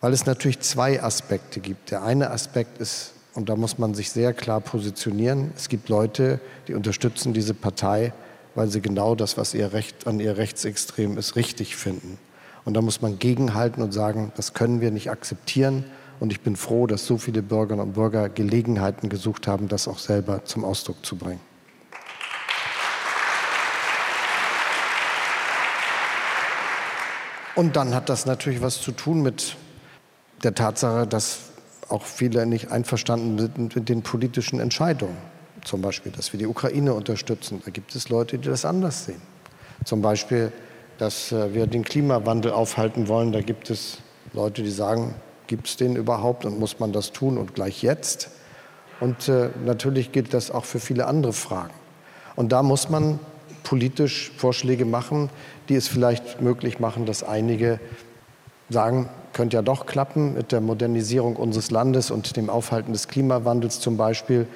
weil 0.00 0.12
es 0.12 0.26
natürlich 0.26 0.60
zwei 0.60 1.02
Aspekte 1.02 1.60
gibt. 1.60 1.90
Der 1.90 2.02
eine 2.02 2.30
Aspekt 2.30 2.78
ist, 2.78 3.12
und 3.34 3.48
da 3.48 3.56
muss 3.56 3.78
man 3.78 3.94
sich 3.94 4.10
sehr 4.10 4.32
klar 4.32 4.60
positionieren, 4.60 5.52
es 5.56 5.68
gibt 5.68 5.88
Leute, 5.88 6.40
die 6.66 6.74
unterstützen 6.74 7.32
diese 7.32 7.54
Partei, 7.54 8.12
weil 8.54 8.68
sie 8.68 8.80
genau 8.80 9.14
das, 9.14 9.36
was 9.36 9.54
ihr 9.54 9.72
Recht 9.72 10.06
an 10.06 10.20
ihr 10.20 10.36
Rechtsextrem 10.36 11.18
ist, 11.18 11.36
richtig 11.36 11.76
finden. 11.76 12.18
Und 12.64 12.74
da 12.74 12.82
muss 12.82 13.00
man 13.00 13.18
gegenhalten 13.18 13.82
und 13.82 13.92
sagen, 13.92 14.32
das 14.36 14.54
können 14.54 14.80
wir 14.80 14.90
nicht 14.90 15.10
akzeptieren. 15.10 15.84
Und 16.20 16.32
ich 16.32 16.40
bin 16.40 16.56
froh, 16.56 16.86
dass 16.86 17.06
so 17.06 17.16
viele 17.16 17.42
Bürgerinnen 17.42 17.86
und 17.86 17.92
Bürger 17.92 18.28
Gelegenheiten 18.28 19.08
gesucht 19.08 19.46
haben, 19.46 19.68
das 19.68 19.86
auch 19.86 19.98
selber 19.98 20.44
zum 20.44 20.64
Ausdruck 20.64 21.04
zu 21.06 21.16
bringen. 21.16 21.40
Und 27.54 27.76
dann 27.76 27.94
hat 27.94 28.08
das 28.08 28.26
natürlich 28.26 28.60
was 28.60 28.80
zu 28.80 28.92
tun 28.92 29.22
mit 29.22 29.56
der 30.42 30.54
Tatsache, 30.54 31.06
dass 31.06 31.40
auch 31.88 32.04
viele 32.04 32.46
nicht 32.46 32.70
einverstanden 32.70 33.38
sind 33.38 33.74
mit 33.74 33.88
den 33.88 34.02
politischen 34.02 34.60
Entscheidungen. 34.60 35.16
Zum 35.64 35.82
Beispiel, 35.82 36.12
dass 36.12 36.32
wir 36.32 36.38
die 36.38 36.46
Ukraine 36.46 36.94
unterstützen. 36.94 37.62
Da 37.64 37.70
gibt 37.70 37.94
es 37.94 38.08
Leute, 38.08 38.38
die 38.38 38.48
das 38.48 38.64
anders 38.64 39.06
sehen. 39.06 39.20
Zum 39.84 40.02
Beispiel, 40.02 40.52
dass 40.98 41.32
äh, 41.32 41.54
wir 41.54 41.66
den 41.66 41.84
Klimawandel 41.84 42.52
aufhalten 42.52 43.08
wollen. 43.08 43.32
Da 43.32 43.40
gibt 43.40 43.70
es 43.70 43.98
Leute, 44.32 44.62
die 44.62 44.70
sagen, 44.70 45.14
gibt 45.46 45.68
es 45.68 45.76
den 45.76 45.96
überhaupt 45.96 46.44
und 46.44 46.58
muss 46.58 46.78
man 46.78 46.92
das 46.92 47.12
tun 47.12 47.38
und 47.38 47.54
gleich 47.54 47.82
jetzt? 47.82 48.30
Und 49.00 49.28
äh, 49.28 49.50
natürlich 49.64 50.12
gilt 50.12 50.34
das 50.34 50.50
auch 50.50 50.64
für 50.64 50.80
viele 50.80 51.06
andere 51.06 51.32
Fragen. 51.32 51.74
Und 52.36 52.52
da 52.52 52.62
muss 52.62 52.88
man 52.88 53.18
politisch 53.62 54.32
Vorschläge 54.36 54.84
machen, 54.84 55.30
die 55.68 55.74
es 55.74 55.88
vielleicht 55.88 56.40
möglich 56.40 56.80
machen, 56.80 57.06
dass 57.06 57.22
einige 57.22 57.80
sagen, 58.68 59.08
könnte 59.38 59.56
ja 59.56 59.62
doch 59.62 59.86
klappen 59.86 60.34
mit 60.34 60.50
der 60.50 60.60
Modernisierung 60.60 61.36
unseres 61.36 61.70
Landes 61.70 62.10
und 62.10 62.36
dem 62.36 62.50
Aufhalten 62.50 62.92
des 62.92 63.06
Klimawandels 63.06 63.78
zum 63.78 63.96
Beispiel. 63.96 64.48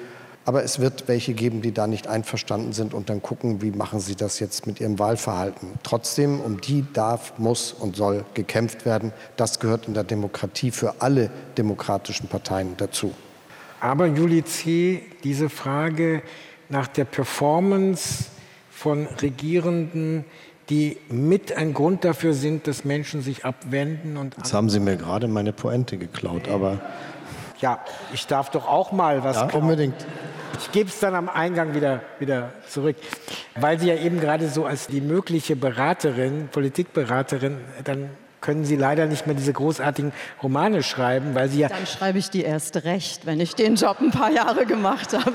Aber 0.43 0.65
es 0.65 0.79
wird 0.79 1.07
welche 1.07 1.33
geben, 1.33 1.61
die 1.61 1.71
da 1.71 1.87
nicht 1.87 2.07
einverstanden 2.07 2.73
sind 2.73 2.93
und 2.93 3.09
dann 3.09 3.21
gucken, 3.21 3.61
wie 3.61 3.71
machen 3.71 4.01
sie 4.01 4.15
das 4.15 4.41
jetzt 4.41 4.67
mit 4.67 4.81
ihrem 4.81 4.99
Wahlverhalten. 4.99 5.69
Trotzdem, 5.83 6.41
um 6.41 6.59
die 6.59 6.83
darf, 6.91 7.31
muss 7.37 7.71
und 7.71 7.95
soll 7.95 8.25
gekämpft 8.33 8.85
werden. 8.85 9.13
Das 9.37 9.61
gehört 9.61 9.87
in 9.87 9.93
der 9.93 10.03
Demokratie 10.03 10.71
für 10.71 10.95
alle 10.99 11.31
demokratischen 11.57 12.27
Parteien 12.27 12.73
dazu. 12.75 13.13
Aber 13.79 14.05
Juli 14.07 14.43
C., 14.43 15.01
diese 15.23 15.47
Frage 15.47 16.23
nach 16.67 16.89
der 16.89 17.05
Performance 17.05 18.25
von 18.69 19.07
Regierenden, 19.07 20.25
die 20.69 20.97
mit 21.09 21.55
ein 21.55 21.73
Grund 21.73 22.05
dafür 22.05 22.33
sind, 22.33 22.67
dass 22.67 22.85
Menschen 22.85 23.21
sich 23.21 23.45
abwenden. 23.45 24.17
Und 24.17 24.35
Jetzt 24.37 24.53
haben 24.53 24.69
Sie 24.69 24.79
mir 24.79 24.95
gerade 24.95 25.27
meine 25.27 25.53
Pointe 25.53 25.97
geklaut, 25.97 26.47
aber. 26.47 26.79
Ja, 27.59 27.79
ich 28.13 28.27
darf 28.27 28.49
doch 28.49 28.67
auch 28.67 28.91
mal 28.91 29.23
was. 29.23 29.37
Ja, 29.37 29.47
klauen. 29.47 29.63
unbedingt. 29.63 29.95
Ich 30.59 30.71
gebe 30.71 30.89
es 30.89 30.99
dann 30.99 31.15
am 31.15 31.29
Eingang 31.29 31.73
wieder, 31.73 32.01
wieder 32.19 32.51
zurück. 32.69 32.95
Weil 33.55 33.79
Sie 33.79 33.87
ja 33.87 33.95
eben 33.95 34.19
gerade 34.19 34.47
so 34.47 34.65
als 34.65 34.87
die 34.87 35.01
mögliche 35.01 35.55
Beraterin, 35.55 36.49
Politikberaterin, 36.51 37.57
dann 37.83 38.09
können 38.43 38.65
Sie 38.65 38.75
leider 38.75 39.05
nicht 39.05 39.25
mehr 39.25 39.35
diese 39.35 39.53
großartigen 39.53 40.11
Romane 40.43 40.83
schreiben, 40.83 41.33
weil 41.33 41.49
Sie 41.49 41.59
ja. 41.59 41.69
Dann 41.69 41.87
schreibe 41.87 42.19
ich 42.19 42.29
die 42.29 42.43
erst 42.43 42.83
recht, 42.83 43.25
wenn 43.25 43.39
ich 43.39 43.55
den 43.55 43.75
Job 43.75 43.97
ein 44.01 44.11
paar 44.11 44.31
Jahre 44.31 44.65
gemacht 44.65 45.13
habe. 45.13 45.33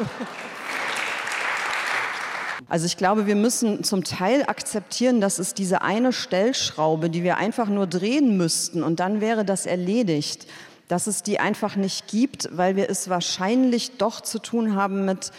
Also 2.69 2.85
ich 2.85 2.99
glaube, 2.99 3.27
wir 3.27 3.37
müssen 3.37 3.83
zum 3.83 4.05
Teil 4.05 4.45
akzeptieren, 4.47 5.21
dass 5.21 5.39
es 5.39 5.55
diese 5.55 5.81
eine 5.81 6.13
Stellschraube, 6.13 7.09
die 7.09 7.23
wir 7.23 7.39
einfach 7.39 7.69
nur 7.69 7.87
drehen 7.87 8.37
müssten 8.37 8.83
und 8.83 9.01
dann 9.01 9.21
wäre 9.21 9.45
das 9.45 9.67
erledigt. 9.67 10.47
dass 10.89 11.07
es 11.07 11.23
die 11.23 11.39
einfach 11.39 11.77
nicht 11.77 12.09
gibt, 12.09 12.49
weil 12.51 12.75
wir 12.75 12.89
es 12.89 13.11
wahrscheinlich 13.11 13.99
doch 13.99 14.23
zu 14.23 14.39
tun 14.39 14.75
haben 14.75 15.05
mit 15.05 15.33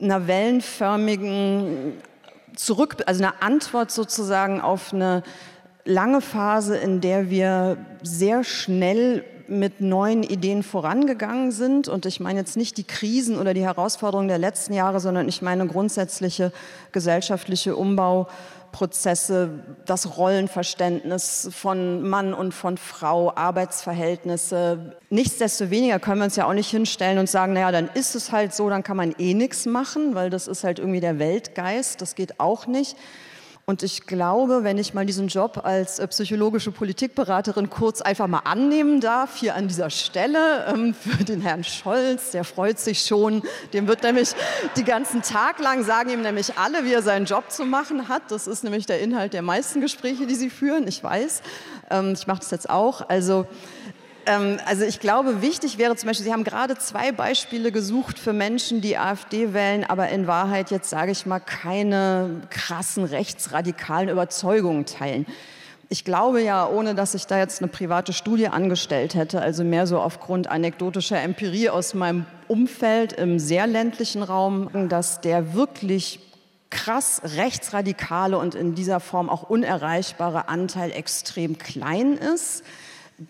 einer 0.00 0.26
wellenförmigen 0.26 1.94
Zurück, 2.54 2.96
also 3.06 3.24
eine 3.24 3.42
Antwort 3.42 3.90
sozusagen 3.90 4.60
auf 4.60 4.92
eine 4.92 5.22
lange 5.84 6.20
Phase, 6.20 6.76
in 6.76 7.00
der 7.00 7.28
wir 7.28 7.78
sehr 8.02 8.44
schnell 8.44 9.24
mit 9.52 9.80
neuen 9.80 10.22
Ideen 10.22 10.62
vorangegangen 10.62 11.52
sind. 11.52 11.88
Und 11.88 12.06
ich 12.06 12.20
meine 12.20 12.40
jetzt 12.40 12.56
nicht 12.56 12.76
die 12.76 12.84
Krisen 12.84 13.38
oder 13.38 13.54
die 13.54 13.62
Herausforderungen 13.62 14.28
der 14.28 14.38
letzten 14.38 14.72
Jahre, 14.72 15.00
sondern 15.00 15.28
ich 15.28 15.42
meine 15.42 15.66
grundsätzliche 15.66 16.52
gesellschaftliche 16.90 17.76
Umbauprozesse, 17.76 19.50
das 19.86 20.16
Rollenverständnis 20.16 21.48
von 21.52 22.08
Mann 22.08 22.34
und 22.34 22.52
von 22.52 22.78
Frau, 22.78 23.34
Arbeitsverhältnisse. 23.34 24.96
Nichtsdestoweniger 25.10 25.98
können 25.98 26.20
wir 26.20 26.24
uns 26.24 26.36
ja 26.36 26.46
auch 26.46 26.54
nicht 26.54 26.70
hinstellen 26.70 27.18
und 27.18 27.28
sagen, 27.28 27.52
naja, 27.52 27.70
dann 27.70 27.90
ist 27.94 28.14
es 28.14 28.32
halt 28.32 28.54
so, 28.54 28.68
dann 28.70 28.82
kann 28.82 28.96
man 28.96 29.14
eh 29.18 29.34
nichts 29.34 29.66
machen, 29.66 30.14
weil 30.14 30.30
das 30.30 30.48
ist 30.48 30.64
halt 30.64 30.78
irgendwie 30.78 31.00
der 31.00 31.18
Weltgeist, 31.18 32.00
das 32.00 32.14
geht 32.14 32.40
auch 32.40 32.66
nicht. 32.66 32.96
Und 33.72 33.82
ich 33.82 34.04
glaube, 34.04 34.64
wenn 34.64 34.76
ich 34.76 34.92
mal 34.92 35.06
diesen 35.06 35.28
Job 35.28 35.62
als 35.64 35.98
äh, 35.98 36.06
psychologische 36.06 36.70
Politikberaterin 36.70 37.70
kurz 37.70 38.02
einfach 38.02 38.26
mal 38.26 38.40
annehmen 38.40 39.00
darf, 39.00 39.36
hier 39.36 39.54
an 39.54 39.66
dieser 39.66 39.88
Stelle 39.88 40.66
ähm, 40.68 40.92
für 40.92 41.24
den 41.24 41.40
Herrn 41.40 41.64
Scholz, 41.64 42.32
der 42.32 42.44
freut 42.44 42.78
sich 42.78 43.00
schon. 43.00 43.40
Dem 43.72 43.88
wird 43.88 44.02
nämlich 44.02 44.34
die 44.76 44.84
ganzen 44.84 45.22
Tag 45.22 45.58
lang 45.58 45.84
sagen 45.84 46.10
ihm 46.10 46.20
nämlich 46.20 46.58
alle, 46.58 46.84
wie 46.84 46.92
er 46.92 47.00
seinen 47.00 47.24
Job 47.24 47.50
zu 47.50 47.64
machen 47.64 48.08
hat. 48.08 48.24
Das 48.28 48.46
ist 48.46 48.62
nämlich 48.62 48.84
der 48.84 49.00
Inhalt 49.00 49.32
der 49.32 49.40
meisten 49.40 49.80
Gespräche, 49.80 50.26
die 50.26 50.34
sie 50.34 50.50
führen. 50.50 50.86
Ich 50.86 51.02
weiß. 51.02 51.40
Ähm, 51.88 52.12
ich 52.12 52.26
mache 52.26 52.40
das 52.40 52.50
jetzt 52.50 52.68
auch. 52.68 53.08
Also 53.08 53.46
also 54.26 54.84
ich 54.84 55.00
glaube, 55.00 55.42
wichtig 55.42 55.78
wäre 55.78 55.96
zum 55.96 56.08
Beispiel, 56.08 56.24
Sie 56.26 56.32
haben 56.32 56.44
gerade 56.44 56.76
zwei 56.76 57.12
Beispiele 57.12 57.72
gesucht 57.72 58.18
für 58.18 58.32
Menschen, 58.32 58.80
die 58.80 58.96
AfD 58.96 59.52
wählen, 59.52 59.84
aber 59.84 60.08
in 60.10 60.26
Wahrheit 60.26 60.70
jetzt 60.70 60.90
sage 60.90 61.12
ich 61.12 61.26
mal 61.26 61.40
keine 61.40 62.42
krassen 62.50 63.04
rechtsradikalen 63.04 64.08
Überzeugungen 64.08 64.86
teilen. 64.86 65.26
Ich 65.88 66.04
glaube 66.04 66.42
ja, 66.42 66.66
ohne 66.68 66.94
dass 66.94 67.14
ich 67.14 67.26
da 67.26 67.38
jetzt 67.38 67.60
eine 67.60 67.68
private 67.68 68.12
Studie 68.12 68.48
angestellt 68.48 69.14
hätte, 69.14 69.42
also 69.42 69.62
mehr 69.62 69.86
so 69.86 70.00
aufgrund 70.00 70.48
anekdotischer 70.48 71.20
Empirie 71.20 71.68
aus 71.68 71.92
meinem 71.92 72.24
Umfeld 72.48 73.12
im 73.12 73.38
sehr 73.38 73.66
ländlichen 73.66 74.22
Raum, 74.22 74.88
dass 74.88 75.20
der 75.20 75.52
wirklich 75.54 76.20
krass 76.70 77.20
rechtsradikale 77.36 78.38
und 78.38 78.54
in 78.54 78.74
dieser 78.74 79.00
Form 79.00 79.28
auch 79.28 79.42
unerreichbare 79.42 80.48
Anteil 80.48 80.90
extrem 80.92 81.58
klein 81.58 82.14
ist 82.14 82.64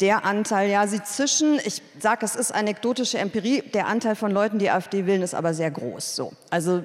der 0.01 0.24
Anteil, 0.24 0.70
ja, 0.70 0.86
sie 0.86 1.03
zischen, 1.03 1.59
ich 1.64 1.82
sage, 1.99 2.24
es 2.24 2.36
ist 2.36 2.53
anekdotische 2.53 3.18
Empirie, 3.18 3.62
der 3.62 3.86
Anteil 3.86 4.16
von 4.16 4.30
Leuten, 4.30 4.59
die 4.59 4.70
AfD 4.70 5.07
wählen, 5.07 5.22
ist 5.22 5.34
aber 5.34 5.55
sehr 5.55 5.70
groß. 5.70 6.16
So. 6.16 6.32
Also 6.51 6.82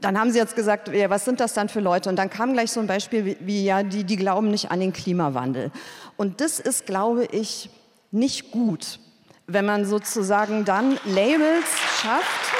dann 0.00 0.18
haben 0.18 0.30
sie 0.30 0.38
jetzt 0.38 0.56
gesagt, 0.56 0.88
ja, 0.88 1.10
was 1.10 1.24
sind 1.24 1.40
das 1.40 1.54
dann 1.54 1.68
für 1.68 1.80
Leute? 1.80 2.08
Und 2.08 2.16
dann 2.16 2.30
kam 2.30 2.52
gleich 2.52 2.70
so 2.70 2.80
ein 2.80 2.86
Beispiel 2.86 3.24
wie, 3.24 3.36
wie, 3.40 3.64
ja, 3.64 3.82
die, 3.82 4.04
die 4.04 4.16
glauben 4.16 4.50
nicht 4.50 4.70
an 4.70 4.80
den 4.80 4.92
Klimawandel. 4.92 5.70
Und 6.16 6.40
das 6.40 6.60
ist, 6.60 6.86
glaube 6.86 7.26
ich, 7.26 7.70
nicht 8.10 8.50
gut, 8.50 9.00
wenn 9.46 9.64
man 9.64 9.84
sozusagen 9.84 10.64
dann 10.64 10.98
Labels 11.04 11.66
schafft 12.00 12.54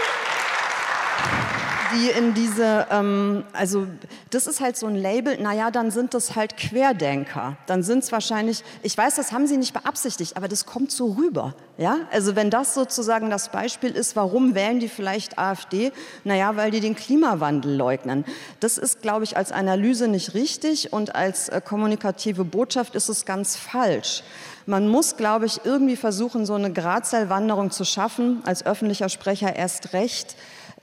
die 1.94 2.10
in 2.10 2.34
diese, 2.34 2.86
ähm, 2.90 3.44
also 3.52 3.86
das 4.30 4.46
ist 4.46 4.60
halt 4.60 4.76
so 4.76 4.86
ein 4.86 4.96
Label, 4.96 5.40
naja, 5.40 5.70
dann 5.70 5.90
sind 5.90 6.14
das 6.14 6.36
halt 6.36 6.56
Querdenker. 6.56 7.56
Dann 7.66 7.82
sind 7.82 8.04
es 8.04 8.12
wahrscheinlich, 8.12 8.64
ich 8.82 8.96
weiß, 8.96 9.16
das 9.16 9.32
haben 9.32 9.46
sie 9.46 9.56
nicht 9.56 9.72
beabsichtigt, 9.72 10.36
aber 10.36 10.48
das 10.48 10.66
kommt 10.66 10.90
so 10.90 11.12
rüber. 11.12 11.54
Ja? 11.76 11.98
Also 12.10 12.36
wenn 12.36 12.50
das 12.50 12.74
sozusagen 12.74 13.30
das 13.30 13.50
Beispiel 13.50 13.90
ist, 13.90 14.16
warum 14.16 14.54
wählen 14.54 14.80
die 14.80 14.88
vielleicht 14.88 15.38
AfD? 15.38 15.92
Naja, 16.24 16.56
weil 16.56 16.70
die 16.70 16.80
den 16.80 16.94
Klimawandel 16.94 17.76
leugnen. 17.76 18.24
Das 18.60 18.78
ist, 18.78 19.02
glaube 19.02 19.24
ich, 19.24 19.36
als 19.36 19.52
Analyse 19.52 20.08
nicht 20.08 20.34
richtig 20.34 20.92
und 20.92 21.14
als 21.14 21.48
äh, 21.48 21.60
kommunikative 21.64 22.44
Botschaft 22.44 22.94
ist 22.94 23.08
es 23.08 23.24
ganz 23.24 23.56
falsch. 23.56 24.22
Man 24.66 24.88
muss, 24.88 25.16
glaube 25.16 25.46
ich, 25.46 25.64
irgendwie 25.64 25.96
versuchen, 25.96 26.44
so 26.44 26.52
eine 26.52 26.70
Gradseilwanderung 26.70 27.70
zu 27.70 27.84
schaffen, 27.84 28.42
als 28.44 28.66
öffentlicher 28.66 29.08
Sprecher 29.08 29.56
erst 29.56 29.94
recht, 29.94 30.36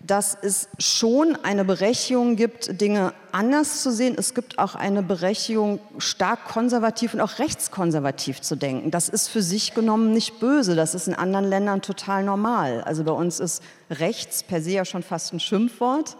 dass 0.05 0.37
es 0.39 0.67
schon 0.77 1.35
eine 1.43 1.65
Berechtigung 1.65 2.35
gibt, 2.35 2.79
Dinge 2.79 3.13
anders 3.31 3.81
zu 3.81 3.91
sehen. 3.91 4.15
Es 4.17 4.35
gibt 4.35 4.59
auch 4.59 4.75
eine 4.75 5.01
Berechtigung, 5.01 5.79
stark 5.97 6.45
konservativ 6.45 7.13
und 7.15 7.21
auch 7.21 7.39
rechtskonservativ 7.39 8.41
zu 8.41 8.55
denken. 8.55 8.91
Das 8.91 9.09
ist 9.09 9.29
für 9.29 9.41
sich 9.41 9.73
genommen 9.73 10.13
nicht 10.13 10.39
böse. 10.39 10.75
Das 10.75 10.93
ist 10.93 11.07
in 11.07 11.15
anderen 11.15 11.45
Ländern 11.45 11.81
total 11.81 12.23
normal. 12.23 12.81
Also 12.81 13.03
bei 13.03 13.13
uns 13.13 13.39
ist 13.39 13.63
rechts 13.89 14.43
per 14.43 14.61
se 14.61 14.71
ja 14.71 14.85
schon 14.85 15.01
fast 15.01 15.33
ein 15.33 15.39
Schimpfwort. 15.39 16.17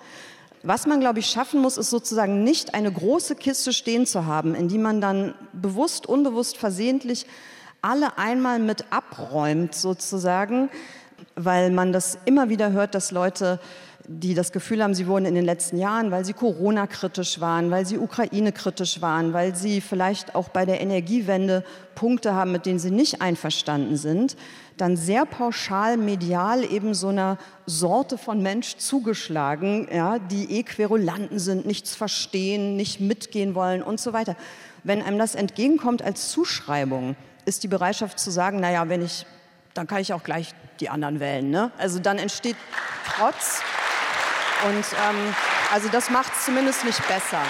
Was 0.63 0.87
man, 0.87 0.99
glaube 0.99 1.19
ich, 1.19 1.27
schaffen 1.27 1.61
muss, 1.61 1.77
ist 1.77 1.91
sozusagen 1.91 2.43
nicht 2.43 2.73
eine 2.73 2.91
große 2.91 3.35
Kiste 3.35 3.71
stehen 3.71 4.07
zu 4.07 4.25
haben, 4.25 4.55
in 4.55 4.67
die 4.67 4.79
man 4.79 4.99
dann 4.99 5.35
bewusst, 5.53 6.07
unbewusst, 6.07 6.57
versehentlich 6.57 7.27
alle 7.83 8.17
einmal 8.17 8.57
mit 8.57 8.91
abräumt, 8.91 9.75
sozusagen, 9.75 10.69
weil 11.35 11.71
man 11.71 11.91
das 11.91 12.17
immer 12.25 12.49
wieder 12.49 12.71
hört, 12.71 12.95
dass 12.95 13.11
Leute, 13.11 13.59
die 14.07 14.35
das 14.35 14.51
Gefühl 14.51 14.83
haben, 14.83 14.93
sie 14.93 15.07
wurden 15.07 15.25
in 15.25 15.35
den 15.35 15.45
letzten 15.45 15.77
Jahren, 15.77 16.11
weil 16.11 16.23
sie 16.23 16.33
Corona-kritisch 16.33 17.41
waren, 17.41 17.71
weil 17.71 17.85
sie 17.85 17.97
Ukraine-kritisch 17.97 19.01
waren, 19.01 19.33
weil 19.33 19.55
sie 19.55 19.81
vielleicht 19.81 20.35
auch 20.35 20.49
bei 20.49 20.65
der 20.65 20.79
Energiewende 20.79 21.63
Punkte 21.95 22.33
haben, 22.33 22.51
mit 22.51 22.65
denen 22.65 22.79
sie 22.79 22.91
nicht 22.91 23.21
einverstanden 23.21 23.97
sind, 23.97 24.37
dann 24.77 24.97
sehr 24.97 25.25
pauschal 25.25 25.97
medial 25.97 26.63
eben 26.63 26.93
so 26.93 27.07
einer 27.07 27.37
Sorte 27.65 28.17
von 28.17 28.41
Mensch 28.41 28.77
zugeschlagen, 28.77 29.87
ja, 29.91 30.19
die 30.19 30.51
eh 30.51 30.63
Querulanten 30.63 31.39
sind, 31.39 31.65
nichts 31.65 31.95
verstehen, 31.95 32.75
nicht 32.75 32.99
mitgehen 32.99 33.55
wollen 33.55 33.81
und 33.81 33.99
so 33.99 34.13
weiter. 34.13 34.35
Wenn 34.83 35.01
einem 35.01 35.17
das 35.17 35.33
entgegenkommt 35.33 36.01
als 36.01 36.29
Zuschreibung, 36.29 37.15
ist 37.45 37.63
die 37.63 37.67
Bereitschaft 37.67 38.19
zu 38.19 38.31
sagen, 38.31 38.59
naja, 38.59 38.87
wenn 38.89 39.03
ich 39.03 39.25
dann 39.75 39.87
kann 39.87 40.01
ich 40.01 40.13
auch 40.13 40.23
gleich 40.23 40.55
die 40.79 40.89
anderen 40.89 41.19
wählen. 41.19 41.49
Ne? 41.49 41.71
Also 41.77 41.99
dann 41.99 42.17
entsteht 42.17 42.57
Trotz 43.05 43.61
und 44.67 44.85
ähm, 45.07 45.35
also 45.73 45.89
das 45.89 46.09
macht 46.09 46.33
es 46.35 46.45
zumindest 46.45 46.85
nicht 46.85 47.07
besser. 47.07 47.41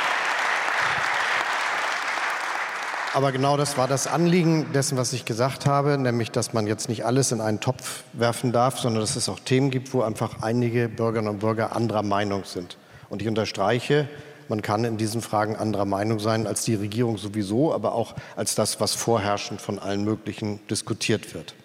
Aber 3.14 3.32
genau 3.32 3.56
das 3.56 3.78
war 3.78 3.88
das 3.88 4.08
Anliegen 4.08 4.74
dessen, 4.74 4.98
was 4.98 5.14
ich 5.14 5.24
gesagt 5.24 5.66
habe, 5.66 5.98
nämlich, 5.98 6.32
dass 6.32 6.52
man 6.52 6.68
jetzt 6.68 6.90
nicht 6.90 7.06
alles 7.06 7.32
in 7.32 7.40
einen 7.40 7.62
Topf 7.62 8.04
werfen 8.12 8.52
darf, 8.52 8.80
sondern 8.80 9.00
dass 9.00 9.16
es 9.16 9.30
auch 9.30 9.40
Themen 9.40 9.72
gibt, 9.72 9.94
wo 9.94 10.02
einfach 10.02 10.42
einige 10.42 10.90
Bürgerinnen 10.90 11.30
und 11.30 11.40
Bürger 11.40 11.74
anderer 11.74 12.04
Meinung 12.04 12.44
sind. 12.44 12.76
Und 13.10 13.22
ich 13.22 13.30
unterstreiche, 13.30 14.10
man 14.50 14.62
kann 14.62 14.84
in 14.84 14.98
diesen 14.98 15.22
Fragen 15.22 15.56
anderer 15.56 15.86
Meinung 15.86 16.20
sein 16.20 16.46
als 16.46 16.66
die 16.66 16.76
Regierung 16.76 17.18
sowieso, 17.18 17.74
aber 17.74 17.96
auch 17.96 18.16
als 18.36 18.54
das, 18.54 18.82
was 18.82 18.94
vorherrschend 18.94 19.62
von 19.62 19.80
allen 19.80 20.04
möglichen 20.04 20.60
diskutiert 20.68 21.34
wird. 21.34 21.56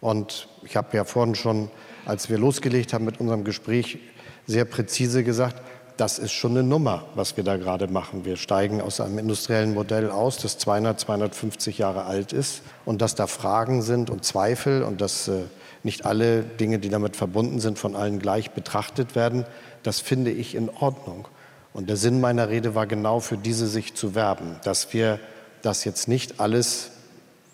Und 0.00 0.48
ich 0.62 0.76
habe 0.76 0.96
ja 0.96 1.04
vorhin 1.04 1.34
schon, 1.34 1.70
als 2.06 2.30
wir 2.30 2.38
losgelegt 2.38 2.92
haben 2.92 3.04
mit 3.04 3.20
unserem 3.20 3.44
Gespräch, 3.44 3.98
sehr 4.46 4.64
präzise 4.64 5.24
gesagt, 5.24 5.60
das 5.98 6.20
ist 6.20 6.32
schon 6.32 6.52
eine 6.52 6.62
Nummer, 6.62 7.06
was 7.16 7.36
wir 7.36 7.42
da 7.42 7.56
gerade 7.56 7.88
machen. 7.88 8.24
Wir 8.24 8.36
steigen 8.36 8.80
aus 8.80 9.00
einem 9.00 9.18
industriellen 9.18 9.74
Modell 9.74 10.10
aus, 10.10 10.38
das 10.38 10.56
200, 10.58 11.00
250 11.00 11.78
Jahre 11.78 12.04
alt 12.04 12.32
ist 12.32 12.62
und 12.84 13.02
dass 13.02 13.16
da 13.16 13.26
Fragen 13.26 13.82
sind 13.82 14.08
und 14.08 14.24
Zweifel 14.24 14.84
und 14.84 15.00
dass 15.00 15.26
äh, 15.26 15.42
nicht 15.82 16.06
alle 16.06 16.42
Dinge, 16.42 16.78
die 16.78 16.88
damit 16.88 17.16
verbunden 17.16 17.58
sind, 17.58 17.80
von 17.80 17.96
allen 17.96 18.20
gleich 18.20 18.52
betrachtet 18.52 19.16
werden. 19.16 19.44
Das 19.82 19.98
finde 19.98 20.30
ich 20.30 20.54
in 20.54 20.70
Ordnung. 20.70 21.26
Und 21.72 21.88
der 21.88 21.96
Sinn 21.96 22.20
meiner 22.20 22.48
Rede 22.48 22.76
war 22.76 22.86
genau 22.86 23.18
für 23.18 23.36
diese 23.36 23.66
Sicht 23.66 23.96
zu 23.96 24.14
werben, 24.14 24.56
dass 24.62 24.92
wir 24.92 25.18
das 25.62 25.84
jetzt 25.84 26.06
nicht 26.06 26.40
alles 26.40 26.92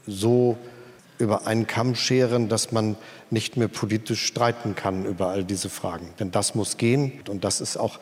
so 0.06 0.58
über 1.18 1.46
einen 1.46 1.66
Kamm 1.66 1.94
scheren, 1.94 2.48
dass 2.48 2.72
man 2.72 2.96
nicht 3.30 3.56
mehr 3.56 3.68
politisch 3.68 4.24
streiten 4.24 4.74
kann 4.74 5.04
über 5.04 5.28
all 5.28 5.44
diese 5.44 5.68
Fragen. 5.68 6.08
Denn 6.18 6.30
das 6.30 6.54
muss 6.54 6.76
gehen 6.76 7.20
und 7.28 7.44
das 7.44 7.60
ist 7.60 7.76
auch 7.76 8.00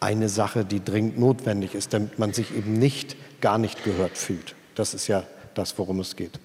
eine 0.00 0.28
Sache, 0.28 0.64
die 0.64 0.82
dringend 0.82 1.18
notwendig 1.18 1.74
ist, 1.74 1.92
damit 1.92 2.18
man 2.18 2.32
sich 2.32 2.54
eben 2.56 2.74
nicht 2.74 3.16
gar 3.40 3.58
nicht 3.58 3.84
gehört 3.84 4.16
fühlt. 4.16 4.54
Das 4.74 4.94
ist 4.94 5.08
ja 5.08 5.24
das, 5.54 5.78
worum 5.78 6.00
es 6.00 6.16
geht. 6.16 6.38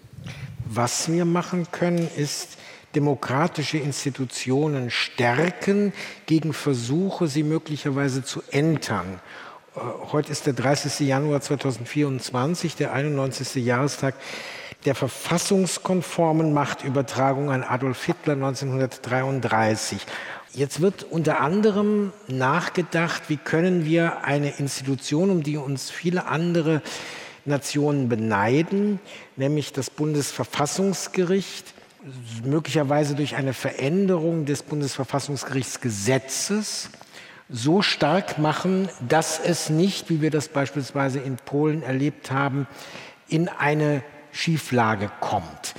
Was 0.66 1.12
wir 1.12 1.26
machen 1.26 1.68
können, 1.72 2.10
ist 2.16 2.58
demokratische 2.96 3.78
Institutionen 3.78 4.90
stärken 4.90 5.94
gegen 6.26 6.54
Versuche, 6.54 7.28
sie 7.28 7.44
möglicherweise 7.44 8.24
zu 8.24 8.42
entern. 8.52 9.20
Äh, 9.76 9.80
heute 10.12 10.32
ist 10.32 10.46
der 10.46 10.54
30. 10.54 11.08
Januar 11.08 11.42
2024, 11.42 12.76
der 12.76 12.94
91. 12.94 13.64
Jahrestag 13.66 14.16
der 14.86 14.96
verfassungskonformen 14.96 16.54
Machtübertragung 16.54 17.52
an 17.52 17.64
Adolf 17.64 18.06
Hitler 18.06 18.34
1933. 18.34 20.06
Jetzt 20.54 20.82
wird 20.82 21.04
unter 21.04 21.42
anderem 21.42 22.12
nachgedacht, 22.28 23.24
wie 23.28 23.38
können 23.38 23.86
wir 23.86 24.24
eine 24.24 24.58
Institution, 24.58 25.30
um 25.30 25.44
die 25.44 25.58
uns 25.58 25.90
viele 25.90 26.28
andere 26.28 26.82
Nationen 27.46 28.10
beneiden, 28.10 29.00
nämlich 29.36 29.74
das 29.74 29.90
Bundesverfassungsgericht, 29.90 31.74
möglicherweise 32.44 33.16
durch 33.16 33.36
eine 33.36 33.54
Veränderung 33.54 34.46
des 34.46 34.62
Bundesverfassungsgerichtsgesetzes 34.64 36.90
so 37.50 37.82
stark 37.82 38.40
machen, 38.40 38.88
dass 39.08 39.40
es 39.40 39.70
nicht, 39.70 40.10
wie 40.10 40.20
wir 40.22 40.32
das 40.32 40.50
beispielsweise 40.50 41.20
in 41.20 41.38
Polen 41.38 41.84
erlebt 41.84 42.32
haben, 42.32 42.68
in 43.28 43.50
eine 43.50 44.04
Schieflage 44.34 45.10
kommt. 45.22 45.76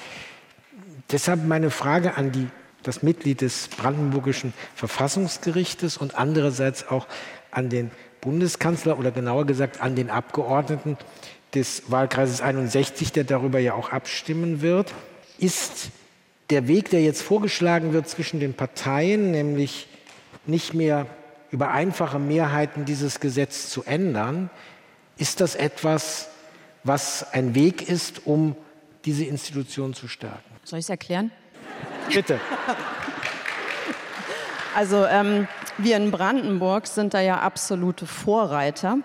Deshalb 1.13 1.45
meine 1.45 1.71
Frage 1.71 2.17
an 2.17 2.33
die, 2.33 2.49
das 2.83 3.03
Mitglied 3.03 3.43
des 3.43 3.69
Brandenburgischen 3.69 4.55
Verfassungsgerichtes 4.75 5.99
und 5.99 6.15
andererseits 6.15 6.89
auch 6.89 7.07
an 7.51 7.69
den 7.69 7.91
Bundeskanzler 8.23 8.99
oder 8.99 9.11
genauer 9.11 9.45
gesagt 9.45 9.83
an 9.83 9.97
den 9.97 10.09
Abgeordneten 10.09 10.97
des 11.55 11.91
Wahlkreises 11.91 12.41
61, 12.41 13.13
der 13.13 13.25
darüber 13.25 13.59
ja 13.59 13.75
auch 13.75 13.91
abstimmen 13.91 14.63
wird. 14.63 14.95
Ist 15.39 15.91
der 16.51 16.69
Weg, 16.69 16.91
der 16.91 17.03
jetzt 17.03 17.23
vorgeschlagen 17.23 17.93
wird 17.93 18.09
zwischen 18.09 18.41
den 18.41 18.55
Parteien, 18.55 19.31
nämlich 19.31 19.89
nicht 20.47 20.75
mehr 20.75 21.07
über 21.51 21.71
einfache 21.71 22.19
Mehrheiten 22.19 22.85
dieses 22.85 23.21
Gesetz 23.21 23.71
zu 23.71 23.85
ändern, 23.85 24.51
ist 25.17 25.41
das 25.41 25.55
etwas, 25.55 26.29
was 26.85 27.33
ein 27.33 27.55
Weg 27.55 27.89
ist, 27.89 28.27
um 28.27 28.55
diese 29.05 29.25
Institution 29.25 29.95
zu 29.95 30.09
stärken? 30.09 30.39
Soll 30.65 30.79
ich 30.79 30.85
es 30.85 30.91
erklären? 30.91 31.31
Bitte. 32.13 32.41
Also 34.77 35.05
ähm, 35.05 35.47
wir 35.79 35.97
in 35.97 36.11
Brandenburg 36.11 36.89
sind 36.89 37.15
da 37.15 37.21
ja 37.21 37.39
absolute 37.39 38.07
Vorreiter. 38.07 38.99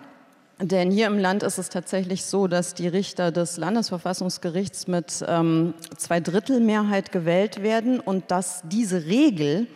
Denn 0.61 0.91
hier 0.91 1.07
im 1.07 1.19
Land 1.19 1.43
ist 1.43 1.57
es 1.57 1.69
tatsächlich 1.69 2.25
so, 2.25 2.47
dass 2.47 2.73
die 2.73 2.87
Richter 2.87 3.31
des 3.31 3.57
Landesverfassungsgerichts 3.57 4.87
mit 4.87 5.23
ähm, 5.27 5.73
Zweidrittelmehrheit 5.95 7.11
gewählt 7.11 7.61
werden 7.61 7.99
und 7.99 8.31
dass 8.31 8.61
diese 8.65 9.05
Regel 9.05 9.67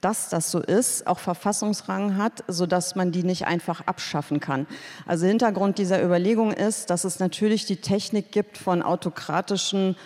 dass 0.00 0.28
das 0.28 0.50
so 0.50 0.60
ist, 0.60 1.06
auch 1.06 1.18
Verfassungsrang 1.18 2.16
hat, 2.16 2.44
sodass 2.48 2.94
man 2.94 3.12
die 3.12 3.22
nicht 3.22 3.46
einfach 3.46 3.82
abschaffen 3.86 4.40
kann. 4.40 4.66
Also 5.06 5.26
Hintergrund 5.26 5.78
dieser 5.78 6.02
Überlegung 6.02 6.52
ist, 6.52 6.90
dass 6.90 7.04
es 7.04 7.18
natürlich 7.18 7.66
die 7.66 7.76
Technik 7.76 8.32
gibt 8.32 8.58
von 8.58 8.82
autokratischen 8.82 9.96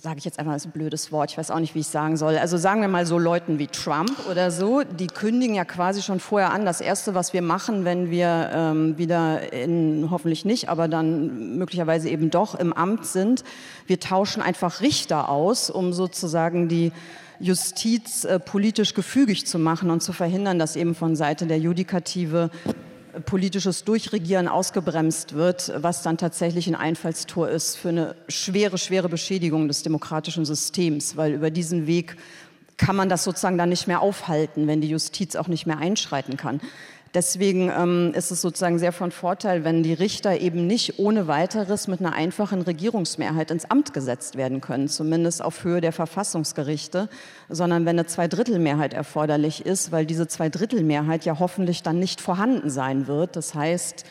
sage 0.00 0.18
ich 0.18 0.24
jetzt 0.24 0.38
einfach, 0.38 0.54
ist 0.54 0.66
ein 0.66 0.70
blödes 0.70 1.10
Wort, 1.10 1.32
ich 1.32 1.38
weiß 1.38 1.50
auch 1.50 1.58
nicht, 1.58 1.74
wie 1.74 1.80
ich 1.80 1.88
sagen 1.88 2.16
soll. 2.16 2.38
Also 2.38 2.56
sagen 2.56 2.82
wir 2.82 2.88
mal 2.88 3.04
so 3.04 3.18
Leuten 3.18 3.58
wie 3.58 3.66
Trump 3.66 4.12
oder 4.30 4.52
so, 4.52 4.82
die 4.84 5.08
kündigen 5.08 5.56
ja 5.56 5.64
quasi 5.64 6.02
schon 6.02 6.20
vorher 6.20 6.52
an, 6.52 6.64
das 6.64 6.80
Erste, 6.80 7.14
was 7.14 7.32
wir 7.32 7.42
machen, 7.42 7.84
wenn 7.84 8.10
wir 8.10 8.50
ähm, 8.52 8.96
wieder 8.96 9.52
in, 9.52 10.08
hoffentlich 10.10 10.44
nicht, 10.44 10.68
aber 10.68 10.86
dann 10.86 11.58
möglicherweise 11.58 12.08
eben 12.08 12.30
doch 12.30 12.54
im 12.54 12.72
Amt 12.72 13.06
sind, 13.06 13.42
wir 13.86 13.98
tauschen 13.98 14.40
einfach 14.40 14.80
Richter 14.82 15.28
aus, 15.28 15.68
um 15.68 15.92
sozusagen 15.92 16.68
die 16.68 16.92
Justiz 17.40 18.24
äh, 18.24 18.38
politisch 18.38 18.94
gefügig 18.94 19.46
zu 19.46 19.58
machen 19.58 19.90
und 19.90 20.00
zu 20.00 20.12
verhindern, 20.12 20.58
dass 20.58 20.76
eben 20.76 20.94
von 20.94 21.16
Seite 21.16 21.46
der 21.46 21.58
Judikative 21.58 22.50
politisches 23.24 23.84
Durchregieren 23.84 24.48
ausgebremst 24.48 25.34
wird, 25.34 25.72
was 25.76 26.02
dann 26.02 26.18
tatsächlich 26.18 26.66
ein 26.66 26.74
Einfallstor 26.74 27.48
ist 27.48 27.76
für 27.76 27.88
eine 27.88 28.16
schwere, 28.28 28.78
schwere 28.78 29.08
Beschädigung 29.08 29.68
des 29.68 29.82
demokratischen 29.82 30.44
Systems, 30.44 31.16
weil 31.16 31.32
über 31.32 31.50
diesen 31.50 31.86
Weg 31.86 32.16
kann 32.76 32.96
man 32.96 33.08
das 33.08 33.24
sozusagen 33.24 33.58
dann 33.58 33.70
nicht 33.70 33.86
mehr 33.86 34.00
aufhalten, 34.00 34.66
wenn 34.66 34.80
die 34.80 34.90
Justiz 34.90 35.34
auch 35.36 35.48
nicht 35.48 35.66
mehr 35.66 35.78
einschreiten 35.78 36.36
kann. 36.36 36.60
Deswegen 37.14 37.70
ähm, 37.70 38.12
ist 38.14 38.30
es 38.30 38.42
sozusagen 38.42 38.78
sehr 38.78 38.92
von 38.92 39.10
Vorteil, 39.10 39.64
wenn 39.64 39.82
die 39.82 39.94
Richter 39.94 40.40
eben 40.40 40.66
nicht 40.66 40.98
ohne 40.98 41.28
weiteres 41.28 41.88
mit 41.88 42.00
einer 42.00 42.12
einfachen 42.12 42.62
Regierungsmehrheit 42.62 43.50
ins 43.50 43.70
Amt 43.70 43.94
gesetzt 43.94 44.36
werden 44.36 44.60
können, 44.60 44.88
zumindest 44.88 45.42
auf 45.42 45.64
Höhe 45.64 45.80
der 45.80 45.92
Verfassungsgerichte, 45.92 47.08
sondern 47.48 47.86
wenn 47.86 47.98
eine 47.98 48.06
Zweidrittelmehrheit 48.06 48.92
erforderlich 48.92 49.64
ist, 49.64 49.92
weil 49.92 50.04
diese 50.04 50.28
Zweidrittelmehrheit 50.28 51.24
ja 51.24 51.38
hoffentlich 51.38 51.82
dann 51.82 51.98
nicht 51.98 52.20
vorhanden 52.20 52.70
sein 52.70 53.06
wird. 53.06 53.36
Das 53.36 53.54
heißt, 53.54 54.04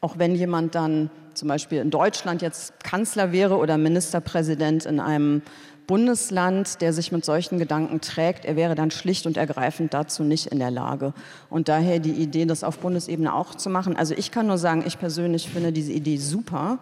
auch 0.00 0.18
wenn 0.18 0.34
jemand 0.34 0.74
dann 0.74 1.10
zum 1.34 1.48
Beispiel 1.48 1.80
in 1.80 1.90
Deutschland 1.90 2.42
jetzt 2.42 2.82
Kanzler 2.82 3.32
wäre 3.32 3.56
oder 3.56 3.76
Ministerpräsident 3.76 4.86
in 4.86 5.00
einem 5.00 5.42
Bundesland, 5.86 6.80
der 6.80 6.92
sich 6.92 7.12
mit 7.12 7.24
solchen 7.24 7.58
Gedanken 7.58 8.00
trägt, 8.00 8.44
er 8.44 8.56
wäre 8.56 8.74
dann 8.74 8.90
schlicht 8.90 9.26
und 9.26 9.36
ergreifend 9.36 9.94
dazu 9.94 10.24
nicht 10.24 10.46
in 10.46 10.58
der 10.58 10.70
Lage. 10.70 11.12
Und 11.50 11.68
daher 11.68 11.98
die 12.00 12.12
Idee, 12.12 12.44
das 12.44 12.64
auf 12.64 12.78
Bundesebene 12.78 13.32
auch 13.34 13.54
zu 13.54 13.70
machen. 13.70 13.96
Also 13.96 14.14
ich 14.16 14.30
kann 14.30 14.46
nur 14.46 14.58
sagen, 14.58 14.84
ich 14.86 14.98
persönlich 14.98 15.48
finde 15.48 15.72
diese 15.72 15.92
Idee 15.92 16.16
super. 16.16 16.78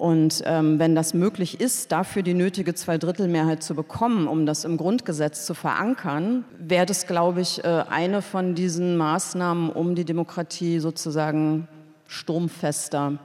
Und 0.00 0.42
ähm, 0.46 0.78
wenn 0.78 0.94
das 0.94 1.12
möglich 1.12 1.60
ist, 1.60 1.92
dafür 1.92 2.22
die 2.22 2.32
nötige 2.32 2.74
Zweidrittelmehrheit 2.74 3.62
zu 3.62 3.74
bekommen, 3.74 4.28
um 4.28 4.46
das 4.46 4.64
im 4.64 4.78
Grundgesetz 4.78 5.44
zu 5.44 5.52
verankern, 5.52 6.46
wäre 6.58 6.86
das, 6.86 7.06
glaube 7.06 7.42
ich, 7.42 7.62
äh, 7.62 7.84
eine 7.90 8.22
von 8.22 8.54
diesen 8.54 8.96
Maßnahmen, 8.96 9.68
um 9.68 9.94
die 9.94 10.06
Demokratie 10.06 10.78
sozusagen 10.78 11.68
sturmfester 12.06 13.18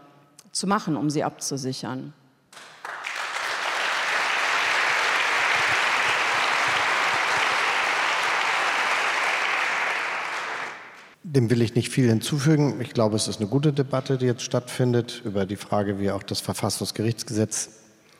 zu 0.51 0.67
machen, 0.67 0.97
um 0.97 1.09
sie 1.09 1.23
abzusichern. 1.23 2.13
Dem 11.35 11.49
will 11.49 11.61
ich 11.61 11.75
nicht 11.75 11.89
viel 11.89 12.07
hinzufügen. 12.07 12.79
Ich 12.79 12.93
glaube, 12.93 13.17
es 13.17 13.27
ist 13.27 13.41
eine 13.41 13.49
gute 13.49 13.73
Debatte, 13.73 14.17
die 14.17 14.25
jetzt 14.25 14.41
stattfindet 14.41 15.21
über 15.25 15.45
die 15.45 15.57
Frage, 15.57 15.97
wie 15.97 16.03
wir 16.03 16.15
auch 16.15 16.23
das 16.23 16.39
Verfassungsgerichtsgesetz 16.39 17.71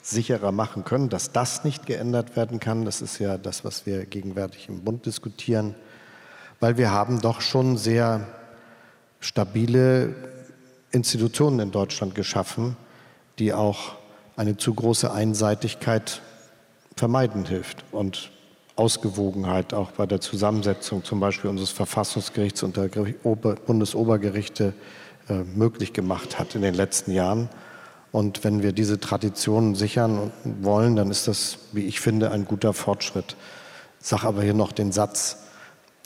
sicherer 0.01 0.51
machen 0.51 0.84
können, 0.84 1.07
dass 1.07 1.32
das 1.32 1.63
nicht 1.63 1.86
geändert 1.86 2.36
werden 2.36 2.59
kann. 2.59 2.84
Das 2.84 3.01
ist 3.01 3.20
ja 3.20 3.38
das, 3.38 3.63
was 3.63 3.86
wir 3.86 4.05
gegenwärtig 4.05 4.68
im 4.68 4.84
Bund 4.84 5.05
diskutieren, 5.05 5.76
weil 6.59 6.78
wir 6.78 6.91
haben 6.91 7.22
doch 7.22 7.39
schon 7.39 7.78
sehr 7.78 8.28
stabile 9.22 10.13
Institutionen 10.91 11.61
in 11.61 11.72
Deutschland 11.72 12.16
geschaffen, 12.16 12.76
die 13.39 13.53
auch 13.53 13.95
eine 14.36 14.57
zu 14.57 14.74
große 14.74 15.09
Einseitigkeit 15.09 16.22
vermeiden 16.97 17.45
hilft. 17.45 17.86
Und 17.93 18.32
Ausgewogenheit 18.76 19.73
auch 19.73 19.91
bei 19.91 20.05
der 20.05 20.19
Zusammensetzung 20.19 21.03
zum 21.03 21.19
Beispiel 21.19 21.49
unseres 21.49 21.71
Verfassungsgerichts 21.71 22.63
und 22.63 22.76
der 22.76 22.89
Bundesobergerichte 22.89 24.73
äh, 25.30 25.43
möglich 25.55 25.93
gemacht 25.93 26.38
hat 26.38 26.55
in 26.55 26.61
den 26.61 26.73
letzten 26.73 27.11
Jahren. 27.11 27.49
Und 28.11 28.43
wenn 28.43 28.63
wir 28.63 28.71
diese 28.71 28.99
Traditionen 28.99 29.76
sichern 29.76 30.32
wollen, 30.61 30.95
dann 30.95 31.09
ist 31.09 31.28
das, 31.28 31.57
wie 31.71 31.86
ich 31.86 31.99
finde, 31.99 32.32
ein 32.32 32.45
guter 32.45 32.73
Fortschritt. 32.73 33.36
Ich 34.01 34.07
sage 34.07 34.28
aber 34.28 34.43
hier 34.43 34.53
noch 34.53 34.71
den 34.71 34.91
Satz, 34.91 35.38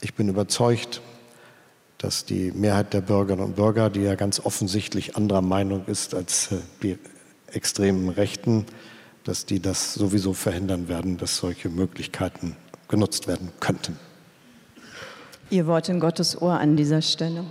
ich 0.02 0.14
bin 0.14 0.30
überzeugt, 0.30 1.02
dass 1.98 2.24
die 2.24 2.52
Mehrheit 2.52 2.94
der 2.94 3.02
Bürgerinnen 3.02 3.46
und 3.46 3.56
Bürger, 3.58 3.90
die 3.90 4.02
ja 4.02 4.16
ganz 4.16 4.40
offensichtlich 4.40 5.18
anderer 5.18 5.42
Meinung 5.42 5.86
ist 5.88 6.16
als 6.16 6.52
äh, 6.52 6.58
die 6.82 6.98
extremen 7.52 8.10
Rechten, 8.10 8.66
dass 9.30 9.46
die 9.46 9.60
das 9.60 9.94
sowieso 9.94 10.34
verhindern 10.34 10.88
werden, 10.88 11.18
dass 11.18 11.38
solche 11.38 11.70
Möglichkeiten 11.70 12.56
genutzt 12.88 13.28
werden 13.28 13.52
könnten. 13.60 13.96
Ihr 15.52 15.68
Wort 15.68 15.88
in 15.88 16.00
Gottes 16.00 16.42
Ohr 16.42 16.60
an 16.60 16.76
dieser 16.76 17.04
Stelle. 17.04 17.46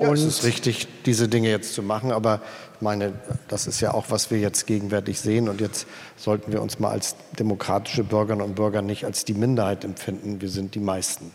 Ja, 0.00 0.10
es 0.10 0.24
ist 0.24 0.42
richtig, 0.42 0.88
diese 1.04 1.28
Dinge 1.28 1.50
jetzt 1.50 1.74
zu 1.74 1.82
machen, 1.82 2.12
aber 2.12 2.40
ich 2.76 2.80
meine, 2.80 3.12
das 3.48 3.66
ist 3.66 3.82
ja 3.82 3.92
auch, 3.92 4.06
was 4.08 4.30
wir 4.30 4.38
jetzt 4.38 4.66
gegenwärtig 4.66 5.20
sehen. 5.20 5.50
Und 5.50 5.60
jetzt 5.60 5.86
sollten 6.16 6.50
wir 6.50 6.62
uns 6.62 6.78
mal 6.78 6.88
als 6.88 7.14
demokratische 7.38 8.02
Bürgerinnen 8.02 8.40
und 8.40 8.54
Bürger 8.54 8.80
nicht 8.80 9.04
als 9.04 9.26
die 9.26 9.34
Minderheit 9.34 9.84
empfinden. 9.84 10.40
Wir 10.40 10.48
sind 10.48 10.74
die 10.74 10.80
meisten. 10.80 11.30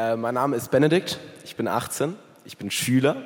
Äh, 0.00 0.16
mein 0.16 0.32
Name 0.32 0.56
ist 0.56 0.70
Benedikt, 0.70 1.18
ich 1.44 1.56
bin 1.56 1.68
18, 1.68 2.16
ich 2.46 2.56
bin 2.56 2.70
Schüler. 2.70 3.16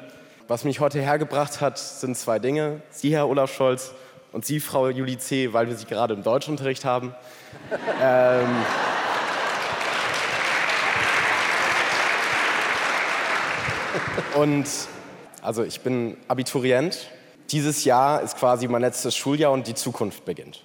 Was 0.49 0.65
mich 0.65 0.81
heute 0.81 1.01
hergebracht 1.01 1.61
hat, 1.61 1.79
sind 1.79 2.17
zwei 2.17 2.41
Dinge. 2.41 2.83
Sie, 2.91 3.15
Herr 3.15 3.29
Olaf 3.29 3.55
Scholz, 3.55 3.93
und 4.33 4.45
Sie, 4.45 4.59
Frau 4.59 4.89
Julie 4.89 5.17
C., 5.17 5.53
weil 5.53 5.69
wir 5.69 5.77
Sie 5.77 5.87
gerade 5.87 6.15
im 6.15 6.25
Deutschunterricht 6.25 6.85
haben. 6.85 7.15
ähm, 8.03 8.49
und 14.35 14.67
also 15.43 15.63
ich 15.63 15.81
bin 15.83 16.17
Abiturient. 16.27 17.09
Dieses 17.51 17.85
Jahr 17.85 18.21
ist 18.21 18.37
quasi 18.37 18.67
mein 18.67 18.81
letztes 18.81 19.15
Schuljahr 19.15 19.53
und 19.53 19.69
die 19.69 19.75
Zukunft 19.75 20.25
beginnt. 20.25 20.65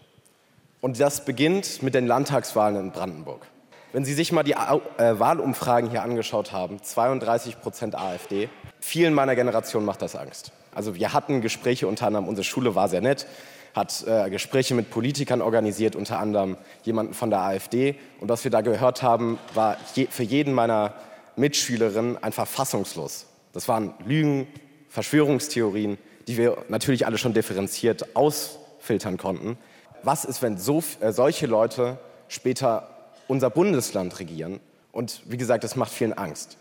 Und 0.81 0.99
das 0.99 1.23
beginnt 1.23 1.83
mit 1.83 1.93
den 1.93 2.07
Landtagswahlen 2.07 2.77
in 2.77 2.91
Brandenburg. 2.91 3.45
Wenn 3.91 4.05
Sie 4.05 4.13
sich 4.13 4.31
mal 4.31 4.43
die 4.43 4.53
äh, 4.53 5.19
Wahlumfragen 5.19 5.89
hier 5.89 6.03
angeschaut 6.03 6.51
haben, 6.51 6.81
32 6.81 7.59
Prozent 7.59 7.95
AfD, 7.95 8.47
vielen 8.79 9.15
meiner 9.15 9.35
Generation 9.35 9.83
macht 9.83 10.03
das 10.03 10.15
Angst. 10.15 10.51
Also 10.75 10.93
wir 10.93 11.11
hatten 11.11 11.41
Gespräche, 11.41 11.87
unter 11.87 12.05
anderem 12.05 12.27
unsere 12.27 12.43
Schule 12.43 12.75
war 12.75 12.87
sehr 12.87 13.01
nett, 13.01 13.25
hat 13.73 14.05
äh, 14.07 14.29
Gespräche 14.29 14.75
mit 14.75 14.91
Politikern 14.91 15.41
organisiert, 15.41 15.95
unter 15.95 16.19
anderem 16.19 16.57
jemanden 16.83 17.15
von 17.15 17.31
der 17.31 17.39
AfD. 17.39 17.95
Und 18.19 18.29
was 18.29 18.43
wir 18.43 18.51
da 18.51 18.61
gehört 18.61 19.01
haben, 19.01 19.39
war 19.55 19.77
je, 19.95 20.05
für 20.07 20.23
jeden 20.23 20.53
meiner 20.53 20.93
Mitschülerinnen 21.35 22.21
einfach 22.23 22.47
fassungslos. 22.47 23.25
Das 23.53 23.67
waren 23.67 23.95
Lügen, 24.05 24.47
Verschwörungstheorien, 24.89 25.97
die 26.27 26.37
wir 26.37 26.57
natürlich 26.67 27.07
alle 27.07 27.17
schon 27.17 27.33
differenziert 27.33 28.15
ausfiltern 28.15 29.17
konnten. 29.17 29.57
Was 30.03 30.25
ist, 30.25 30.43
wenn 30.43 30.59
so, 30.59 30.83
äh, 30.99 31.11
solche 31.11 31.47
Leute 31.47 31.97
später 32.27 32.88
unser 33.29 33.49
Bundesland 33.49 34.19
regieren? 34.19 34.59
Und 34.91 35.21
wie 35.25 35.37
gesagt, 35.37 35.63
das 35.63 35.77
macht 35.77 35.93
vielen 35.93 36.13
Angst. 36.13 36.57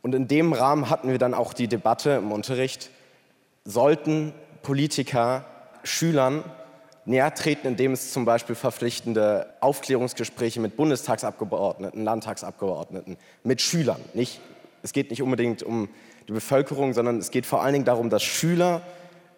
Und 0.00 0.14
in 0.14 0.28
dem 0.28 0.54
Rahmen 0.54 0.88
hatten 0.88 1.10
wir 1.10 1.18
dann 1.18 1.34
auch 1.34 1.52
die 1.52 1.68
Debatte 1.68 2.12
im 2.12 2.32
Unterricht, 2.32 2.88
sollten 3.64 4.32
Politiker 4.62 5.44
Schülern 5.82 6.42
näher 7.04 7.34
treten, 7.34 7.66
indem 7.66 7.92
es 7.92 8.12
zum 8.12 8.24
Beispiel 8.24 8.54
verpflichtende 8.54 9.52
Aufklärungsgespräche 9.60 10.60
mit 10.60 10.76
Bundestagsabgeordneten, 10.76 12.04
Landtagsabgeordneten, 12.04 13.16
mit 13.42 13.60
Schülern. 13.60 14.00
Nicht, 14.14 14.40
es 14.82 14.92
geht 14.92 15.10
nicht 15.10 15.22
unbedingt 15.22 15.64
um 15.64 15.88
die 16.28 16.32
Bevölkerung, 16.32 16.94
sondern 16.94 17.18
es 17.18 17.32
geht 17.32 17.46
vor 17.46 17.62
allen 17.62 17.72
Dingen 17.72 17.84
darum, 17.84 18.10
dass 18.10 18.22
Schüler 18.22 18.82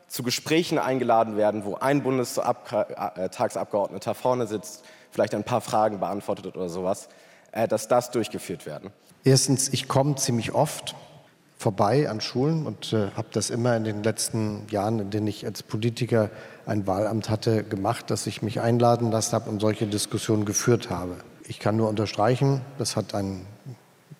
zu 0.06 0.22
Gesprächen 0.22 0.78
eingeladen 0.78 1.38
werden, 1.38 1.64
wo 1.64 1.76
ein 1.76 2.02
Bundestagsabgeordneter 2.02 4.14
vorne 4.14 4.46
sitzt, 4.46 4.84
vielleicht 5.14 5.34
ein 5.34 5.44
paar 5.44 5.60
Fragen 5.60 6.00
beantwortet 6.00 6.56
oder 6.56 6.68
sowas, 6.68 7.08
äh, 7.52 7.68
dass 7.68 7.86
das 7.88 8.10
durchgeführt 8.10 8.66
werden. 8.66 8.90
Erstens, 9.22 9.68
ich 9.68 9.86
komme 9.86 10.16
ziemlich 10.16 10.52
oft 10.52 10.96
vorbei 11.56 12.10
an 12.10 12.20
Schulen 12.20 12.66
und 12.66 12.92
äh, 12.92 13.10
habe 13.12 13.28
das 13.32 13.48
immer 13.48 13.76
in 13.76 13.84
den 13.84 14.02
letzten 14.02 14.66
Jahren, 14.68 14.98
in 14.98 15.10
denen 15.10 15.28
ich 15.28 15.46
als 15.46 15.62
Politiker 15.62 16.30
ein 16.66 16.86
Wahlamt 16.86 17.30
hatte, 17.30 17.62
gemacht, 17.62 18.10
dass 18.10 18.26
ich 18.26 18.42
mich 18.42 18.60
einladen 18.60 19.10
lassen 19.12 19.32
habe 19.32 19.48
und 19.48 19.60
solche 19.60 19.86
Diskussionen 19.86 20.44
geführt 20.44 20.90
habe. 20.90 21.16
Ich 21.46 21.60
kann 21.60 21.76
nur 21.76 21.88
unterstreichen, 21.88 22.60
das 22.76 22.96
hat 22.96 23.14
einen 23.14 23.46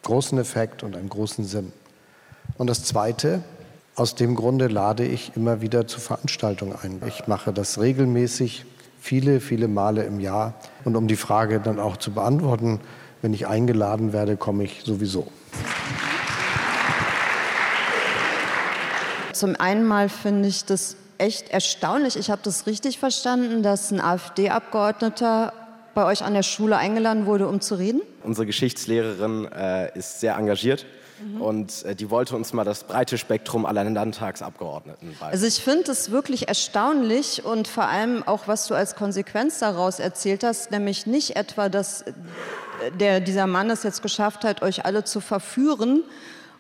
großen 0.03 0.39
Effekt 0.39 0.83
und 0.85 0.97
einen 0.97 1.09
großen 1.09 1.45
Sinn. 1.45 1.73
Und 2.57 2.69
das 2.69 2.85
Zweite, 2.85 3.43
aus 3.97 4.15
dem 4.15 4.37
Grunde 4.37 4.69
lade 4.69 5.05
ich 5.05 5.33
immer 5.35 5.61
wieder 5.61 5.87
zu 5.87 5.99
Veranstaltungen 5.99 6.77
ein. 6.81 7.03
Ich 7.07 7.27
mache 7.27 7.53
das 7.53 7.81
regelmäßig, 7.81 8.65
viele, 9.05 9.41
viele 9.41 9.69
Male 9.69 10.05
im 10.05 10.19
Jahr. 10.19 10.55
Und 10.85 10.97
um 10.97 11.09
die 11.09 11.17
Frage 11.17 11.61
dann 11.61 11.79
auch 11.79 11.99
zu 11.99 12.13
beantworten, 12.13 12.81
wenn 13.21 13.35
ich 13.35 13.47
eingeladen 13.47 14.15
werde, 14.15 14.39
komme 14.39 14.65
ich 14.65 14.81
sowieso. 14.83 15.31
Zum 19.35 19.57
einen 19.57 19.85
mal 19.85 20.09
finde 20.09 20.49
ich 20.49 20.65
das 20.65 20.97
echt 21.19 21.51
erstaunlich. 21.51 22.17
Ich 22.17 22.31
habe 22.31 22.41
das 22.43 22.67
richtig 22.67 22.99
verstanden, 22.99 23.63
dass 23.63 23.91
ein 23.91 24.01
AfD-Abgeordneter 24.01 25.53
bei 25.93 26.07
euch 26.07 26.25
an 26.25 26.33
der 26.33 26.43
Schule 26.43 26.79
eingeladen 26.79 27.27
wurde, 27.27 27.47
um 27.47 27.61
zu 27.61 27.75
reden? 27.75 28.01
Unsere 28.23 28.47
Geschichtslehrerin 28.47 29.47
äh, 29.53 29.97
ist 29.99 30.21
sehr 30.21 30.37
engagiert. 30.37 30.87
Mhm. 31.21 31.41
Und 31.41 31.85
äh, 31.85 31.95
die 31.95 32.11
wollte 32.11 32.37
uns 32.37 32.53
mal 32.53 32.65
das 32.65 32.85
breite 32.85 33.19
Spektrum 33.19 33.67
aller 33.67 33.85
Landtagsabgeordneten 33.85 35.09
beibringen. 35.11 35.33
Also 35.33 35.47
ich 35.47 35.63
finde 35.63 35.93
es 35.93 36.11
wirklich 36.11 36.49
erstaunlich 36.49 37.45
und 37.45 37.69
vor 37.69 37.85
allem 37.85 38.23
auch, 38.23 38.49
was 38.49 38.67
du 38.67 38.75
als 38.75 38.97
Konsequenz 38.97 39.59
daraus 39.59 39.99
erzählt 39.99 40.45
hast, 40.45 40.71
nämlich 40.71 41.07
nicht 41.07 41.37
etwa, 41.37 41.69
dass 41.69 42.03
äh, 42.03 42.13
der, 42.99 43.21
dieser 43.21 43.47
Mann 43.47 43.71
es 43.71 43.83
jetzt 43.83 44.03
geschafft 44.03 44.45
hat, 44.45 44.63
euch 44.63 44.85
alle 44.85 45.05
zu 45.05 45.21
verführen 45.21 46.03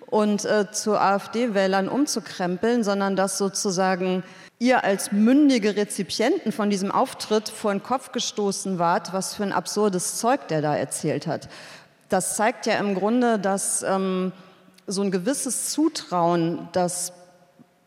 und 0.06 0.44
äh, 0.44 0.70
zu 0.70 0.96
AfD-Wählern 0.96 1.88
umzukrempeln, 1.88 2.84
sondern 2.84 3.16
dass 3.16 3.38
sozusagen 3.38 4.22
ihr 4.60 4.84
als 4.84 5.12
mündige 5.12 5.76
Rezipienten 5.76 6.52
von 6.52 6.70
diesem 6.70 6.92
Auftritt 6.92 7.48
vor 7.48 7.72
den 7.72 7.82
Kopf 7.82 8.12
gestoßen 8.12 8.78
wart, 8.78 9.12
was 9.12 9.34
für 9.34 9.42
ein 9.42 9.52
absurdes 9.52 10.18
Zeug 10.18 10.46
der 10.48 10.62
da 10.62 10.76
erzählt 10.76 11.26
hat. 11.26 11.48
Das 12.14 12.36
zeigt 12.36 12.66
ja 12.66 12.74
im 12.74 12.94
Grunde, 12.94 13.40
dass 13.40 13.82
ähm, 13.82 14.30
so 14.86 15.02
ein 15.02 15.10
gewisses 15.10 15.70
Zutrauen, 15.70 16.68
dass 16.70 17.12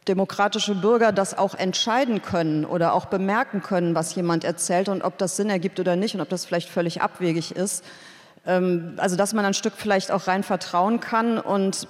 demokratische 0.09 0.75
Bürger 0.75 1.13
das 1.13 1.37
auch 1.37 1.55
entscheiden 1.55 2.21
können 2.21 2.65
oder 2.65 2.91
auch 2.91 3.05
bemerken 3.05 3.61
können, 3.61 3.95
was 3.95 4.13
jemand 4.15 4.43
erzählt 4.43 4.89
und 4.89 5.01
ob 5.01 5.17
das 5.17 5.37
Sinn 5.37 5.49
ergibt 5.49 5.79
oder 5.79 5.95
nicht 5.95 6.13
und 6.13 6.19
ob 6.19 6.27
das 6.27 6.43
vielleicht 6.43 6.67
völlig 6.67 7.01
abwegig 7.01 7.55
ist. 7.55 7.85
Ähm, 8.45 8.95
also 8.97 9.15
dass 9.15 9.31
man 9.31 9.45
ein 9.45 9.53
Stück 9.53 9.75
vielleicht 9.77 10.11
auch 10.11 10.27
rein 10.27 10.43
vertrauen 10.43 10.99
kann 10.99 11.39
und 11.39 11.87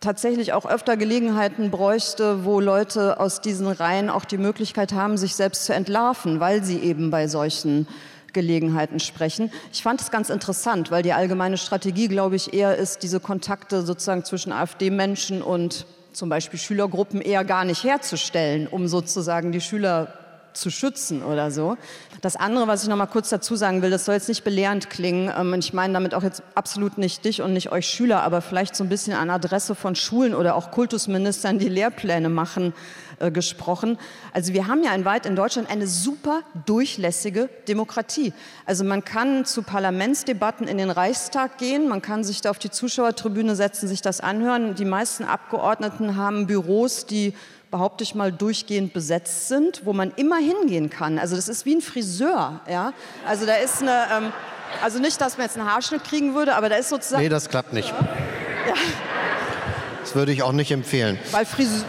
tatsächlich 0.00 0.52
auch 0.52 0.66
öfter 0.66 0.98
Gelegenheiten 0.98 1.70
bräuchte, 1.70 2.44
wo 2.44 2.60
Leute 2.60 3.18
aus 3.18 3.40
diesen 3.40 3.68
Reihen 3.68 4.10
auch 4.10 4.26
die 4.26 4.36
Möglichkeit 4.36 4.92
haben, 4.92 5.16
sich 5.16 5.34
selbst 5.34 5.64
zu 5.64 5.72
entlarven, 5.72 6.40
weil 6.40 6.62
sie 6.62 6.80
eben 6.80 7.10
bei 7.10 7.26
solchen 7.26 7.88
Gelegenheiten 8.32 9.00
sprechen. 9.00 9.50
Ich 9.72 9.82
fand 9.82 10.00
es 10.00 10.10
ganz 10.10 10.30
interessant, 10.30 10.90
weil 10.90 11.02
die 11.02 11.12
allgemeine 11.12 11.58
Strategie, 11.58 12.08
glaube 12.08 12.36
ich, 12.36 12.52
eher 12.52 12.76
ist, 12.76 13.02
diese 13.02 13.20
Kontakte 13.20 13.82
sozusagen 13.82 14.24
zwischen 14.24 14.52
AfD-Menschen 14.52 15.42
und 15.42 15.86
zum 16.12 16.28
Beispiel 16.28 16.58
Schülergruppen 16.58 17.20
eher 17.20 17.44
gar 17.44 17.64
nicht 17.64 17.84
herzustellen, 17.84 18.66
um 18.66 18.88
sozusagen 18.88 19.52
die 19.52 19.60
Schüler 19.60 20.19
zu 20.52 20.70
schützen 20.70 21.22
oder 21.22 21.50
so. 21.50 21.76
Das 22.20 22.36
andere, 22.36 22.66
was 22.66 22.82
ich 22.82 22.88
noch 22.88 22.96
mal 22.96 23.06
kurz 23.06 23.28
dazu 23.28 23.56
sagen 23.56 23.82
will, 23.82 23.90
das 23.90 24.04
soll 24.04 24.14
jetzt 24.14 24.28
nicht 24.28 24.44
belehrend 24.44 24.90
klingen. 24.90 25.32
Ähm, 25.36 25.54
ich 25.54 25.72
meine 25.72 25.92
damit 25.92 26.14
auch 26.14 26.22
jetzt 26.22 26.42
absolut 26.54 26.98
nicht 26.98 27.24
dich 27.24 27.42
und 27.42 27.52
nicht 27.52 27.72
euch 27.72 27.86
Schüler, 27.86 28.22
aber 28.22 28.40
vielleicht 28.40 28.76
so 28.76 28.84
ein 28.84 28.88
bisschen 28.88 29.14
an 29.14 29.30
Adresse 29.30 29.74
von 29.74 29.94
Schulen 29.94 30.34
oder 30.34 30.54
auch 30.54 30.70
Kultusministern, 30.70 31.58
die 31.58 31.68
Lehrpläne 31.68 32.28
machen, 32.28 32.72
äh, 33.20 33.30
gesprochen. 33.30 33.98
Also 34.32 34.54
wir 34.54 34.66
haben 34.66 34.82
ja 34.82 34.94
in 34.94 35.04
weit 35.04 35.26
in 35.26 35.36
Deutschland 35.36 35.70
eine 35.70 35.86
super 35.86 36.40
durchlässige 36.64 37.50
Demokratie. 37.68 38.32
Also 38.64 38.82
man 38.82 39.04
kann 39.04 39.44
zu 39.44 39.62
Parlamentsdebatten 39.62 40.66
in 40.66 40.78
den 40.78 40.90
Reichstag 40.90 41.58
gehen, 41.58 41.86
man 41.86 42.00
kann 42.00 42.24
sich 42.24 42.40
da 42.40 42.48
auf 42.48 42.58
die 42.58 42.70
Zuschauertribüne 42.70 43.56
setzen, 43.56 43.88
sich 43.88 44.00
das 44.00 44.20
anhören. 44.20 44.74
Die 44.74 44.86
meisten 44.86 45.24
Abgeordneten 45.24 46.16
haben 46.16 46.46
Büros, 46.46 47.04
die 47.04 47.34
behaupte 47.70 48.02
ich 48.04 48.14
mal, 48.14 48.32
durchgehend 48.32 48.92
besetzt 48.92 49.48
sind, 49.48 49.82
wo 49.84 49.92
man 49.92 50.12
immer 50.16 50.38
hingehen 50.38 50.90
kann. 50.90 51.18
Also 51.18 51.36
das 51.36 51.48
ist 51.48 51.64
wie 51.64 51.76
ein 51.76 51.80
Friseur. 51.80 52.60
Ja? 52.68 52.92
Also 53.26 53.46
da 53.46 53.54
ist 53.54 53.82
eine, 53.82 54.06
ähm, 54.12 54.32
also 54.82 54.98
nicht, 54.98 55.20
dass 55.20 55.38
man 55.38 55.46
jetzt 55.46 55.56
einen 55.56 55.70
Haarschnitt 55.70 56.04
kriegen 56.04 56.34
würde, 56.34 56.54
aber 56.54 56.68
da 56.68 56.76
ist 56.76 56.88
sozusagen... 56.88 57.22
Nee, 57.22 57.28
das 57.28 57.48
klappt 57.48 57.72
nicht. 57.72 57.88
Ja. 57.88 58.74
Das 60.00 60.14
würde 60.14 60.32
ich 60.32 60.42
auch 60.42 60.52
nicht 60.52 60.70
empfehlen. 60.72 61.18
Weil 61.30 61.46
Friseur... 61.46 61.84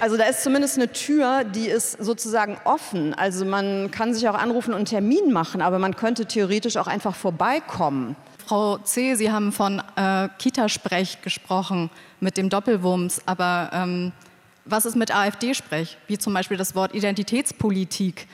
Also 0.00 0.16
da 0.16 0.24
ist 0.24 0.42
zumindest 0.42 0.78
eine 0.78 0.90
Tür, 0.90 1.44
die 1.44 1.66
ist 1.66 2.02
sozusagen 2.02 2.56
offen. 2.64 3.12
Also 3.12 3.44
man 3.44 3.90
kann 3.90 4.14
sich 4.14 4.26
auch 4.30 4.34
anrufen 4.34 4.70
und 4.70 4.76
einen 4.76 4.84
Termin 4.86 5.30
machen, 5.30 5.60
aber 5.60 5.78
man 5.78 5.94
könnte 5.94 6.24
theoretisch 6.24 6.78
auch 6.78 6.86
einfach 6.86 7.14
vorbeikommen. 7.14 8.16
Frau 8.50 8.78
C., 8.78 9.14
Sie 9.14 9.30
haben 9.30 9.52
von 9.52 9.80
äh, 9.94 10.28
Kitasprech 10.40 11.22
gesprochen 11.22 11.88
mit 12.18 12.36
dem 12.36 12.48
Doppelwumms, 12.48 13.22
aber 13.24 13.70
ähm, 13.72 14.10
was 14.64 14.86
ist 14.86 14.96
mit 14.96 15.14
AfD-Sprech, 15.14 15.96
wie 16.08 16.18
zum 16.18 16.34
Beispiel 16.34 16.56
das 16.56 16.74
Wort 16.74 16.92
Identitätspolitik, 16.92 18.26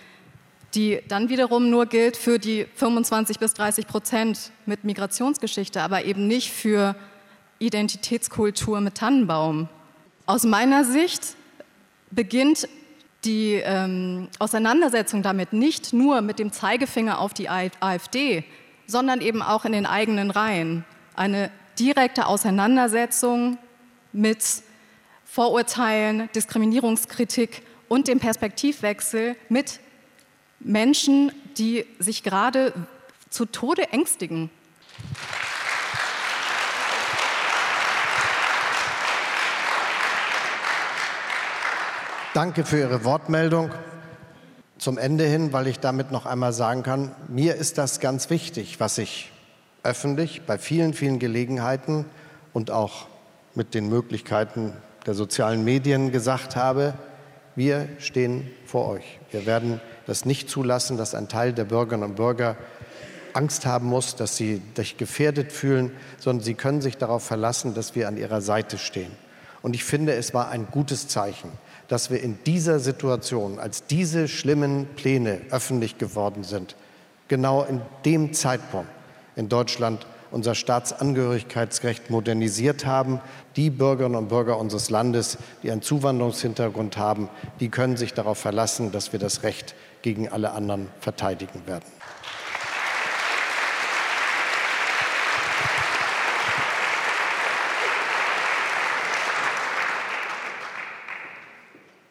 die 0.74 1.02
dann 1.08 1.28
wiederum 1.28 1.68
nur 1.68 1.84
gilt 1.84 2.16
für 2.16 2.38
die 2.38 2.66
25 2.76 3.38
bis 3.38 3.52
30 3.52 3.86
Prozent 3.86 4.52
mit 4.64 4.84
Migrationsgeschichte, 4.84 5.82
aber 5.82 6.06
eben 6.06 6.26
nicht 6.26 6.50
für 6.50 6.96
Identitätskultur 7.58 8.80
mit 8.80 8.94
Tannenbaum. 8.94 9.68
Aus 10.24 10.44
meiner 10.44 10.86
Sicht 10.86 11.36
beginnt 12.10 12.70
die 13.26 13.60
ähm, 13.62 14.28
Auseinandersetzung 14.38 15.22
damit 15.22 15.52
nicht 15.52 15.92
nur 15.92 16.22
mit 16.22 16.38
dem 16.38 16.52
Zeigefinger 16.52 17.18
auf 17.20 17.34
die 17.34 17.50
AfD, 17.50 18.44
sondern 18.86 19.20
eben 19.20 19.42
auch 19.42 19.64
in 19.64 19.72
den 19.72 19.86
eigenen 19.86 20.30
Reihen. 20.30 20.84
Eine 21.14 21.50
direkte 21.78 22.26
Auseinandersetzung 22.26 23.58
mit 24.12 24.44
Vorurteilen, 25.24 26.28
Diskriminierungskritik 26.34 27.62
und 27.88 28.08
dem 28.08 28.20
Perspektivwechsel 28.20 29.36
mit 29.48 29.80
Menschen, 30.60 31.32
die 31.58 31.84
sich 31.98 32.22
gerade 32.22 32.72
zu 33.28 33.44
Tode 33.44 33.92
ängstigen. 33.92 34.50
Danke 42.34 42.64
für 42.64 42.78
Ihre 42.78 43.04
Wortmeldung 43.04 43.70
zum 44.78 44.98
Ende 44.98 45.24
hin, 45.24 45.52
weil 45.52 45.66
ich 45.66 45.80
damit 45.80 46.12
noch 46.12 46.26
einmal 46.26 46.52
sagen 46.52 46.82
kann, 46.82 47.12
mir 47.28 47.54
ist 47.54 47.78
das 47.78 48.00
ganz 48.00 48.30
wichtig, 48.30 48.78
was 48.78 48.98
ich 48.98 49.32
öffentlich 49.82 50.42
bei 50.42 50.58
vielen, 50.58 50.94
vielen 50.94 51.18
Gelegenheiten 51.18 52.04
und 52.52 52.70
auch 52.70 53.06
mit 53.54 53.74
den 53.74 53.88
Möglichkeiten 53.88 54.72
der 55.06 55.14
sozialen 55.14 55.64
Medien 55.64 56.12
gesagt 56.12 56.56
habe. 56.56 56.94
Wir 57.54 57.88
stehen 57.98 58.50
vor 58.66 58.88
euch. 58.88 59.18
Wir 59.30 59.46
werden 59.46 59.80
das 60.06 60.24
nicht 60.24 60.50
zulassen, 60.50 60.96
dass 60.98 61.14
ein 61.14 61.28
Teil 61.28 61.52
der 61.52 61.64
Bürgerinnen 61.64 62.10
und 62.10 62.16
Bürger 62.16 62.56
Angst 63.32 63.66
haben 63.66 63.86
muss, 63.86 64.16
dass 64.16 64.36
sie 64.36 64.62
sich 64.74 64.96
gefährdet 64.96 65.52
fühlen, 65.52 65.92
sondern 66.18 66.44
sie 66.44 66.54
können 66.54 66.80
sich 66.80 66.96
darauf 66.96 67.22
verlassen, 67.22 67.74
dass 67.74 67.94
wir 67.94 68.08
an 68.08 68.16
ihrer 68.16 68.40
Seite 68.40 68.78
stehen. 68.78 69.12
Und 69.62 69.74
ich 69.74 69.84
finde, 69.84 70.14
es 70.14 70.34
war 70.34 70.48
ein 70.48 70.66
gutes 70.70 71.08
Zeichen 71.08 71.50
dass 71.88 72.10
wir 72.10 72.22
in 72.22 72.38
dieser 72.44 72.80
Situation, 72.80 73.58
als 73.58 73.86
diese 73.86 74.28
schlimmen 74.28 74.86
Pläne 74.96 75.40
öffentlich 75.50 75.98
geworden 75.98 76.42
sind, 76.42 76.76
genau 77.28 77.62
in 77.64 77.80
dem 78.04 78.32
Zeitpunkt 78.32 78.90
in 79.36 79.48
Deutschland 79.48 80.06
unser 80.30 80.54
Staatsangehörigkeitsrecht 80.54 82.10
modernisiert 82.10 82.84
haben. 82.84 83.20
Die 83.54 83.70
Bürgerinnen 83.70 84.16
und 84.16 84.28
Bürger 84.28 84.58
unseres 84.58 84.90
Landes, 84.90 85.38
die 85.62 85.70
einen 85.70 85.82
Zuwanderungshintergrund 85.82 86.96
haben, 86.96 87.28
die 87.60 87.68
können 87.68 87.96
sich 87.96 88.12
darauf 88.12 88.38
verlassen, 88.38 88.92
dass 88.92 89.12
wir 89.12 89.20
das 89.20 89.42
Recht 89.42 89.74
gegen 90.02 90.28
alle 90.28 90.52
anderen 90.52 90.88
verteidigen 91.00 91.66
werden. 91.66 91.84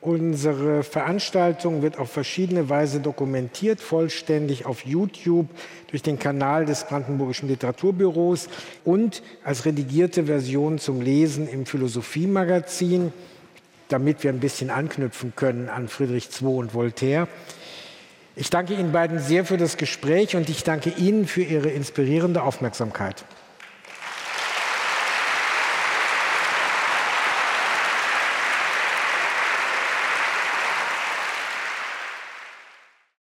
Unsere 0.05 0.83
Veranstaltung 0.83 1.81
wird 1.81 1.97
auf 1.97 2.11
verschiedene 2.11 2.69
Weise 2.69 2.99
dokumentiert, 2.99 3.81
vollständig 3.81 4.67
auf 4.67 4.85
YouTube 4.85 5.47
durch 5.89 6.03
den 6.03 6.19
Kanal 6.19 6.67
des 6.67 6.83
Brandenburgischen 6.83 7.49
Literaturbüros 7.49 8.47
und 8.83 9.23
als 9.43 9.65
redigierte 9.65 10.25
Version 10.25 10.77
zum 10.77 11.01
Lesen 11.01 11.49
im 11.49 11.65
Philosophiemagazin, 11.65 13.13
damit 13.87 14.23
wir 14.23 14.29
ein 14.29 14.39
bisschen 14.39 14.69
anknüpfen 14.69 15.33
können 15.35 15.69
an 15.69 15.87
Friedrich 15.87 16.29
II 16.39 16.49
und 16.49 16.75
Voltaire. 16.75 17.27
Ich 18.35 18.51
danke 18.51 18.75
Ihnen 18.75 18.91
beiden 18.91 19.17
sehr 19.17 19.43
für 19.43 19.57
das 19.57 19.75
Gespräch 19.75 20.35
und 20.35 20.49
ich 20.49 20.63
danke 20.63 20.91
Ihnen 20.91 21.25
für 21.25 21.41
Ihre 21.41 21.69
inspirierende 21.69 22.43
Aufmerksamkeit. 22.43 23.25